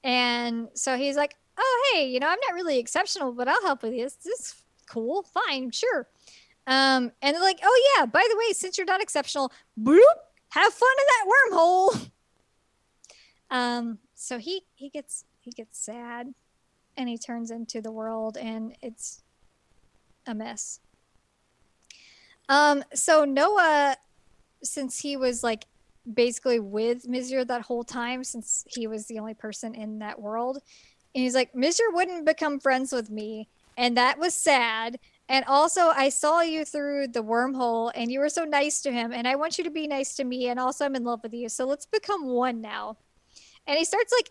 [0.05, 3.83] And so he's like, "Oh, hey, you know, I'm not really exceptional, but I'll help
[3.83, 4.15] with this.
[4.15, 6.09] This is cool, fine, sure.
[6.67, 10.01] Um, and they're like, oh yeah, by the way, since you're not exceptional, bloop,
[10.51, 12.11] have fun in that wormhole.
[13.51, 16.33] Um, so he he gets he gets sad,
[16.97, 19.21] and he turns into the world, and it's
[20.27, 20.81] a mess.
[22.49, 23.99] Um, so Noah,
[24.63, 25.67] since he was like
[26.11, 30.59] basically with Mizir that whole time, since he was the only person in that world,
[31.15, 34.99] and he's like, Mizir wouldn't become friends with me and that was sad.
[35.29, 39.13] And also, I saw you through the wormhole, and you were so nice to him,
[39.13, 41.33] and I want you to be nice to me, and also I'm in love with
[41.33, 41.49] you.
[41.49, 42.99] So let's become one now.
[43.67, 44.31] And he starts like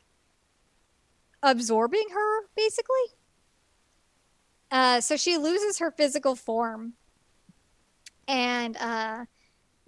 [1.42, 3.18] absorbing her, basically.
[4.70, 6.94] Uh, so she loses her physical form,
[8.28, 9.26] and uh,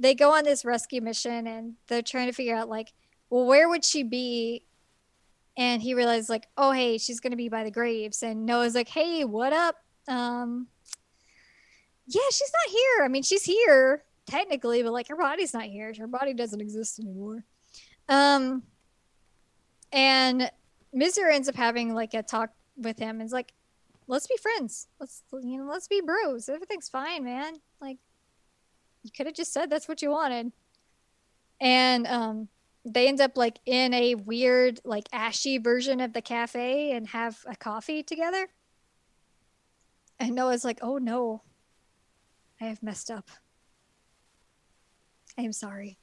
[0.04, 2.94] they go on this rescue mission, and they're trying to figure out like,
[3.30, 4.66] well, where would she be
[5.56, 8.88] and he realized like oh hey she's gonna be by the graves and noah's like
[8.88, 9.76] hey what up
[10.08, 10.66] um
[12.08, 13.06] yeah, she's not here.
[13.06, 15.94] I mean, she's here technically, but like her body's not here.
[15.98, 17.46] Her body doesn't exist anymore.
[18.10, 18.64] Um,
[19.92, 20.52] and
[20.96, 23.54] Mizir ends up having like a talk with him and is like,
[24.08, 24.88] let's be friends.
[25.00, 26.50] Let's you know, let's be bros.
[26.50, 27.56] Everything's fine, man.
[27.80, 27.98] Like
[29.04, 30.52] you could have just said that's what you wanted.
[31.62, 32.48] And um
[32.86, 37.38] they end up like in a weird, like ashy version of the cafe and have
[37.46, 38.48] a coffee together.
[40.20, 41.44] And Noah's like, oh no,
[42.60, 43.30] I have messed up.
[45.38, 45.98] I am sorry.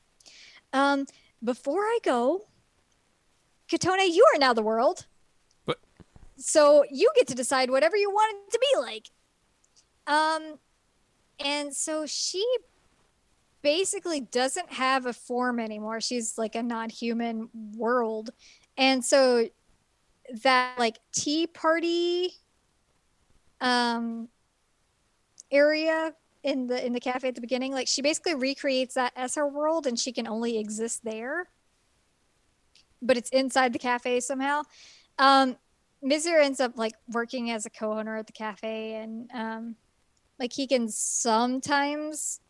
[0.72, 1.06] Um,
[1.42, 2.46] before I go,
[3.70, 5.06] Kotone, you are now the world.
[5.64, 5.78] What?
[6.36, 9.10] So you get to decide whatever you want it to be like.
[10.06, 10.58] Um,
[11.38, 12.44] and so she
[13.62, 16.00] basically doesn't have a form anymore.
[16.00, 18.30] She's like a non-human world.
[18.76, 19.48] And so
[20.42, 22.34] that like tea party
[23.60, 24.28] um
[25.50, 29.34] area in the in the cafe at the beginning, like she basically recreates that as
[29.34, 31.48] her world and she can only exist there.
[33.02, 34.62] But it's inside the cafe somehow.
[35.18, 35.56] Um
[36.02, 39.76] Mizir ends up like working as a co-owner at the cafe and um
[40.38, 42.40] like he can sometimes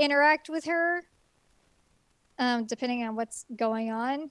[0.00, 1.02] interact with her
[2.40, 4.30] um, depending on what's going on.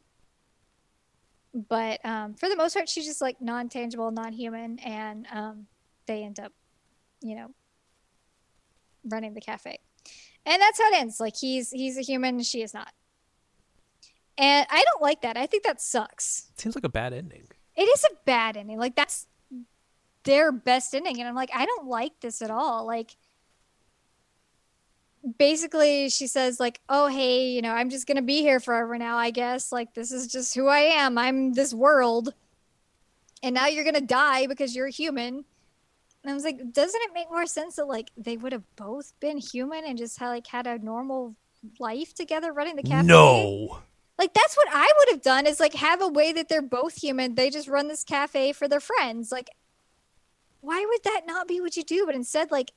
[1.53, 5.67] But um, for the most part she's just like non-tangible non-human and um,
[6.05, 6.51] they end up
[7.21, 7.51] you know
[9.09, 9.79] running the cafe.
[10.45, 11.19] And that's how it ends.
[11.19, 12.91] Like he's he's a human she is not.
[14.37, 15.37] And i don't like that.
[15.37, 16.51] I think that sucks.
[16.55, 17.47] Seems like a bad ending.
[17.75, 18.77] it is a bad ending.
[18.77, 19.27] Like that's
[20.23, 21.19] their best ending.
[21.19, 22.85] And i'm like i don't like this at all.
[22.85, 23.15] Like
[25.37, 29.17] basically she says like oh hey you know i'm just gonna be here forever now
[29.17, 32.33] i guess like this is just who i am i'm this world
[33.43, 35.43] and now you're gonna die because you're human
[36.23, 39.11] and i was like doesn't it make more sense that like they would have both
[39.19, 41.35] been human and just had like had a normal
[41.79, 43.79] life together running the cafe No.
[44.17, 46.95] like that's what I would have done is like have a way that they're both
[47.01, 47.35] human.
[47.35, 49.29] They just run this cafe for their friends.
[49.29, 49.49] Like
[50.61, 52.05] why would that not be what you do?
[52.05, 52.71] But instead like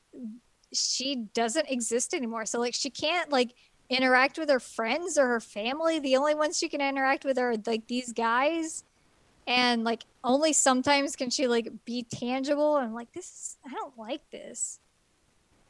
[0.72, 2.46] she doesn't exist anymore.
[2.46, 3.54] So like she can't like
[3.88, 5.98] interact with her friends or her family.
[5.98, 8.84] The only ones she can interact with are like these guys.
[9.46, 13.98] And like only sometimes can she like be tangible and like this is I don't
[13.98, 14.78] like this.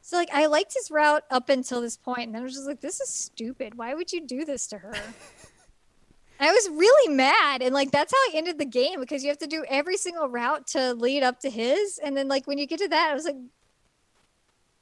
[0.03, 2.67] So like I liked his route up until this point, and then I was just
[2.67, 3.75] like, this is stupid.
[3.75, 4.93] Why would you do this to her?
[6.41, 9.37] I was really mad, and like that's how I ended the game because you have
[9.37, 12.67] to do every single route to lead up to his, and then like when you
[12.67, 13.37] get to that, I was like,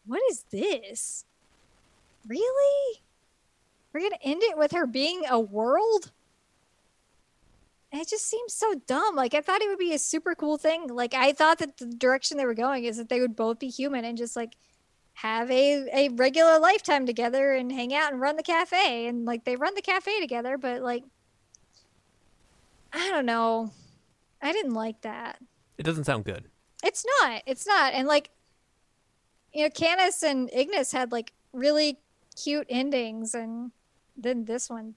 [0.06, 1.26] what is this?
[2.28, 3.02] Really?
[3.94, 6.12] We're gonna end it with her being a world?
[7.94, 9.16] It just seems so dumb.
[9.16, 10.88] Like I thought it would be a super cool thing.
[10.88, 13.68] Like I thought that the direction they were going is that they would both be
[13.68, 14.56] human and just like
[15.14, 19.44] have a, a regular lifetime together and hang out and run the cafe and like
[19.44, 21.04] they run the cafe together but like
[22.94, 23.70] i don't know
[24.42, 25.38] i didn't like that
[25.78, 26.46] It doesn't sound good.
[26.82, 28.30] it's not it's not and like
[29.54, 32.00] you know canis and ignis had like really
[32.42, 33.72] cute endings and
[34.18, 34.96] then this one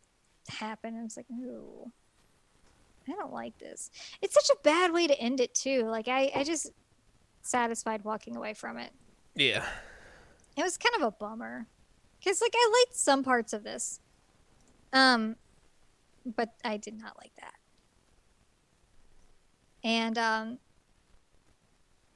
[0.48, 1.90] happened and it's like ooh
[3.08, 3.90] i don't like this.
[4.22, 5.82] It's such a bad way to end it too.
[5.82, 6.70] Like i i just
[7.42, 8.92] satisfied walking away from it.
[9.34, 9.64] Yeah.
[10.56, 11.66] it was kind of a bummer
[12.18, 14.00] because like i liked some parts of this
[14.92, 15.36] um
[16.24, 17.54] but i did not like that.
[19.82, 20.58] And um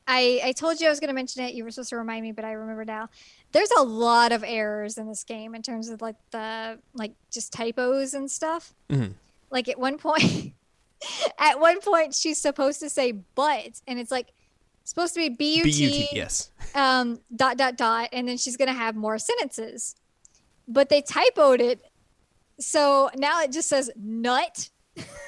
[0.09, 2.23] i i told you i was going to mention it you were supposed to remind
[2.25, 3.09] me but i remember now
[3.53, 7.53] there's a lot of errors in this game in terms of like the like just
[7.53, 9.13] typos and stuff Mhm.
[9.51, 10.53] like at one point
[11.39, 14.33] at one point she's supposed to say but and it's like
[14.85, 16.51] supposed to be "but" yes.
[16.75, 19.95] um, dot dot dot, and then she's gonna have more sentences.
[20.67, 21.83] But they typoed it,
[22.59, 24.71] so now it just says nut.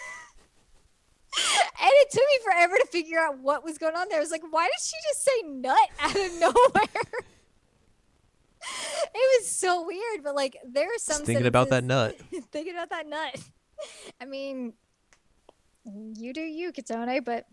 [1.83, 4.19] and it took me forever to figure out what was going on there.
[4.19, 7.25] I was like, why did she just say nut out of nowhere?
[9.15, 12.17] it was so weird, but like there are some Just thinking about that nut.
[12.53, 13.37] thinking about that nut.
[14.21, 14.75] I mean,
[15.85, 17.47] you do you, Kotone, but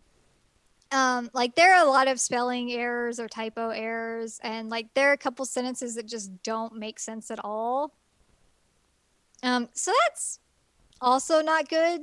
[0.92, 5.10] um like there are a lot of spelling errors or typo errors and like there
[5.10, 7.94] are a couple sentences that just don't make sense at all
[9.44, 10.40] um so that's
[11.02, 12.02] also not good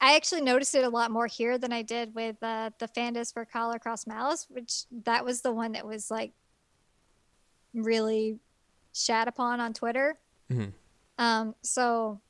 [0.00, 3.32] i actually noticed it a lot more here than i did with uh, the fandisc
[3.32, 6.32] for Collar x Malice which that was the one that was like
[7.74, 8.38] really
[8.94, 10.18] shat upon on twitter
[10.50, 10.72] Mhm.
[11.18, 12.20] um so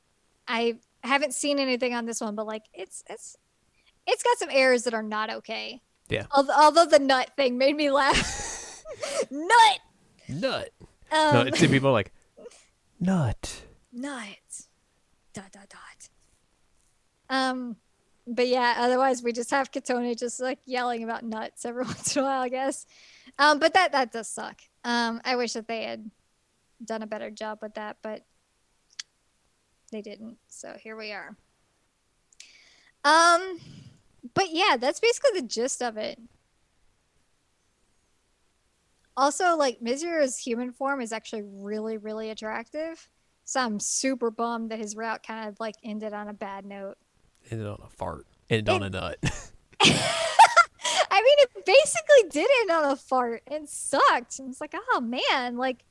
[0.47, 3.37] i haven't seen anything on this one but like it's it's
[4.07, 5.83] it's got some errors that are not okay.
[6.09, 6.25] Yeah.
[6.31, 8.83] Although, although the nut thing made me laugh.
[9.31, 9.79] Nut.
[10.31, 10.71] Nut.
[11.13, 12.11] Um, no, it's people like
[13.01, 13.61] nut.
[13.93, 14.27] nut.
[15.35, 15.98] Dot dot dot.
[17.31, 17.77] Um,
[18.27, 18.77] but yeah.
[18.79, 22.43] Otherwise, we just have Kotone just like yelling about nuts every once in a while,
[22.43, 22.87] I guess.
[23.39, 24.61] Um, but that that does suck.
[24.85, 26.11] Um, I wish that they had
[26.85, 28.25] done a better job with that, but
[29.91, 30.37] they didn't.
[30.49, 31.37] So here we are.
[33.05, 33.61] Um,
[34.35, 36.21] but yeah, that's basically the gist of it.
[39.17, 43.09] Also, like Mizir's human form is actually really, really attractive.
[43.45, 46.99] So I'm super bummed that his route kind of like ended on a bad note.
[47.51, 48.27] Ended on a fart.
[48.51, 49.19] Ended on a nut.
[49.81, 54.39] I mean, it basically did end on a fart and sucked.
[54.39, 55.85] And it's like, oh man, like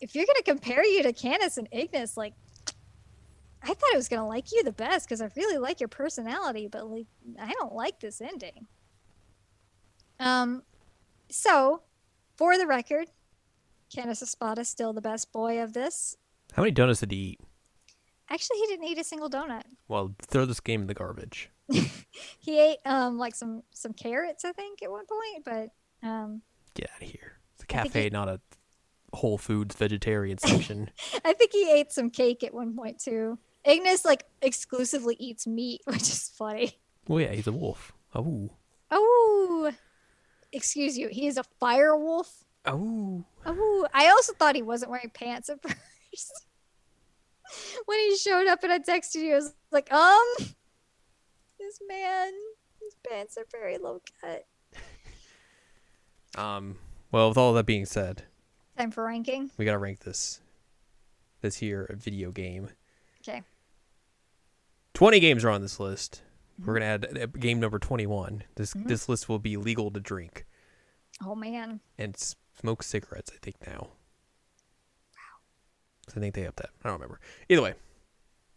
[0.00, 2.34] if you're gonna compare you to Canis and Ignis, like
[3.62, 6.68] I thought I was gonna like you the best because I really like your personality,
[6.68, 7.06] but like
[7.38, 8.66] I don't like this ending.
[10.18, 10.62] Um,
[11.30, 11.82] so
[12.36, 13.08] for the record,
[13.94, 16.16] Canis Espada is still the best boy of this.
[16.54, 17.40] How many donuts did he eat?
[18.30, 19.62] Actually, he didn't eat a single donut.
[19.88, 21.50] Well, throw this game in the garbage.
[22.38, 26.42] He ate um like some some carrots, I think, at one point, but um
[26.74, 27.38] Get out of here.
[27.54, 28.40] It's a cafe, he- not a
[29.12, 30.90] Whole Foods vegetarian section.
[31.24, 33.38] I think he ate some cake at one point too.
[33.64, 36.78] Ignis like exclusively eats meat, which is funny.
[37.08, 37.92] well, yeah, he's a wolf.
[38.14, 38.50] Oh.
[38.90, 39.70] Oh,
[40.52, 41.08] excuse you.
[41.08, 42.44] He is a fire wolf.
[42.66, 43.24] Oh.
[43.46, 46.46] Oh, I also thought he wasn't wearing pants at first.
[47.86, 50.24] when he showed up and I texted you, I was like, um,
[51.58, 52.32] this man,
[52.80, 54.46] his pants are very low cut.
[56.36, 56.76] Um.
[57.12, 58.22] Well, with all that being said,
[58.78, 59.50] Time for ranking.
[59.58, 60.40] we gotta rank this.
[61.40, 62.70] This here video game.
[63.20, 63.42] Okay.
[64.94, 66.22] Twenty games are on this list.
[66.64, 68.44] We're gonna add uh, game number twenty-one.
[68.54, 68.86] This Mhm.
[68.86, 70.46] this list will be legal to drink
[71.24, 71.80] Oh man.
[71.98, 73.32] and smoke cigarettes.
[73.34, 73.88] I think now.
[76.16, 76.70] I think they up that.
[76.84, 77.20] I don't remember.
[77.48, 77.74] Either way,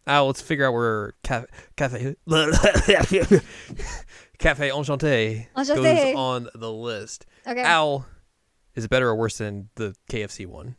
[0.06, 2.16] Al, let's figure out where cafe cafe
[4.38, 7.26] cafe enchanté goes on the list.
[7.46, 7.62] Okay.
[7.62, 8.06] Al,
[8.74, 10.76] is it better or worse than the KFC one?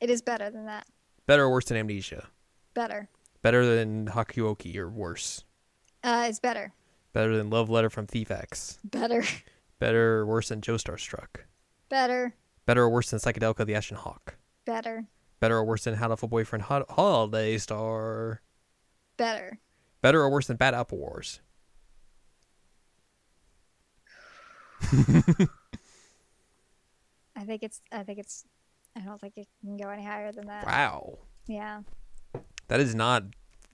[0.00, 0.86] It is better than that.
[1.26, 2.28] Better or worse than Amnesia?
[2.74, 3.08] Better.
[3.42, 5.44] Better than Hakuoki or worse?
[6.04, 6.72] Uh, it's better.
[7.12, 8.78] Better than Love Letter from Thief X?
[8.84, 9.24] Better.
[9.78, 11.44] Better or worse than Joestar Struck?
[11.88, 12.34] Better.
[12.66, 14.36] Better or worse than Psychedelica the Ashen Hawk?
[14.64, 15.06] Better.
[15.40, 18.42] Better or worse than How to Full Boyfriend Hot- Holiday Star?
[19.16, 19.58] Better.
[20.02, 21.40] Better or worse than Bad Apple Wars?
[27.36, 27.80] I think it's.
[27.92, 28.44] I think it's.
[28.96, 30.66] I don't think it can go any higher than that.
[30.66, 31.18] Wow.
[31.46, 31.80] Yeah.
[32.68, 33.24] That is not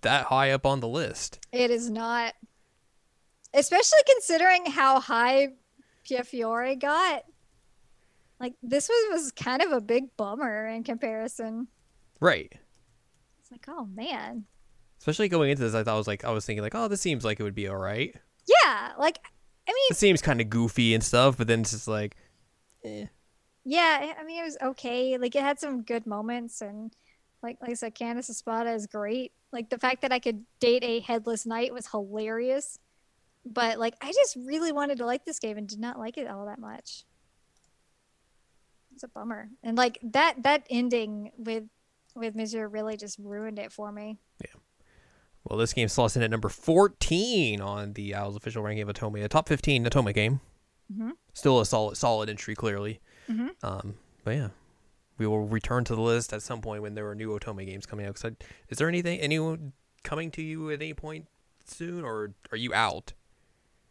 [0.03, 1.41] that high up on the list.
[1.53, 2.35] It is not.
[3.55, 5.55] Especially considering how high
[6.09, 7.25] Piofiore got.
[8.39, 11.69] Like this was was kind of a big bummer in comparison.
[12.21, 12.53] Right.
[13.41, 14.45] It's like, oh man.
[14.99, 17.01] Especially going into this, I thought I was like, I was thinking like, oh, this
[17.01, 18.15] seems like it would be all right.
[18.47, 19.19] Yeah, like
[19.69, 22.17] I mean, It seems kind of goofy and stuff, but then it's just like,
[22.85, 23.07] eh.
[23.65, 25.17] yeah, I mean it was okay.
[25.19, 26.93] Like it had some good moments and
[27.43, 29.33] like like I said, Canis Espada is great.
[29.53, 32.79] Like the fact that I could date a headless knight was hilarious.
[33.45, 36.29] But like I just really wanted to like this game and did not like it
[36.29, 37.05] all that much.
[38.97, 39.51] It's a bummer.
[39.63, 41.65] And like that that ending with
[42.15, 44.19] with Mizir really just ruined it for me.
[44.43, 44.55] Yeah.
[45.45, 49.23] Well, this game slots in at number 14 on the Owls official ranking of Otome,
[49.23, 50.41] a top 15 Otome game.
[50.91, 51.11] Mhm.
[51.35, 53.01] Still a solid solid entry, clearly.
[53.29, 53.51] Mhm.
[53.63, 54.49] Um, but yeah,
[55.19, 57.85] we will return to the list at some point when there are new Otome games
[57.85, 58.15] coming out.
[58.15, 59.75] 'Cause I- is there anything anyone
[60.05, 61.27] coming to you at any point
[61.67, 63.13] soon, or are you out?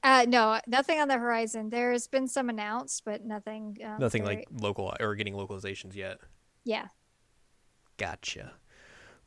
[0.06, 1.72] Uh no, nothing on the horizon.
[1.72, 6.19] There's been some announced, but nothing um, Nothing very- like local or getting localizations yet.
[6.64, 6.88] Yeah.
[7.98, 8.53] Gotcha.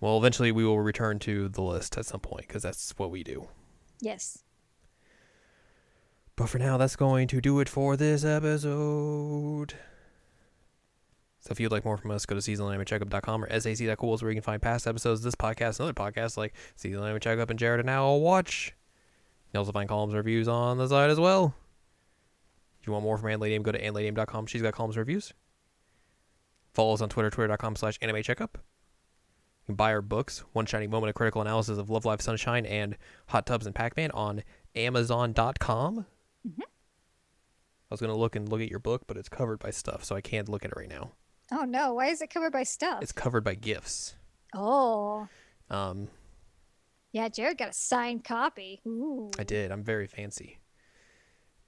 [0.00, 3.24] Well, eventually we will return to the list at some point because that's what we
[3.24, 3.48] do.
[4.00, 4.44] Yes.
[6.36, 9.74] But for now, that's going to do it for this episode.
[11.40, 14.36] So if you'd like more from us, go to seasonalanimeCheckup.com or sac.cool is where you
[14.36, 17.80] can find past episodes of this podcast and other podcasts like Anime Checkup and Jared
[17.80, 18.74] and Now Watch.
[19.52, 21.54] You also find columns and reviews on the site as well.
[22.80, 24.46] If you want more from Ann Ladium, go to AnnLadium.com.
[24.46, 25.32] She's got columns and reviews.
[26.74, 28.58] Follow us on Twitter, twitter.com slash anime checkup.
[29.62, 32.66] You can buy our books, One Shining Moment, a critical analysis of Love Live Sunshine
[32.66, 32.96] and
[33.28, 34.42] Hot Tubs and Pac-Man on
[34.76, 36.06] Amazon.com.
[36.46, 36.60] Mhm.
[36.62, 40.14] I was gonna look and look at your book, but it's covered by stuff, so
[40.14, 41.12] I can't look at it right now.
[41.50, 43.02] Oh no, why is it covered by stuff?
[43.02, 44.14] It's covered by gifts.
[44.54, 45.26] Oh.
[45.70, 46.08] Um,
[47.12, 48.80] Yeah, Jared got a signed copy.
[48.86, 49.30] Ooh.
[49.38, 49.72] I did.
[49.72, 50.58] I'm very fancy.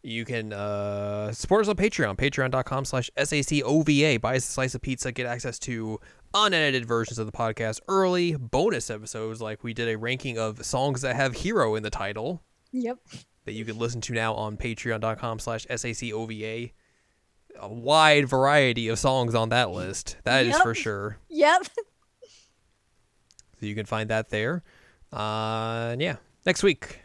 [0.03, 4.21] You can uh, support us on Patreon, patreon.com slash SACOVA.
[4.21, 6.01] Buy us a slice of pizza, get access to
[6.33, 11.03] unedited versions of the podcast, early bonus episodes, like we did a ranking of songs
[11.03, 12.43] that have hero in the title
[12.73, 12.99] Yep.
[13.45, 16.73] that you can listen to now on patreon.com slash SACOVA.
[17.59, 20.17] A wide variety of songs on that list.
[20.25, 20.62] That is Yep.
[20.62, 21.19] for sure.
[21.29, 21.62] Yep.
[23.61, 24.62] So you can find that there.
[25.12, 26.16] Uh, and yeah,
[26.47, 27.01] next week.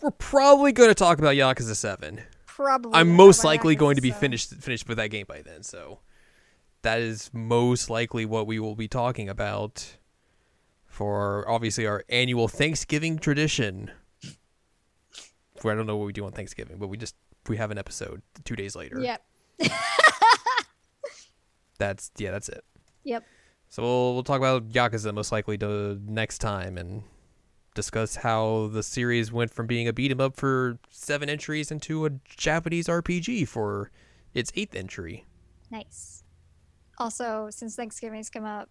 [0.00, 2.20] We're probably going to talk about Yakuza 7.
[2.46, 2.92] Probably.
[2.94, 4.20] I'm most likely Yakuza going to be seven.
[4.20, 5.62] finished finished with that game by then.
[5.62, 6.00] So
[6.82, 9.96] that is most likely what we will be talking about
[10.86, 13.90] for obviously our annual Thanksgiving tradition.
[15.62, 17.16] Where I don't know what we do on Thanksgiving, but we just
[17.48, 19.00] we have an episode two days later.
[19.00, 19.22] Yep.
[21.78, 22.64] That's yeah, that's it.
[23.04, 23.24] Yep.
[23.70, 27.02] So we'll we'll talk about Yakuza most likely to next time and
[27.74, 32.06] discuss how the series went from being a beat 'em up for seven entries into
[32.06, 33.90] a Japanese RPG for
[34.34, 35.26] its eighth entry.
[35.70, 36.24] Nice.
[36.98, 38.70] Also, since Thanksgiving's come up,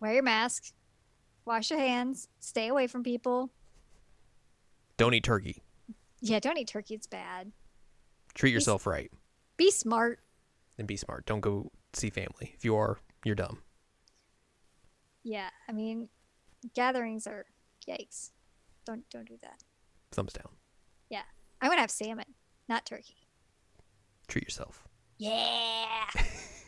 [0.00, 0.72] wear your mask,
[1.46, 3.50] wash your hands, stay away from people.
[4.96, 5.62] Don't eat turkey.
[6.20, 6.94] Yeah, don't eat turkey.
[6.94, 7.52] It's bad.
[8.34, 9.10] Treat yourself right
[9.56, 10.20] Be smart.
[10.76, 11.24] and be smart.
[11.26, 12.52] Don't go see family.
[12.56, 13.62] If you are, you're dumb.
[15.24, 16.08] Yeah, I mean,
[16.74, 17.46] gatherings are
[17.88, 18.30] yikes.
[18.84, 19.62] Don't don't do that.
[20.12, 20.52] Thumbs down.
[21.08, 21.22] Yeah,
[21.60, 22.26] I'm gonna have salmon,
[22.68, 23.16] not turkey.
[24.28, 24.86] Treat yourself.
[25.18, 26.04] Yeah.